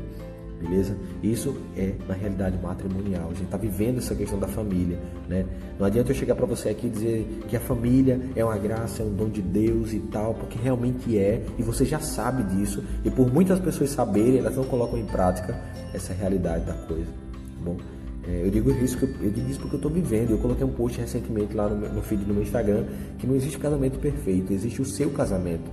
beleza? 0.62 0.96
Isso 1.22 1.56
é 1.76 1.94
na 2.08 2.14
realidade 2.14 2.58
matrimonial. 2.62 3.26
A 3.26 3.34
gente 3.34 3.44
está 3.44 3.56
vivendo 3.56 3.98
essa 3.98 4.14
questão 4.14 4.38
da 4.38 4.48
família, 4.48 4.98
né? 5.28 5.44
Não 5.78 5.86
adianta 5.86 6.10
eu 6.10 6.14
chegar 6.14 6.34
para 6.34 6.46
você 6.46 6.68
aqui 6.68 6.86
e 6.86 6.90
dizer 6.90 7.42
que 7.48 7.56
a 7.56 7.60
família 7.60 8.20
é 8.36 8.44
uma 8.44 8.56
graça, 8.56 9.02
é 9.02 9.06
um 9.06 9.14
dom 9.14 9.28
de 9.28 9.42
Deus 9.42 9.92
e 9.92 9.98
tal, 9.98 10.34
porque 10.34 10.58
realmente 10.58 11.18
é, 11.18 11.44
e 11.58 11.62
você 11.62 11.84
já 11.84 11.98
sabe 11.98 12.42
disso, 12.54 12.82
e 13.04 13.10
por 13.10 13.32
muitas 13.32 13.58
pessoas 13.58 13.90
saberem, 13.90 14.38
elas 14.38 14.56
não 14.56 14.64
colocam 14.64 14.98
em 14.98 15.04
prática 15.04 15.58
essa 15.92 16.12
realidade 16.12 16.64
da 16.64 16.74
coisa, 16.74 17.06
tá 17.06 17.64
bom? 17.64 17.76
É, 18.24 18.42
eu 18.44 18.50
digo 18.50 18.70
isso 18.70 18.96
eu 19.02 19.30
digo 19.30 19.50
isso 19.50 19.58
porque 19.58 19.74
eu 19.74 19.78
estou 19.78 19.90
vivendo. 19.90 20.30
Eu 20.30 20.38
coloquei 20.38 20.64
um 20.64 20.70
post 20.70 21.00
recentemente 21.00 21.54
lá 21.54 21.68
no, 21.68 21.92
no 21.92 22.02
feed 22.02 22.24
do 22.24 22.32
meu 22.32 22.42
Instagram 22.42 22.84
que 23.18 23.26
não 23.26 23.34
existe 23.34 23.58
casamento 23.58 23.98
perfeito, 23.98 24.52
existe 24.52 24.80
o 24.80 24.84
seu 24.84 25.10
casamento. 25.10 25.70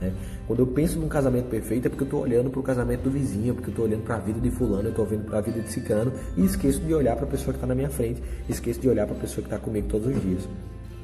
Né? 0.00 0.12
Quando 0.46 0.60
eu 0.60 0.66
penso 0.66 0.98
num 0.98 1.08
casamento 1.08 1.46
perfeito 1.46 1.86
é 1.86 1.88
porque 1.88 2.04
eu 2.04 2.06
estou 2.06 2.22
olhando 2.22 2.50
para 2.50 2.60
o 2.60 2.62
casamento 2.62 3.02
do 3.02 3.10
vizinho, 3.10 3.54
porque 3.54 3.68
eu 3.68 3.72
estou 3.72 3.84
olhando 3.84 4.04
para 4.04 4.16
a 4.16 4.18
vida 4.18 4.40
de 4.40 4.50
fulano, 4.50 4.84
eu 4.84 4.90
estou 4.90 5.04
vendo 5.04 5.24
para 5.24 5.38
a 5.38 5.40
vida 5.40 5.60
de 5.60 5.70
cicano 5.70 6.12
e 6.36 6.44
esqueço 6.44 6.80
de 6.80 6.94
olhar 6.94 7.16
para 7.16 7.24
a 7.24 7.28
pessoa 7.28 7.52
que 7.52 7.56
está 7.56 7.66
na 7.66 7.74
minha 7.74 7.90
frente, 7.90 8.22
esqueço 8.48 8.80
de 8.80 8.88
olhar 8.88 9.06
para 9.06 9.16
a 9.16 9.20
pessoa 9.20 9.42
que 9.42 9.52
está 9.52 9.58
comigo 9.58 9.88
todos 9.88 10.06
os 10.06 10.22
dias. 10.22 10.48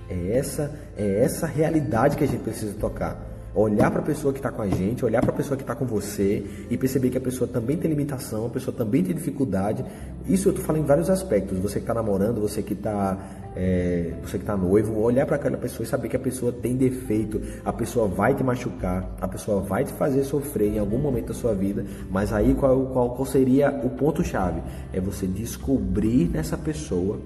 É 0.09 0.37
essa, 0.37 0.71
é 0.97 1.25
essa 1.25 1.47
realidade 1.47 2.17
que 2.17 2.25
a 2.25 2.27
gente 2.27 2.43
precisa 2.43 2.75
tocar 2.75 3.34
olhar 3.55 3.91
para 3.91 4.01
a 4.01 4.05
pessoa 4.05 4.33
que 4.33 4.39
está 4.41 4.51
com 4.51 4.63
a 4.63 4.69
gente, 4.69 5.05
olhar 5.05 5.21
para 5.21 5.31
a 5.31 5.35
pessoa 5.35 5.57
que 5.57 5.63
está 5.63 5.75
com 5.75 5.85
você 5.85 6.45
e 6.69 6.77
perceber 6.77 7.11
que 7.11 7.19
a 7.19 7.21
pessoa 7.21 7.47
também 7.47 7.77
tem 7.77 7.89
limitação, 7.89 8.47
a 8.47 8.51
pessoa 8.51 8.77
também 8.77 9.03
tem 9.03 9.15
dificuldade. 9.15 9.85
Isso 10.27 10.49
eu 10.49 10.51
estou 10.51 10.65
falando 10.67 10.83
em 10.83 10.87
vários 10.87 11.09
aspectos. 11.09 11.59
Você 11.59 11.75
que 11.75 11.85
está 11.85 11.95
namorando, 11.95 12.41
você 12.41 12.63
que 12.63 12.73
está 12.73 13.17
é, 13.55 14.15
você 14.23 14.39
que 14.39 14.43
está 14.43 14.57
noivo, 14.57 14.99
olhar 15.01 15.25
para 15.25 15.37
aquela 15.37 15.57
pessoa 15.57 15.85
e 15.85 15.89
saber 15.89 16.09
que 16.09 16.17
a 16.17 16.21
pessoa 16.21 16.53
tem 16.53 16.77
defeito, 16.77 17.41
a 17.65 17.73
pessoa 17.73 18.09
vai 18.09 18.35
te 18.35 18.43
machucar, 18.43 19.15
a 19.21 19.29
pessoa 19.29 19.61
vai 19.61 19.85
te 19.85 19.93
fazer 19.93 20.25
sofrer 20.25 20.75
em 20.75 20.79
algum 20.79 20.99
momento 20.99 21.29
da 21.29 21.35
sua 21.35 21.55
vida, 21.55 21.85
mas 22.11 22.33
aí 22.33 22.55
qual, 22.55 22.87
qual, 22.87 23.11
qual 23.15 23.27
seria 23.27 23.71
o 23.85 23.91
ponto-chave? 23.91 24.61
É 24.93 25.01
você 25.01 25.27
descobrir 25.27 26.29
nessa 26.29 26.57
pessoa 26.57 27.21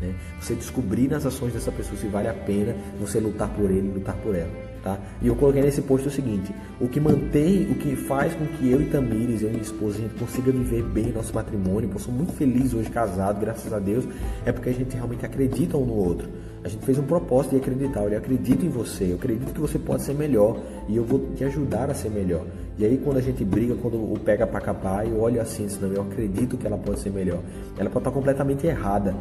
né? 0.00 0.14
Você 0.40 0.54
descobrir 0.54 1.08
nas 1.08 1.26
ações 1.26 1.52
dessa 1.52 1.72
pessoa 1.72 1.98
se 1.98 2.06
vale 2.06 2.28
a 2.28 2.34
pena 2.34 2.74
você 3.00 3.18
lutar 3.18 3.48
por 3.48 3.70
ele, 3.70 3.92
lutar 3.92 4.16
por 4.18 4.34
ela. 4.34 4.67
Tá? 4.82 4.98
E 5.20 5.26
eu 5.26 5.34
coloquei 5.34 5.60
nesse 5.60 5.82
post 5.82 6.06
o 6.06 6.10
seguinte: 6.10 6.54
o 6.80 6.88
que 6.88 7.00
mantém, 7.00 7.70
o 7.70 7.74
que 7.74 7.96
faz 7.96 8.32
com 8.34 8.46
que 8.46 8.70
eu 8.70 8.80
e 8.80 8.86
Tamires, 8.86 9.42
eu 9.42 9.48
e 9.48 9.52
minha 9.52 9.62
esposa, 9.62 9.98
a 9.98 10.00
gente 10.02 10.14
consiga 10.14 10.52
viver 10.52 10.82
bem 10.84 11.12
nosso 11.12 11.34
matrimônio, 11.34 11.90
eu 11.92 11.98
sou 11.98 12.14
muito 12.14 12.32
feliz 12.32 12.72
hoje 12.74 12.88
casado, 12.88 13.40
graças 13.40 13.72
a 13.72 13.78
Deus, 13.78 14.04
é 14.46 14.52
porque 14.52 14.68
a 14.68 14.72
gente 14.72 14.94
realmente 14.94 15.26
acredita 15.26 15.76
um 15.76 15.84
no 15.84 15.94
outro. 15.94 16.28
A 16.62 16.68
gente 16.68 16.84
fez 16.84 16.98
um 16.98 17.04
propósito 17.04 17.52
de 17.52 17.56
acreditar. 17.58 18.02
Eu 18.02 18.18
acredito 18.18 18.64
em 18.64 18.68
você, 18.68 19.12
eu 19.12 19.16
acredito 19.16 19.52
que 19.52 19.60
você 19.60 19.78
pode 19.78 20.02
ser 20.02 20.14
melhor 20.14 20.58
e 20.88 20.96
eu 20.96 21.04
vou 21.04 21.20
te 21.34 21.44
ajudar 21.44 21.90
a 21.90 21.94
ser 21.94 22.10
melhor. 22.10 22.44
E 22.78 22.84
aí 22.84 22.98
quando 22.98 23.16
a 23.16 23.20
gente 23.20 23.44
briga, 23.44 23.74
quando 23.74 23.96
o 23.96 24.18
pega 24.18 24.46
para 24.46 24.60
capar, 24.60 25.06
eu 25.06 25.20
olho 25.20 25.40
assim, 25.40 25.68
senão 25.68 25.92
eu 25.92 26.02
acredito 26.02 26.56
que 26.56 26.66
ela 26.66 26.78
pode 26.78 27.00
ser 27.00 27.10
melhor. 27.10 27.40
Ela 27.76 27.90
pode 27.90 28.00
estar 28.00 28.10
completamente 28.10 28.66
errada, 28.66 29.14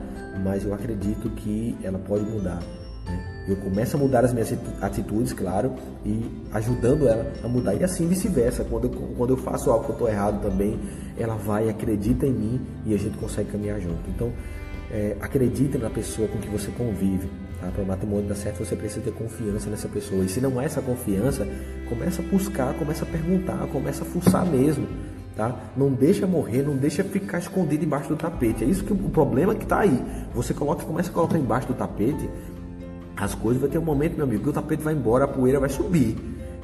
mas 0.43 0.63
eu 0.65 0.73
acredito 0.73 1.29
que 1.31 1.75
ela 1.83 1.97
pode 1.97 2.25
mudar. 2.25 2.59
Eu 3.47 3.55
começo 3.55 3.95
a 3.95 3.99
mudar 3.99 4.25
as 4.25 4.33
minhas 4.33 4.53
atitudes, 4.81 5.31
claro, 5.31 5.73
e 6.05 6.25
ajudando 6.51 7.07
ela 7.07 7.31
a 7.41 7.47
mudar. 7.47 7.75
E 7.75 7.83
assim 7.83 8.05
vice-versa. 8.05 8.65
Quando, 8.65 8.85
eu, 8.85 8.91
quando 9.17 9.29
eu 9.29 9.37
faço 9.37 9.71
algo 9.71 9.85
que 9.85 9.91
eu 9.91 9.93
estou 9.93 10.09
errado 10.09 10.41
também, 10.41 10.77
ela 11.17 11.35
vai, 11.35 11.69
acredita 11.69 12.25
em 12.25 12.33
mim 12.33 12.61
e 12.85 12.93
a 12.93 12.97
gente 12.97 13.17
consegue 13.17 13.49
caminhar 13.49 13.79
junto. 13.79 14.09
Então, 14.09 14.33
é, 14.91 15.15
acredite 15.21 15.77
na 15.77 15.89
pessoa 15.89 16.27
com 16.27 16.39
que 16.39 16.49
você 16.49 16.69
convive. 16.71 17.29
Tá? 17.59 17.67
Para 17.67 17.83
o 17.83 17.85
matrimônio 17.85 18.27
dar 18.27 18.35
certo, 18.35 18.63
você 18.63 18.75
precisa 18.75 19.01
ter 19.01 19.13
confiança 19.13 19.69
nessa 19.69 19.87
pessoa. 19.87 20.23
E 20.23 20.29
se 20.29 20.41
não 20.41 20.61
é 20.61 20.65
essa 20.65 20.81
confiança, 20.81 21.47
começa 21.87 22.21
a 22.21 22.25
buscar, 22.25 22.73
começa 22.73 23.03
a 23.03 23.07
perguntar, 23.07 23.65
começa 23.67 24.03
a 24.03 24.05
fuçar 24.05 24.45
mesmo. 24.45 24.87
Tá? 25.35 25.55
Não 25.77 25.91
deixa 25.91 26.25
morrer, 26.25 26.63
não 26.63 26.75
deixa 26.75 27.03
ficar 27.03 27.37
escondido 27.37 27.85
embaixo 27.85 28.09
do 28.09 28.15
tapete. 28.15 28.63
É 28.63 28.67
isso 28.67 28.83
que 28.83 28.91
o 28.91 28.97
problema 28.97 29.53
que 29.53 29.63
está 29.63 29.81
aí. 29.81 30.03
Você 30.33 30.53
coloca, 30.53 30.83
começa 30.83 31.11
a 31.11 31.13
colocar 31.13 31.37
embaixo 31.37 31.67
do 31.67 31.75
tapete, 31.75 32.27
as 33.17 33.33
coisas 33.33 33.59
vai 33.59 33.69
ter 33.69 33.79
um 33.79 33.83
momento, 33.83 34.15
meu 34.15 34.25
amigo, 34.25 34.43
que 34.43 34.49
o 34.49 34.53
tapete 34.53 34.83
vai 34.83 34.93
embora, 34.93 35.25
a 35.25 35.27
poeira 35.27 35.59
vai 35.59 35.69
subir. 35.69 36.15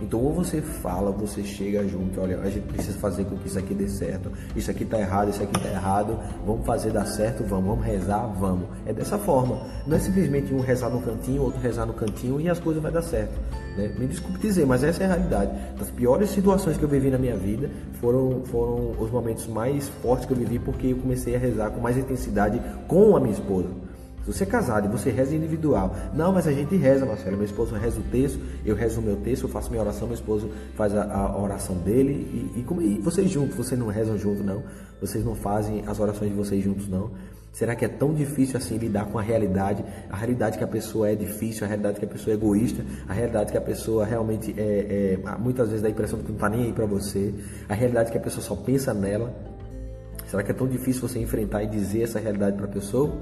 Então, 0.01 0.19
ou 0.19 0.33
você 0.33 0.61
fala, 0.61 1.11
você 1.11 1.43
chega 1.43 1.87
junto, 1.87 2.19
olha, 2.19 2.37
a 2.39 2.49
gente 2.49 2.67
precisa 2.67 2.97
fazer 2.99 3.23
com 3.23 3.37
que 3.37 3.47
isso 3.47 3.57
aqui 3.57 3.73
dê 3.73 3.87
certo, 3.87 4.29
isso 4.53 4.69
aqui 4.69 4.83
tá 4.83 4.99
errado, 4.99 5.29
isso 5.29 5.41
aqui 5.41 5.57
tá 5.59 5.69
errado, 5.69 6.19
vamos 6.45 6.65
fazer 6.65 6.91
dar 6.91 7.05
certo, 7.05 7.43
vamos, 7.43 7.65
vamos 7.65 7.85
rezar, 7.85 8.27
vamos. 8.37 8.67
É 8.85 8.91
dessa 8.91 9.17
forma. 9.17 9.61
Não 9.87 9.95
é 9.95 9.99
simplesmente 9.99 10.53
um 10.53 10.59
rezar 10.59 10.89
no 10.89 11.01
cantinho, 11.01 11.43
outro 11.43 11.61
rezar 11.61 11.85
no 11.85 11.93
cantinho 11.93 12.41
e 12.41 12.49
as 12.49 12.59
coisas 12.59 12.83
vai 12.83 12.91
dar 12.91 13.01
certo. 13.01 13.33
Né? 13.77 13.95
Me 13.97 14.05
desculpe 14.05 14.39
dizer, 14.39 14.65
mas 14.65 14.83
essa 14.83 15.03
é 15.03 15.05
a 15.05 15.09
realidade. 15.15 15.51
As 15.79 15.89
piores 15.89 16.29
situações 16.31 16.77
que 16.77 16.83
eu 16.83 16.89
vivi 16.89 17.09
na 17.09 17.17
minha 17.17 17.37
vida 17.37 17.69
foram, 18.01 18.41
foram 18.45 18.91
os 18.99 19.09
momentos 19.09 19.47
mais 19.47 19.87
fortes 20.01 20.25
que 20.25 20.33
eu 20.33 20.37
vivi 20.37 20.59
porque 20.59 20.87
eu 20.87 20.97
comecei 20.97 21.33
a 21.35 21.39
rezar 21.39 21.69
com 21.69 21.79
mais 21.79 21.97
intensidade 21.97 22.61
com 22.87 23.15
a 23.15 23.21
minha 23.21 23.33
esposa. 23.33 23.69
Se 24.23 24.31
você 24.31 24.43
é 24.43 24.47
casado 24.47 24.87
e 24.87 24.89
você 24.89 25.09
reza 25.09 25.35
individual, 25.35 25.93
não, 26.13 26.31
mas 26.31 26.47
a 26.47 26.51
gente 26.53 26.77
reza, 26.77 27.05
Marcelo. 27.05 27.35
Meu 27.35 27.45
esposo 27.45 27.75
reza 27.75 27.99
o 27.99 28.03
texto, 28.03 28.39
eu 28.65 28.73
rezo 28.73 29.01
o 29.01 29.03
meu 29.03 29.17
texto, 29.17 29.43
eu 29.43 29.49
faço 29.49 29.69
minha 29.69 29.81
oração, 29.81 30.07
meu 30.07 30.15
esposo 30.15 30.49
faz 30.75 30.95
a, 30.95 31.03
a 31.03 31.37
oração 31.37 31.75
dele. 31.77 32.51
E, 32.55 32.59
e, 32.61 32.63
como, 32.63 32.81
e 32.81 32.99
vocês 32.99 33.29
juntos, 33.29 33.57
vocês 33.57 33.77
não 33.77 33.87
rezam 33.87 34.17
junto, 34.17 34.41
não. 34.41 34.63
Vocês 35.01 35.25
não 35.25 35.35
fazem 35.35 35.83
as 35.85 35.99
orações 35.99 36.31
de 36.31 36.37
vocês 36.37 36.63
juntos, 36.63 36.87
não. 36.87 37.11
Será 37.51 37.75
que 37.75 37.83
é 37.83 37.87
tão 37.89 38.13
difícil 38.13 38.57
assim 38.57 38.77
lidar 38.77 39.05
com 39.07 39.19
a 39.19 39.21
realidade? 39.21 39.83
A 40.09 40.15
realidade 40.15 40.57
que 40.57 40.63
a 40.63 40.67
pessoa 40.67 41.09
é 41.09 41.15
difícil, 41.15 41.65
a 41.65 41.67
realidade 41.67 41.99
que 41.99 42.05
a 42.05 42.07
pessoa 42.07 42.33
é 42.33 42.37
egoísta, 42.37 42.83
a 43.07 43.13
realidade 43.13 43.51
que 43.51 43.57
a 43.57 43.61
pessoa 43.61 44.05
realmente 44.05 44.55
é, 44.57 45.19
é 45.21 45.37
muitas 45.37 45.67
vezes 45.67 45.81
dá 45.81 45.89
a 45.89 45.91
impressão 45.91 46.17
de 46.17 46.25
que 46.25 46.31
não 46.31 46.37
está 46.37 46.49
nem 46.49 46.63
aí 46.63 46.73
para 46.73 46.85
você, 46.85 47.33
a 47.67 47.73
realidade 47.73 48.09
que 48.09 48.17
a 48.17 48.21
pessoa 48.21 48.41
só 48.41 48.55
pensa 48.55 48.93
nela. 48.93 49.35
Será 50.27 50.41
que 50.41 50.49
é 50.49 50.53
tão 50.53 50.67
difícil 50.67 51.07
você 51.07 51.19
enfrentar 51.19 51.61
e 51.61 51.67
dizer 51.67 52.03
essa 52.03 52.19
realidade 52.19 52.55
para 52.55 52.65
a 52.65 52.69
pessoa? 52.69 53.15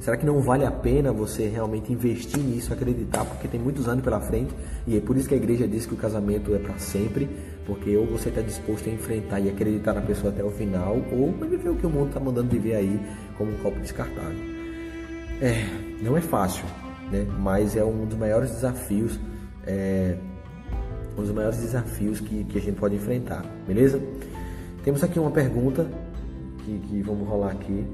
Será 0.00 0.16
que 0.16 0.26
não 0.26 0.40
vale 0.40 0.64
a 0.64 0.70
pena 0.70 1.10
você 1.10 1.48
realmente 1.48 1.92
investir 1.92 2.38
nisso, 2.38 2.72
acreditar, 2.72 3.24
porque 3.24 3.48
tem 3.48 3.58
muitos 3.58 3.88
anos 3.88 4.04
pela 4.04 4.20
frente 4.20 4.54
e 4.86 4.96
é 4.96 5.00
por 5.00 5.16
isso 5.16 5.28
que 5.28 5.34
a 5.34 5.36
igreja 5.36 5.66
diz 5.66 5.86
que 5.86 5.94
o 5.94 5.96
casamento 5.96 6.54
é 6.54 6.58
para 6.58 6.78
sempre, 6.78 7.28
porque 7.64 7.96
ou 7.96 8.06
você 8.06 8.28
está 8.28 8.40
disposto 8.40 8.88
a 8.88 8.92
enfrentar 8.92 9.40
e 9.40 9.48
acreditar 9.48 9.94
na 9.94 10.02
pessoa 10.02 10.32
até 10.32 10.44
o 10.44 10.50
final, 10.50 10.96
ou 11.10 11.32
vai 11.32 11.48
viver 11.48 11.70
o 11.70 11.76
que 11.76 11.86
o 11.86 11.90
mundo 11.90 12.08
está 12.08 12.20
mandando 12.20 12.48
viver 12.48 12.76
aí 12.76 13.00
como 13.36 13.50
um 13.50 13.56
copo 13.58 13.80
descartável. 13.80 14.38
É, 15.40 15.66
não 16.02 16.16
é 16.16 16.20
fácil, 16.20 16.64
né? 17.10 17.26
mas 17.40 17.76
é 17.76 17.84
um 17.84 18.06
dos 18.06 18.16
maiores 18.16 18.50
desafios, 18.50 19.18
é, 19.66 20.16
um 21.18 21.22
dos 21.22 21.32
maiores 21.32 21.58
desafios 21.58 22.20
que, 22.20 22.44
que 22.44 22.58
a 22.58 22.60
gente 22.60 22.78
pode 22.78 22.94
enfrentar, 22.94 23.44
beleza? 23.66 24.00
Temos 24.84 25.02
aqui 25.02 25.18
uma 25.18 25.32
pergunta 25.32 25.90
que, 26.58 26.78
que 26.78 27.02
vamos 27.02 27.26
rolar 27.28 27.52
aqui 27.52 27.84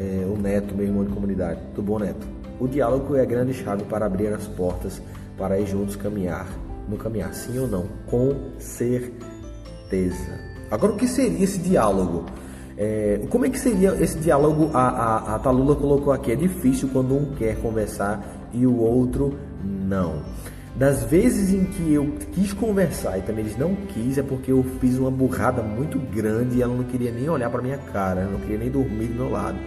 é, 0.00 0.24
o 0.24 0.40
Neto, 0.40 0.74
meu 0.74 0.86
irmão 0.86 1.04
de 1.04 1.12
comunidade. 1.12 1.60
Tudo 1.74 1.84
bom, 1.84 1.98
Neto? 1.98 2.26
O 2.58 2.66
diálogo 2.66 3.16
é 3.16 3.20
a 3.20 3.24
grande 3.26 3.52
chave 3.52 3.84
para 3.84 4.06
abrir 4.06 4.28
as 4.28 4.46
portas 4.46 5.02
para 5.36 5.60
ir 5.60 5.66
juntos 5.66 5.94
caminhar. 5.94 6.46
No 6.88 6.96
caminhar, 6.96 7.34
sim 7.34 7.58
ou 7.58 7.68
não? 7.68 7.86
Com 8.06 8.34
certeza. 8.58 10.40
Agora, 10.70 10.94
o 10.94 10.96
que 10.96 11.06
seria 11.06 11.44
esse 11.44 11.58
diálogo? 11.58 12.24
É, 12.78 13.20
como 13.28 13.44
é 13.44 13.50
que 13.50 13.58
seria 13.58 13.94
esse 14.02 14.18
diálogo? 14.18 14.70
A, 14.72 14.88
a, 14.88 15.34
a 15.36 15.38
Talula 15.38 15.76
colocou 15.76 16.12
aqui: 16.12 16.32
é 16.32 16.36
difícil 16.36 16.88
quando 16.92 17.14
um 17.14 17.34
quer 17.34 17.60
conversar 17.60 18.48
e 18.52 18.66
o 18.66 18.78
outro 18.78 19.34
não. 19.62 20.22
Das 20.74 21.04
vezes 21.04 21.52
em 21.52 21.64
que 21.64 21.92
eu 21.92 22.14
quis 22.32 22.54
conversar 22.54 23.18
e 23.18 23.22
também 23.22 23.44
eles 23.44 23.58
não 23.58 23.74
quis, 23.74 24.16
é 24.16 24.22
porque 24.22 24.50
eu 24.50 24.64
fiz 24.80 24.96
uma 24.96 25.10
burrada 25.10 25.62
muito 25.62 25.98
grande 25.98 26.56
e 26.56 26.62
ela 26.62 26.74
não 26.74 26.84
queria 26.84 27.10
nem 27.10 27.28
olhar 27.28 27.50
para 27.50 27.60
minha 27.60 27.76
cara, 27.76 28.24
não 28.24 28.40
queria 28.40 28.58
nem 28.58 28.70
dormir 28.70 29.08
do 29.08 29.14
meu 29.14 29.30
lado. 29.30 29.58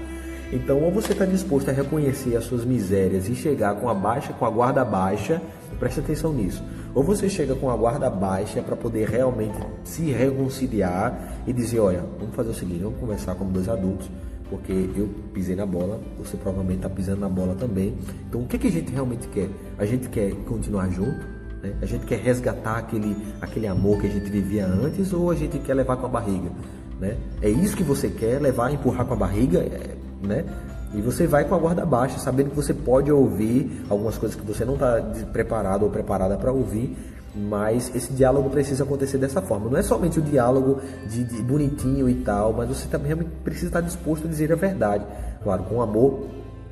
Então, 0.54 0.80
ou 0.84 0.92
você 0.92 1.14
está 1.14 1.26
disposto 1.26 1.70
a 1.70 1.72
reconhecer 1.72 2.38
as 2.38 2.44
suas 2.44 2.64
misérias 2.64 3.28
e 3.28 3.34
chegar 3.34 3.74
com 3.74 3.90
a 3.90 3.94
baixa, 3.96 4.34
com 4.34 4.46
a 4.46 4.52
guarda 4.52 4.86
baixa, 4.86 5.42
preste 5.80 6.00
atenção 6.00 6.32
nisso. 6.32 6.64
Ou 6.94 7.04
você 7.04 7.28
chega 7.28 7.56
com 7.56 7.72
a 7.72 7.76
guarda 7.76 8.08
baixa 8.08 8.62
para 8.62 8.76
poder 8.76 9.10
realmente 9.10 9.58
se 9.84 10.12
reconciliar 10.12 11.42
e 11.48 11.54
dizer, 11.54 11.80
olha, 11.80 12.04
vamos 12.20 12.36
fazer 12.36 12.52
o 12.52 12.54
seguinte, 12.54 12.84
vamos 12.84 13.00
conversar 13.00 13.34
como 13.34 13.50
dois 13.50 13.68
adultos, 13.68 14.08
porque 14.48 14.92
eu 14.96 15.10
pisei 15.34 15.56
na 15.56 15.66
bola, 15.66 16.00
você 16.20 16.38
provavelmente 16.38 16.86
está 16.86 16.90
pisando 16.90 17.22
na 17.22 17.30
bola 17.30 17.56
também. 17.56 17.98
Então, 18.30 18.42
o 18.42 18.46
que, 18.46 18.60
que 18.60 18.68
a 18.68 18.72
gente 18.72 18.92
realmente 18.92 19.28
quer? 19.30 19.50
A 19.80 19.86
gente 19.88 20.08
quer 20.08 20.36
continuar 20.46 20.88
junto? 20.92 21.26
Né? 21.64 21.74
A 21.82 21.86
gente 21.88 22.06
quer 22.06 22.20
resgatar 22.20 22.78
aquele, 22.78 23.18
aquele 23.42 23.66
amor 23.66 24.00
que 24.00 24.06
a 24.06 24.12
gente 24.12 24.30
vivia 24.30 24.68
antes 24.68 25.14
ou 25.14 25.32
a 25.32 25.36
gente 25.36 25.58
quer 25.58 25.74
levar 25.74 25.98
com 25.98 26.06
a 26.06 26.10
barriga? 26.10 26.52
Né? 27.00 27.18
É 27.42 27.50
isso 27.50 27.76
que 27.76 27.82
você 27.82 28.08
quer, 28.08 28.40
levar, 28.40 28.72
empurrar 28.72 29.04
com 29.08 29.16
a 29.16 29.18
barriga? 29.18 29.58
É, 29.58 30.03
né? 30.24 30.46
E 30.94 31.02
você 31.02 31.26
vai 31.26 31.44
com 31.46 31.56
a 31.56 31.58
guarda 31.58 31.86
baixa, 31.86 32.20
sabendo 32.20 32.52
que 32.52 32.56
você 32.56 32.74
pode 32.74 33.12
ouvir 33.12 33.84
algumas 33.90 34.18
coisas 34.18 34.40
que 34.40 34.46
você 34.46 34.64
não 34.64 34.76
está 34.76 35.02
preparado 35.32 35.84
ou 35.84 35.90
preparada 35.90 36.38
para 36.38 36.52
ouvir, 36.52 36.96
mas 37.36 37.94
esse 37.96 38.14
diálogo 38.14 38.50
precisa 38.50 38.84
acontecer 38.84 39.18
dessa 39.18 39.42
forma. 39.42 39.70
Não 39.70 39.78
é 39.78 39.82
somente 39.82 40.20
o 40.20 40.22
diálogo 40.22 40.80
de, 41.10 41.24
de 41.24 41.42
bonitinho 41.42 42.08
e 42.08 42.16
tal, 42.16 42.54
mas 42.54 42.70
você 42.70 42.88
também 42.88 43.16
precisa 43.44 43.68
estar 43.68 43.82
disposto 43.82 44.28
a 44.28 44.30
dizer 44.30 44.52
a 44.54 44.56
verdade. 44.56 45.04
Claro, 45.42 45.64
com 45.64 45.82
amor, 45.82 46.28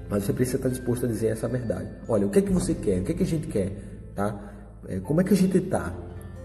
mas 0.08 0.24
você 0.24 0.34
precisa 0.34 0.58
estar 0.58 0.70
disposto 0.70 1.06
a 1.06 1.10
dizer 1.10 1.28
essa 1.28 1.48
verdade. 1.48 1.88
Olha, 2.08 2.28
o 2.28 2.30
que 2.30 2.40
é 2.40 2.42
que 2.44 2.52
você 2.52 2.76
quer? 2.76 3.00
O 3.00 3.04
que 3.04 3.14
é 3.14 3.16
que 3.16 3.24
a 3.24 3.26
gente 3.26 3.48
quer? 3.48 3.72
Tá? 4.14 4.40
É, 4.88 5.00
como 5.00 5.20
é 5.20 5.24
que 5.24 5.34
a 5.34 5.38
gente 5.38 5.58
está? 5.58 5.94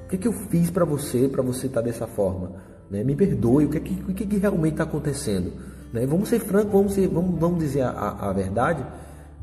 O 0.05 0.09
que 0.09 0.17
é 0.17 0.19
que 0.19 0.29
eu 0.29 0.33
fiz 0.33 0.71
para 0.71 0.87
você, 0.87 1.29
para 1.29 1.43
você 1.43 1.67
estar 1.67 1.83
tá 1.83 1.87
dessa 1.87 2.07
forma? 2.07 2.53
Né? 2.91 3.05
Me 3.05 3.15
perdoe, 3.15 3.67
o 3.67 3.69
que 3.69 3.77
é 3.77 3.81
que, 3.81 4.05
o 4.09 4.15
que, 4.15 4.25
é 4.25 4.27
que 4.27 4.37
realmente 4.39 4.75
está 4.75 4.85
acontecendo? 4.85 5.53
Né? 5.97 6.07
Vamos 6.07 6.29
ser 6.29 6.41
francos, 6.41 6.73
vamos, 6.73 6.93
ser, 6.93 7.09
vamos, 7.09 7.41
vamos 7.41 7.59
dizer 7.59 7.83
a, 7.83 8.17
a, 8.21 8.33
verdade. 8.33 8.83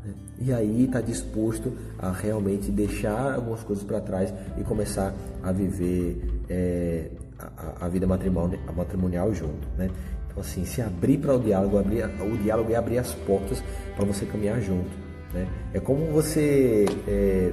Né? 0.04 0.12
E 0.40 0.52
aí 0.52 0.84
está 0.84 1.00
disposto 1.00 1.72
a 1.98 2.12
realmente 2.12 2.70
deixar 2.70 3.34
algumas 3.34 3.64
coisas 3.64 3.84
para 3.84 4.00
trás 4.00 4.32
e 4.56 4.62
começar 4.62 5.12
a 5.42 5.50
viver 5.50 6.44
é, 6.48 7.10
a, 7.38 7.86
a, 7.86 7.88
vida 7.88 8.06
matrimonial, 8.06 8.60
matrimonial 8.76 9.34
junto. 9.34 9.66
Né? 9.76 9.90
Então, 10.28 10.40
assim, 10.40 10.64
se 10.64 10.80
abrir 10.80 11.18
para 11.18 11.34
o 11.34 11.40
diálogo, 11.40 11.76
abrir, 11.76 12.04
o 12.04 12.36
diálogo 12.38 12.70
é 12.70 12.76
abrir 12.76 12.98
as 12.98 13.12
portas 13.12 13.62
para 13.96 14.04
você 14.04 14.24
caminhar 14.24 14.60
junto. 14.60 14.90
Né? 15.32 15.48
É 15.72 15.80
como 15.80 16.06
você 16.12 16.86
é, 17.08 17.52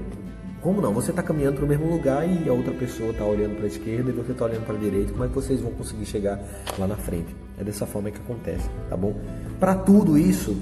como 0.62 0.80
não? 0.80 0.94
Você 0.94 1.10
está 1.10 1.24
caminhando 1.24 1.56
para 1.56 1.66
o 1.66 1.68
mesmo 1.68 1.90
lugar 1.90 2.24
e 2.24 2.48
a 2.48 2.54
outra 2.54 2.72
pessoa 2.74 3.10
está 3.10 3.26
olhando 3.26 3.56
para 3.56 3.64
a 3.64 3.68
esquerda 3.68 4.12
e 4.12 4.14
você 4.14 4.32
está 4.32 4.46
olhando 4.46 4.64
para 4.64 4.76
a 4.76 4.80
direita. 4.80 5.12
Como 5.12 5.26
é 5.26 5.28
que 5.28 5.34
vocês 5.34 5.60
vão 5.60 5.72
conseguir 5.72 6.06
chegar 6.06 6.40
lá 6.78 6.86
na 6.86 6.96
frente? 6.96 7.36
É 7.62 7.64
dessa 7.64 7.86
forma 7.86 8.10
que 8.10 8.18
acontece, 8.18 8.68
tá 8.90 8.98
bom? 8.98 9.14
Para 9.60 9.76
tudo 9.76 10.18
isso, 10.18 10.58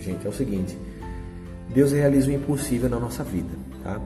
gente, 0.00 0.26
é 0.26 0.28
o 0.28 0.32
seguinte: 0.32 0.76
Deus 1.72 1.92
realiza 1.92 2.30
o 2.30 2.32
impossível 2.32 2.90
na 2.90 2.98
nossa 2.98 3.22
vida, 3.22 3.56
tá? 3.84 4.00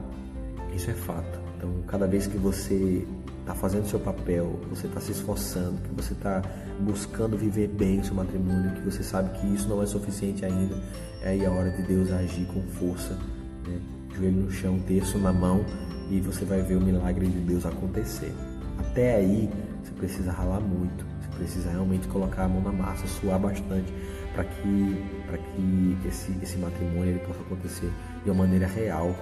Isso 0.75 0.91
é 0.91 0.93
fato. 0.93 1.39
Então, 1.57 1.71
cada 1.87 2.05
vez 2.05 2.27
que 2.27 2.37
você 2.37 3.07
está 3.39 3.55
fazendo 3.55 3.87
seu 3.87 3.99
papel, 3.99 4.59
você 4.69 4.85
está 4.85 5.01
se 5.01 5.13
esforçando, 5.13 5.81
que 5.81 5.89
você 5.95 6.13
está 6.13 6.43
buscando 6.79 7.35
viver 7.35 7.69
bem 7.69 8.01
o 8.01 8.05
seu 8.05 8.13
matrimônio, 8.13 8.71
que 8.73 8.81
você 8.81 9.01
sabe 9.01 9.35
que 9.39 9.47
isso 9.47 9.67
não 9.67 9.81
é 9.81 9.87
suficiente 9.87 10.45
ainda, 10.45 10.75
é 11.23 11.29
aí 11.29 11.43
a 11.43 11.49
hora 11.49 11.71
de 11.71 11.81
Deus 11.81 12.11
agir 12.11 12.45
com 12.45 12.61
força, 12.73 13.17
né? 13.65 13.79
joelho 14.15 14.43
no 14.43 14.51
chão, 14.51 14.77
terço 14.79 15.17
na 15.17 15.33
mão 15.33 15.65
e 16.11 16.21
você 16.21 16.45
vai 16.45 16.61
ver 16.61 16.75
o 16.75 16.81
milagre 16.81 17.25
de 17.25 17.39
Deus 17.39 17.65
acontecer. 17.65 18.31
Até 18.77 19.15
aí, 19.15 19.49
você 19.83 19.91
precisa 19.93 20.31
ralar 20.31 20.59
muito, 20.59 21.03
precisa 21.37 21.69
realmente 21.69 22.07
colocar 22.07 22.43
a 22.43 22.47
mão 22.47 22.61
na 22.61 22.71
massa, 22.71 23.07
suar 23.07 23.39
bastante 23.39 23.93
para 24.33 24.43
que, 24.43 25.97
que 26.01 26.07
esse, 26.07 26.31
esse 26.41 26.57
matrimônio 26.57 27.11
ele 27.11 27.19
possa 27.19 27.39
acontecer 27.41 27.89
de 28.23 28.29
uma 28.29 28.43
maneira 28.43 28.67
real, 28.67 29.15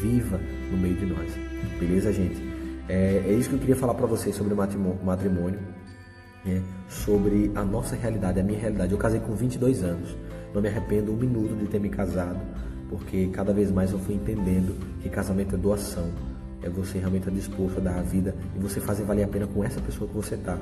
viva 0.00 0.38
no 0.70 0.76
meio 0.76 0.94
de 0.96 1.06
nós. 1.06 1.32
Beleza, 1.78 2.12
gente? 2.12 2.42
É, 2.88 3.22
é 3.26 3.32
isso 3.32 3.48
que 3.48 3.54
eu 3.54 3.60
queria 3.60 3.76
falar 3.76 3.94
para 3.94 4.06
vocês 4.06 4.34
sobre 4.34 4.54
o 4.54 4.56
matrimônio, 4.56 5.60
né? 6.44 6.62
sobre 6.88 7.50
a 7.54 7.64
nossa 7.64 7.96
realidade, 7.96 8.40
a 8.40 8.42
minha 8.42 8.58
realidade. 8.58 8.92
Eu 8.92 8.98
casei 8.98 9.20
com 9.20 9.34
22 9.34 9.82
anos, 9.82 10.16
não 10.54 10.60
me 10.60 10.68
arrependo 10.68 11.12
um 11.12 11.16
minuto 11.16 11.54
de 11.56 11.66
ter 11.66 11.78
me 11.78 11.88
casado 11.88 12.40
porque 12.88 13.28
cada 13.28 13.52
vez 13.52 13.70
mais 13.70 13.92
eu 13.92 13.98
fui 13.98 14.14
entendendo 14.14 14.74
que 15.00 15.08
casamento 15.08 15.54
é 15.54 15.58
doação. 15.58 16.10
É 16.60 16.68
você 16.68 16.98
realmente 16.98 17.28
estar 17.28 17.34
disposto 17.34 17.78
a 17.78 17.80
dar 17.80 17.98
a 17.98 18.02
vida 18.02 18.34
e 18.56 18.58
você 18.58 18.80
fazer 18.80 19.04
valer 19.04 19.24
a 19.24 19.28
pena 19.28 19.46
com 19.46 19.62
essa 19.62 19.80
pessoa 19.80 20.08
que 20.08 20.16
você 20.16 20.34
está. 20.34 20.58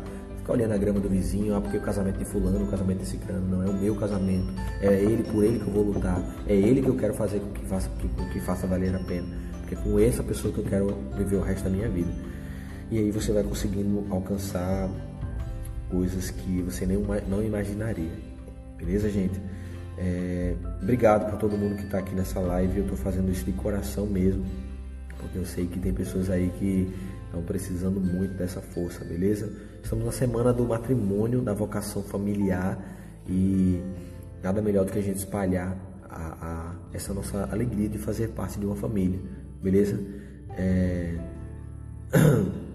Ficar 0.46 0.58
olhando 0.58 0.74
a 0.74 0.78
grama 0.78 1.00
do 1.00 1.08
vizinho, 1.08 1.56
ah, 1.56 1.60
porque 1.60 1.76
o 1.76 1.80
casamento 1.80 2.18
de 2.18 2.24
fulano, 2.24 2.62
o 2.62 2.68
casamento 2.68 2.98
desse 2.98 3.16
crânio, 3.16 3.48
não 3.48 3.64
é 3.64 3.66
o 3.68 3.74
meu 3.74 3.96
casamento. 3.96 4.46
É 4.80 4.94
ele, 4.94 5.24
por 5.24 5.42
ele 5.42 5.58
que 5.58 5.66
eu 5.66 5.72
vou 5.72 5.82
lutar. 5.82 6.22
É 6.46 6.54
ele 6.54 6.80
que 6.80 6.86
eu 6.86 6.94
quero 6.94 7.14
fazer 7.14 7.40
com 7.40 7.50
que 7.50 7.66
faça, 7.66 7.88
com 7.88 8.28
que 8.28 8.38
faça 8.38 8.64
valer 8.64 8.94
a 8.94 9.00
pena. 9.00 9.26
Porque 9.58 9.74
é 9.74 9.78
com 9.78 9.98
essa 9.98 10.22
pessoa 10.22 10.54
que 10.54 10.60
eu 10.60 10.64
quero 10.64 10.96
viver 11.16 11.34
o 11.34 11.40
resto 11.40 11.64
da 11.64 11.70
minha 11.70 11.88
vida. 11.88 12.12
E 12.92 12.96
aí 12.96 13.10
você 13.10 13.32
vai 13.32 13.42
conseguindo 13.42 14.06
alcançar 14.08 14.88
coisas 15.90 16.30
que 16.30 16.62
você 16.62 16.86
nem, 16.86 17.04
não 17.28 17.42
imaginaria. 17.42 18.12
Beleza, 18.78 19.10
gente? 19.10 19.40
É, 19.98 20.54
obrigado 20.80 21.26
para 21.28 21.38
todo 21.38 21.58
mundo 21.58 21.74
que 21.74 21.86
está 21.86 21.98
aqui 21.98 22.14
nessa 22.14 22.38
live. 22.38 22.78
Eu 22.78 22.84
estou 22.84 22.96
fazendo 22.96 23.32
isso 23.32 23.44
de 23.44 23.52
coração 23.52 24.06
mesmo, 24.06 24.46
porque 25.18 25.38
eu 25.38 25.44
sei 25.44 25.66
que 25.66 25.80
tem 25.80 25.92
pessoas 25.92 26.30
aí 26.30 26.52
que 26.56 26.88
estão 27.24 27.42
precisando 27.42 28.00
muito 28.00 28.34
dessa 28.34 28.60
força, 28.60 29.04
beleza? 29.04 29.52
Estamos 29.86 30.04
na 30.04 30.10
semana 30.10 30.52
do 30.52 30.64
matrimônio, 30.64 31.40
da 31.40 31.54
vocação 31.54 32.02
familiar 32.02 32.76
e 33.28 33.80
nada 34.42 34.60
melhor 34.60 34.84
do 34.84 34.90
que 34.90 34.98
a 34.98 35.02
gente 35.02 35.18
espalhar 35.18 35.76
a, 36.10 36.16
a, 36.44 36.74
essa 36.92 37.14
nossa 37.14 37.48
alegria 37.52 37.88
de 37.88 37.96
fazer 37.96 38.30
parte 38.30 38.58
de 38.58 38.66
uma 38.66 38.74
família, 38.74 39.20
beleza? 39.62 39.96
É... 40.58 41.16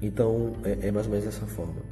Então 0.00 0.52
é, 0.62 0.86
é 0.86 0.92
mais 0.92 1.06
ou 1.06 1.12
menos 1.12 1.24
dessa 1.24 1.46
forma. 1.46 1.82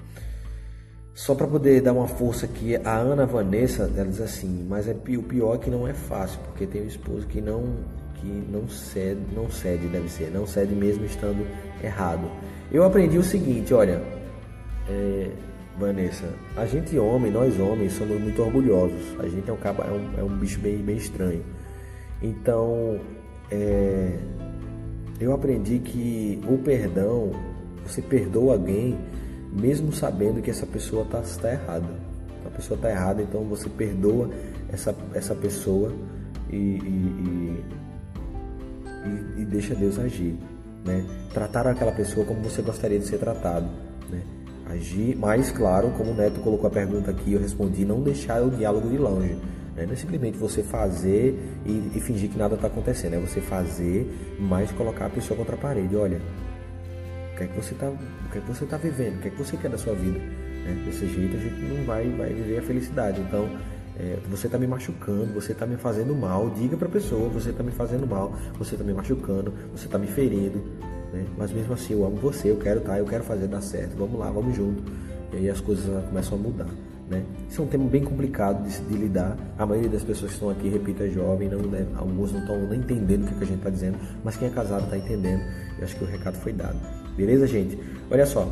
Só 1.15 1.35
para 1.35 1.49
poder 1.49 1.81
dar 1.81 1.93
uma 1.93 2.07
força 2.07 2.47
aqui, 2.47 2.77
a 2.77 2.99
Ana 2.99 3.27
Vanessa, 3.27 3.91
ela 3.97 4.05
diz 4.05 4.21
assim, 4.21 4.65
mas 4.69 4.87
é 4.87 4.93
o 4.93 5.23
pior 5.23 5.57
é 5.57 5.59
que 5.59 5.69
não 5.69 5.89
é 5.89 5.95
fácil, 5.95 6.39
porque 6.45 6.65
tem 6.65 6.83
um 6.83 6.87
esposo 6.87 7.27
que 7.27 7.41
não 7.41 7.75
que 8.21 8.29
não 8.29 8.69
cede, 8.69 9.21
não 9.35 9.51
cede, 9.51 9.89
deve 9.89 10.09
ser, 10.09 10.31
não 10.31 10.47
cede 10.47 10.77
mesmo 10.77 11.05
estando 11.07 11.45
errado. 11.83 12.31
Eu 12.73 12.85
aprendi 12.85 13.19
o 13.19 13.23
seguinte, 13.23 13.75
olha, 13.75 14.03
é, 14.89 15.31
Vanessa, 15.79 16.27
a 16.57 16.65
gente 16.65 16.99
homem, 16.99 17.31
nós 17.31 17.61
homens 17.61 17.93
somos 17.93 18.19
muito 18.19 18.41
orgulhosos. 18.41 19.15
A 19.19 19.29
gente 19.29 19.51
é 19.51 19.53
um 19.53 19.57
é 19.57 19.91
um, 19.93 20.21
é 20.21 20.25
um 20.25 20.39
bicho 20.39 20.59
bem, 20.59 20.79
bem 20.79 20.97
estranho. 20.97 21.45
Então, 22.23 22.99
é, 23.51 24.19
eu 25.21 25.35
aprendi 25.35 25.81
que 25.81 26.41
o 26.49 26.57
perdão, 26.57 27.33
você 27.87 28.01
perdoa 28.01 28.55
alguém 28.55 28.99
mesmo 29.53 29.93
sabendo 29.93 30.41
que 30.41 30.51
essa 30.51 30.65
pessoa 30.65 31.03
está 31.03 31.21
tá 31.21 31.53
errada. 31.53 31.89
a 32.47 32.51
pessoa 32.51 32.77
está 32.77 32.91
errada, 32.91 33.23
então 33.23 33.45
você 33.45 33.69
perdoa 33.69 34.31
essa, 34.73 34.97
essa 35.13 35.35
pessoa 35.35 35.93
e, 36.49 36.57
e, 36.57 37.65
e, 39.37 39.43
e 39.43 39.45
deixa 39.45 39.75
Deus 39.75 39.99
agir. 39.99 40.39
Né? 40.85 41.05
Tratar 41.33 41.67
aquela 41.67 41.93
pessoa 41.93 42.27
como 42.27 42.41
você 42.43 42.63
gostaria 42.63 42.99
de 42.99 43.07
ser 43.07 43.19
tratado. 43.19 43.67
Né? 44.11 44.23
Agir, 44.71 45.17
mas 45.17 45.51
claro, 45.51 45.91
como 45.97 46.13
o 46.13 46.15
Neto 46.15 46.41
colocou 46.41 46.67
a 46.67 46.71
pergunta 46.71 47.11
aqui, 47.11 47.33
eu 47.35 47.41
respondi, 47.41 47.85
não 47.85 48.01
deixar 48.01 48.43
o 48.43 48.51
diálogo 48.51 48.89
de 48.89 48.97
longe. 48.97 49.37
Né? 49.77 49.87
Não 49.87 49.93
é 49.93 49.97
simplesmente 49.97 50.39
você 50.39 50.63
fazer 50.63 51.39
e, 51.67 51.93
e 51.95 52.01
fingir 52.01 52.31
que 52.31 52.39
nada 52.39 52.55
está 52.55 52.67
acontecendo, 52.67 53.15
é 53.15 53.19
você 53.19 53.41
fazer, 53.41 54.11
mas 54.39 54.71
colocar 54.73 55.07
a 55.07 55.11
pessoa 55.11 55.37
contra 55.37 55.57
a 55.57 55.59
parede. 55.59 55.97
Olha, 55.97 56.21
o 57.33 57.37
que 57.37 57.45
é 57.45 57.47
que 57.47 57.57
você 57.57 57.75
está, 57.75 57.87
é 57.87 58.41
que 58.41 58.47
você 58.47 58.65
tá 58.65 58.77
vivendo? 58.77 59.17
O 59.17 59.19
que 59.21 59.29
é 59.29 59.31
que 59.31 59.39
você 59.39 59.57
quer 59.57 59.71
da 59.71 59.79
sua 59.79 59.95
vida? 59.95 60.19
Né? 60.19 60.83
Desse 60.87 61.07
jeito 61.07 61.37
a 61.37 61.41
gente 61.41 61.61
não 61.63 61.85
vai, 61.85 62.09
vai 62.11 62.33
viver 62.33 62.59
a 62.59 62.63
felicidade. 62.63 63.21
Então, 63.21 63.49
é, 63.99 64.19
você 64.29 64.47
está 64.47 64.59
me 64.59 64.67
machucando, 64.67 65.33
você 65.35 65.53
está 65.53 65.67
me 65.67 65.77
fazendo 65.77 66.15
mal. 66.15 66.51
Diga 66.51 66.77
para 66.77 66.89
a 66.89 66.91
pessoa, 66.91 67.29
você 67.29 67.51
está 67.51 67.63
me 67.63 67.73
fazendo 67.73 68.07
mal, 68.07 68.33
você 68.59 68.75
está 68.75 68.85
me 68.85 68.95
machucando, 68.95 69.53
você 69.75 69.87
está 69.87 69.99
me 69.99 70.07
ferindo. 70.07 70.63
Né? 71.13 71.27
Mas 71.37 71.53
mesmo 71.53 71.75
assim, 71.75 71.93
eu 71.93 72.05
amo 72.05 72.17
você, 72.17 72.51
eu 72.51 72.57
quero 72.57 72.81
tá, 72.81 72.99
eu 72.99 73.05
quero 73.05 73.23
fazer 73.23 73.47
dar 73.47 73.61
certo. 73.61 73.97
Vamos 73.97 74.19
lá, 74.19 74.31
vamos 74.31 74.57
junto. 74.57 74.83
E 75.33 75.37
aí 75.37 75.51
as 75.51 75.61
coisas 75.61 75.87
começam 76.07 76.39
a 76.39 76.41
mudar. 76.41 76.69
Né? 77.09 77.23
Isso 77.51 77.61
é 77.61 77.65
um 77.65 77.69
tema 77.69 77.85
bem 77.89 78.03
complicado 78.03 78.67
de, 78.67 78.81
de, 78.81 78.95
lidar. 78.95 79.37
A 79.59 79.67
maioria 79.67 79.91
das 79.91 80.03
pessoas 80.03 80.31
que 80.31 80.37
estão 80.37 80.49
aqui, 80.49 80.69
repito, 80.69 81.03
é 81.03 81.09
jovem, 81.09 81.49
não, 81.49 81.59
né? 81.59 81.87
alguns 81.97 82.33
não 82.33 82.41
estão 82.41 82.59
nem 82.69 82.81
entendendo 82.81 83.25
o 83.25 83.27
que, 83.27 83.35
é 83.35 83.37
que 83.39 83.45
a 83.45 83.47
gente 83.47 83.59
está 83.59 83.71
dizendo, 83.71 83.99
mas 84.25 84.37
quem 84.37 84.49
é 84.49 84.51
casado 84.51 84.85
está 84.85 84.97
entendendo. 84.97 85.43
Eu 85.79 85.85
acho 85.85 85.97
que 85.97 86.05
o 86.05 86.07
recado 86.07 86.37
foi 86.37 86.53
dado. 86.53 86.79
Beleza, 87.17 87.47
gente? 87.47 87.79
Olha 88.11 88.25
só, 88.25 88.49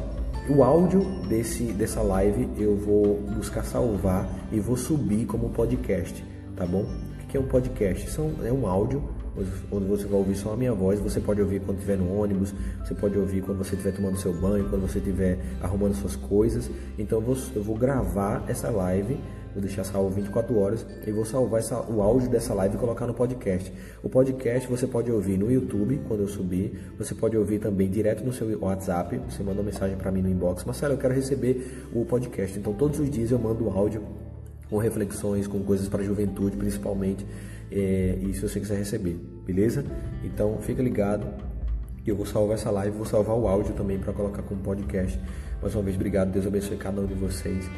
o 0.50 0.64
áudio 0.64 1.04
desse, 1.28 1.64
dessa 1.72 2.02
live 2.02 2.48
eu 2.58 2.76
vou 2.76 3.20
buscar 3.36 3.64
salvar 3.64 4.28
e 4.50 4.58
vou 4.58 4.76
subir 4.76 5.24
como 5.24 5.50
podcast, 5.50 6.24
tá 6.56 6.66
bom? 6.66 6.82
O 7.22 7.26
que 7.28 7.36
é 7.36 7.40
um 7.40 7.46
podcast? 7.46 8.10
São, 8.10 8.32
é 8.44 8.52
um 8.52 8.66
áudio 8.66 9.00
onde 9.70 9.86
você 9.86 10.06
vai 10.06 10.18
ouvir 10.18 10.34
só 10.34 10.52
a 10.52 10.56
minha 10.56 10.72
voz. 10.72 10.98
Você 10.98 11.20
pode 11.20 11.40
ouvir 11.40 11.60
quando 11.60 11.78
estiver 11.78 11.96
no 11.96 12.20
ônibus, 12.20 12.52
você 12.84 12.94
pode 12.94 13.16
ouvir 13.16 13.42
quando 13.42 13.58
você 13.58 13.76
estiver 13.76 13.92
tomando 13.92 14.16
seu 14.16 14.32
banho, 14.32 14.68
quando 14.68 14.82
você 14.82 14.98
estiver 14.98 15.38
arrumando 15.62 15.94
suas 15.94 16.16
coisas. 16.16 16.68
Então 16.98 17.18
eu 17.18 17.24
vou, 17.24 17.36
eu 17.54 17.62
vou 17.62 17.76
gravar 17.76 18.44
essa 18.48 18.70
live, 18.70 19.20
vou 19.52 19.62
deixar 19.62 19.84
salvo 19.84 20.10
24 20.10 20.58
horas 20.58 20.86
e 21.06 21.10
vou 21.10 21.24
salvar 21.24 21.60
essa, 21.60 21.80
o 21.90 22.02
áudio 22.02 22.28
dessa 22.28 22.54
live 22.54 22.76
e 22.76 22.78
colocar 22.78 23.06
no 23.06 23.14
podcast. 23.14 23.72
O 24.02 24.08
podcast 24.08 24.68
você 24.68 24.86
pode 24.86 25.10
ouvir 25.10 25.38
no 25.38 25.50
YouTube 25.50 26.00
quando 26.06 26.20
eu 26.20 26.28
subir, 26.28 26.92
você 26.98 27.14
pode 27.14 27.36
ouvir 27.36 27.58
também 27.58 27.88
direto 27.88 28.24
no 28.24 28.32
seu 28.32 28.58
WhatsApp. 28.60 29.20
Você 29.28 29.42
manda 29.42 29.60
uma 29.60 29.70
mensagem 29.70 29.96
para 29.96 30.10
mim 30.10 30.22
no 30.22 30.28
inbox, 30.28 30.64
Marcelo, 30.64 30.94
eu 30.94 30.98
quero 30.98 31.14
receber 31.14 31.86
o 31.92 32.04
podcast. 32.04 32.58
Então 32.58 32.72
todos 32.72 32.98
os 33.00 33.10
dias 33.10 33.30
eu 33.30 33.38
mando 33.38 33.66
o 33.66 33.70
áudio 33.70 34.02
com 34.68 34.78
reflexões, 34.78 35.46
com 35.46 35.60
coisas 35.64 35.88
para 35.88 36.00
a 36.00 36.04
juventude, 36.04 36.56
principalmente 36.56 37.26
é, 37.70 38.18
e 38.20 38.34
se 38.34 38.40
você 38.40 38.58
quiser 38.58 38.78
receber, 38.78 39.16
beleza? 39.46 39.84
Então 40.24 40.58
fica 40.60 40.82
ligado, 40.82 41.26
eu 42.06 42.16
vou 42.16 42.26
salvar 42.26 42.56
essa 42.56 42.70
live, 42.70 42.96
vou 42.96 43.06
salvar 43.06 43.36
o 43.36 43.46
áudio 43.46 43.74
também 43.74 43.98
para 43.98 44.12
colocar 44.12 44.42
como 44.42 44.60
podcast. 44.60 45.18
Mais 45.62 45.74
uma 45.74 45.82
vez, 45.82 45.94
obrigado, 45.94 46.32
Deus 46.32 46.46
abençoe 46.46 46.76
cada 46.76 47.00
um 47.00 47.06
de 47.06 47.14
vocês. 47.14 47.70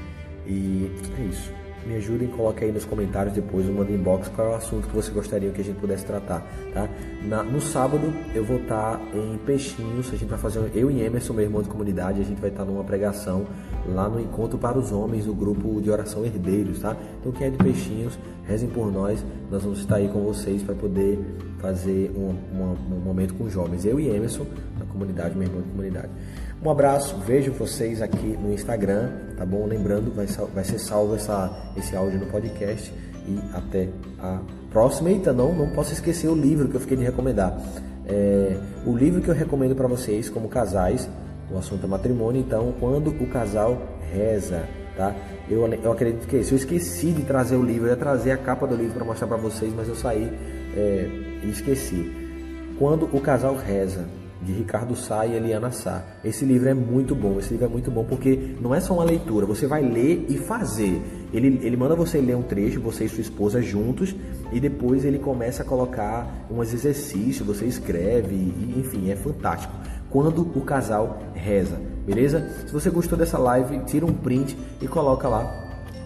E 0.46 0.90
é 1.18 1.24
isso. 1.24 1.61
Me 1.87 1.97
ajudem, 1.97 2.28
coloque 2.28 2.64
aí 2.64 2.70
nos 2.70 2.85
comentários 2.85 3.35
depois, 3.35 3.66
ou 3.68 3.74
manda 3.74 3.91
inbox 3.91 4.28
qual 4.28 4.49
é 4.49 4.51
o 4.53 4.55
assunto 4.55 4.87
que 4.87 4.95
você 4.95 5.11
gostaria 5.11 5.51
que 5.51 5.61
a 5.61 5.64
gente 5.64 5.80
pudesse 5.80 6.05
tratar, 6.05 6.47
tá? 6.72 6.89
Na, 7.24 7.43
no 7.43 7.61
sábado 7.61 8.12
eu 8.35 8.45
vou 8.45 8.59
estar 8.59 8.99
tá 8.99 9.16
em 9.16 9.37
Peixinhos, 9.39 10.09
a 10.09 10.16
gente 10.16 10.26
vai 10.26 10.39
fazer, 10.39 10.70
eu 10.74 10.91
e 10.91 11.03
Emerson, 11.03 11.33
meu 11.33 11.45
irmão 11.45 11.61
de 11.61 11.68
comunidade, 11.68 12.20
a 12.20 12.24
gente 12.24 12.41
vai 12.41 12.51
estar 12.51 12.64
tá 12.64 12.70
numa 12.70 12.85
pregação 12.85 13.47
lá 13.87 14.09
no 14.09 14.20
Encontro 14.20 14.59
para 14.59 14.78
os 14.78 14.93
Homens, 14.93 15.24
do 15.24 15.35
grupo 15.35 15.80
de 15.80 15.91
oração 15.91 16.24
Herdeiros, 16.24 16.80
tá? 16.80 16.97
Então 17.20 17.33
quem 17.33 17.49
é 17.49 17.51
de 17.51 17.59
Peixinhos, 17.59 18.16
rezem 18.45 18.68
por 18.68 18.93
nós, 18.93 19.24
nós 19.51 19.62
vamos 19.62 19.80
estar 19.80 19.97
aí 19.97 20.09
com 20.09 20.22
vocês 20.22 20.62
para 20.62 20.74
poder 20.74 21.18
fazer 21.59 22.12
um, 22.16 22.35
um, 22.57 22.95
um 22.95 23.01
momento 23.01 23.35
com 23.35 23.49
jovens, 23.49 23.85
eu 23.85 23.99
e 23.99 24.09
Emerson, 24.09 24.47
da 24.78 24.85
comunidade, 24.85 25.37
meu 25.37 25.49
irmão 25.49 25.62
de 25.62 25.68
comunidade. 25.68 26.11
Um 26.64 26.70
abraço, 26.70 27.16
vejo 27.16 27.50
vocês 27.50 28.00
aqui 28.00 28.38
no 28.40 28.52
Instagram, 28.52 29.10
tá 29.36 29.44
bom? 29.44 29.66
Lembrando, 29.66 30.14
vai, 30.14 30.26
vai 30.54 30.62
ser 30.62 30.78
salvo 30.78 31.16
essa, 31.16 31.50
esse 31.76 31.96
áudio 31.96 32.20
no 32.20 32.26
podcast 32.26 32.94
e 33.26 33.36
até 33.52 33.88
a 34.20 34.38
próxima. 34.70 35.10
Eita, 35.10 35.32
não, 35.32 35.52
não 35.52 35.70
posso 35.70 35.92
esquecer 35.92 36.28
o 36.28 36.36
livro 36.36 36.68
que 36.68 36.76
eu 36.76 36.80
fiquei 36.80 36.96
de 36.96 37.02
recomendar. 37.02 37.60
É, 38.06 38.56
o 38.86 38.96
livro 38.96 39.20
que 39.20 39.28
eu 39.28 39.34
recomendo 39.34 39.74
para 39.74 39.88
vocês 39.88 40.30
como 40.30 40.48
casais, 40.48 41.08
o 41.50 41.58
assunto 41.58 41.84
é 41.84 41.88
matrimônio, 41.88 42.40
então, 42.40 42.72
quando 42.78 43.08
o 43.08 43.26
casal 43.26 43.82
reza, 44.12 44.62
tá? 44.96 45.16
Eu, 45.50 45.66
eu 45.66 45.90
acredito 45.90 46.28
que 46.28 46.36
é 46.36 46.40
isso. 46.42 46.54
Eu 46.54 46.58
esqueci 46.58 47.10
de 47.10 47.24
trazer 47.24 47.56
o 47.56 47.62
livro, 47.64 47.88
eu 47.88 47.90
ia 47.90 47.96
trazer 47.96 48.30
a 48.30 48.36
capa 48.36 48.68
do 48.68 48.76
livro 48.76 48.94
para 48.94 49.04
mostrar 49.04 49.26
para 49.26 49.36
vocês, 49.36 49.74
mas 49.74 49.88
eu 49.88 49.96
saí 49.96 50.32
é, 50.76 51.08
e 51.42 51.50
esqueci. 51.50 52.08
Quando 52.78 53.06
o 53.12 53.20
casal 53.20 53.56
reza, 53.56 54.06
de 54.43 54.53
Ricardo 54.53 54.97
Sá 54.97 55.26
e 55.26 55.34
Eliana 55.34 55.70
Sá. 55.70 56.03
Esse 56.24 56.45
livro 56.45 56.68
é 56.68 56.74
muito 56.74 57.14
bom, 57.14 57.38
esse 57.38 57.51
livro 57.51 57.66
é 57.66 57.68
muito 57.68 57.90
bom 57.90 58.05
porque 58.05 58.57
não 58.61 58.74
é 58.74 58.80
só 58.80 58.95
uma 58.95 59.05
leitura, 59.05 59.47
você 59.47 59.66
vai 59.66 59.82
ler 59.82 60.26
e 60.28 60.36
fazer. 60.36 61.01
Ele, 61.32 61.61
ele 61.62 61.76
manda 61.76 61.95
você 61.95 62.20
ler 62.20 62.36
um 62.36 62.43
trecho, 62.43 62.80
você 62.80 63.05
e 63.05 63.09
sua 63.09 63.20
esposa 63.20 63.62
juntos, 63.62 64.14
e 64.53 64.61
depois 64.61 65.05
ele 65.05 65.18
começa 65.18 65.62
a 65.62 65.66
colocar 65.66 66.47
uns 66.51 66.74
exercícios, 66.74 67.47
você 67.47 67.64
escreve, 67.64 68.34
e, 68.34 68.74
enfim, 68.78 69.11
é 69.11 69.16
fantástico. 69.16 69.72
Quando 70.11 70.43
o 70.43 70.61
casal 70.61 71.22
reza, 71.34 71.80
beleza? 72.05 72.47
Se 72.66 72.72
você 72.72 72.90
gostou 72.90 73.16
dessa 73.16 73.38
live, 73.38 73.78
tira 73.86 74.05
um 74.05 74.12
print 74.12 74.57
e 74.80 74.86
coloca 74.86 75.26
lá 75.26 75.51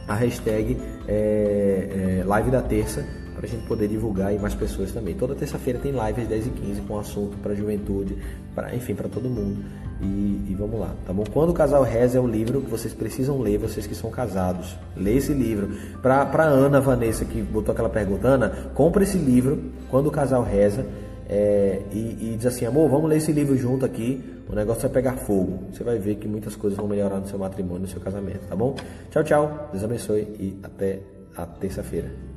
a 0.07 0.15
hashtag 0.15 0.81
é, 1.09 2.21
é, 2.21 2.25
live 2.25 2.51
da 2.51 2.63
terça 2.63 3.05
para 3.37 3.47
a 3.47 3.49
gente 3.49 3.67
poder 3.67 3.87
divulgar 3.87 4.35
e 4.35 4.39
mais 4.39 4.55
pessoas 4.55 4.91
também. 4.91 5.15
Toda 5.15 5.35
terça-feira 5.35 5.79
tem 5.79 5.93
live 5.93 6.23
às 6.23 6.29
10 6.29 6.47
e 6.47 6.51
15 6.51 6.81
com 6.83 6.99
assunto 6.99 7.37
para 7.37 7.55
juventude, 7.55 8.17
para 8.55 8.75
enfim, 8.75 8.95
para 8.95 9.09
todo 9.09 9.29
mundo. 9.29 9.63
E, 10.01 10.47
e, 10.51 10.57
vamos 10.59 10.81
lá, 10.81 10.95
tá 11.07 11.13
bom? 11.13 11.25
Quando 11.33 11.51
o 11.51 11.55
Casal 11.55 11.83
Reza 11.83 12.19
é 12.19 12.21
um 12.21 12.29
livro 12.29 12.61
que 12.61 12.71
vocês 12.71 12.93
precisam 12.93 13.41
ler, 13.41 13.59
vocês 13.59 13.87
que 13.87 13.95
são 13.95 14.11
casados. 14.11 14.77
Lê 14.95 15.17
esse 15.17 15.33
livro. 15.33 15.71
Para 16.03 16.45
Ana 16.45 16.81
Vanessa, 16.81 17.25
que 17.25 17.41
botou 17.41 17.73
aquela 17.73 17.89
pergunta, 17.89 18.29
Ana, 18.29 18.71
compra 18.75 19.03
esse 19.05 19.17
livro, 19.17 19.59
Quando 19.89 20.09
o 20.09 20.11
Casal 20.11 20.43
Reza, 20.43 20.85
é, 21.29 21.83
e, 21.93 22.33
e 22.33 22.35
diz 22.37 22.47
assim, 22.47 22.67
amor, 22.67 22.91
vamos 22.91 23.09
ler 23.09 23.17
esse 23.17 23.33
livro 23.33 23.57
junto 23.57 23.85
aqui, 23.85 24.23
o 24.49 24.55
negócio 24.55 24.83
vai 24.83 24.91
pegar 24.91 25.15
fogo. 25.15 25.65
Você 25.73 25.83
vai 25.83 25.99
ver 25.99 26.17
que 26.17 26.29
muitas 26.29 26.55
coisas 26.55 26.77
vão 26.77 26.87
melhorar 26.87 27.19
no 27.19 27.27
seu 27.27 27.39
matrimônio, 27.39 27.83
no 27.83 27.89
seu 27.89 28.01
casamento, 28.01 28.47
tá 28.49 28.55
bom? 28.55 28.75
Tchau, 29.11 29.25
tchau. 29.25 29.69
Deus 29.73 29.83
abençoe 29.83 30.21
e 30.39 30.59
até 30.63 31.01
a 31.37 31.47
terça-feira. 31.47 32.36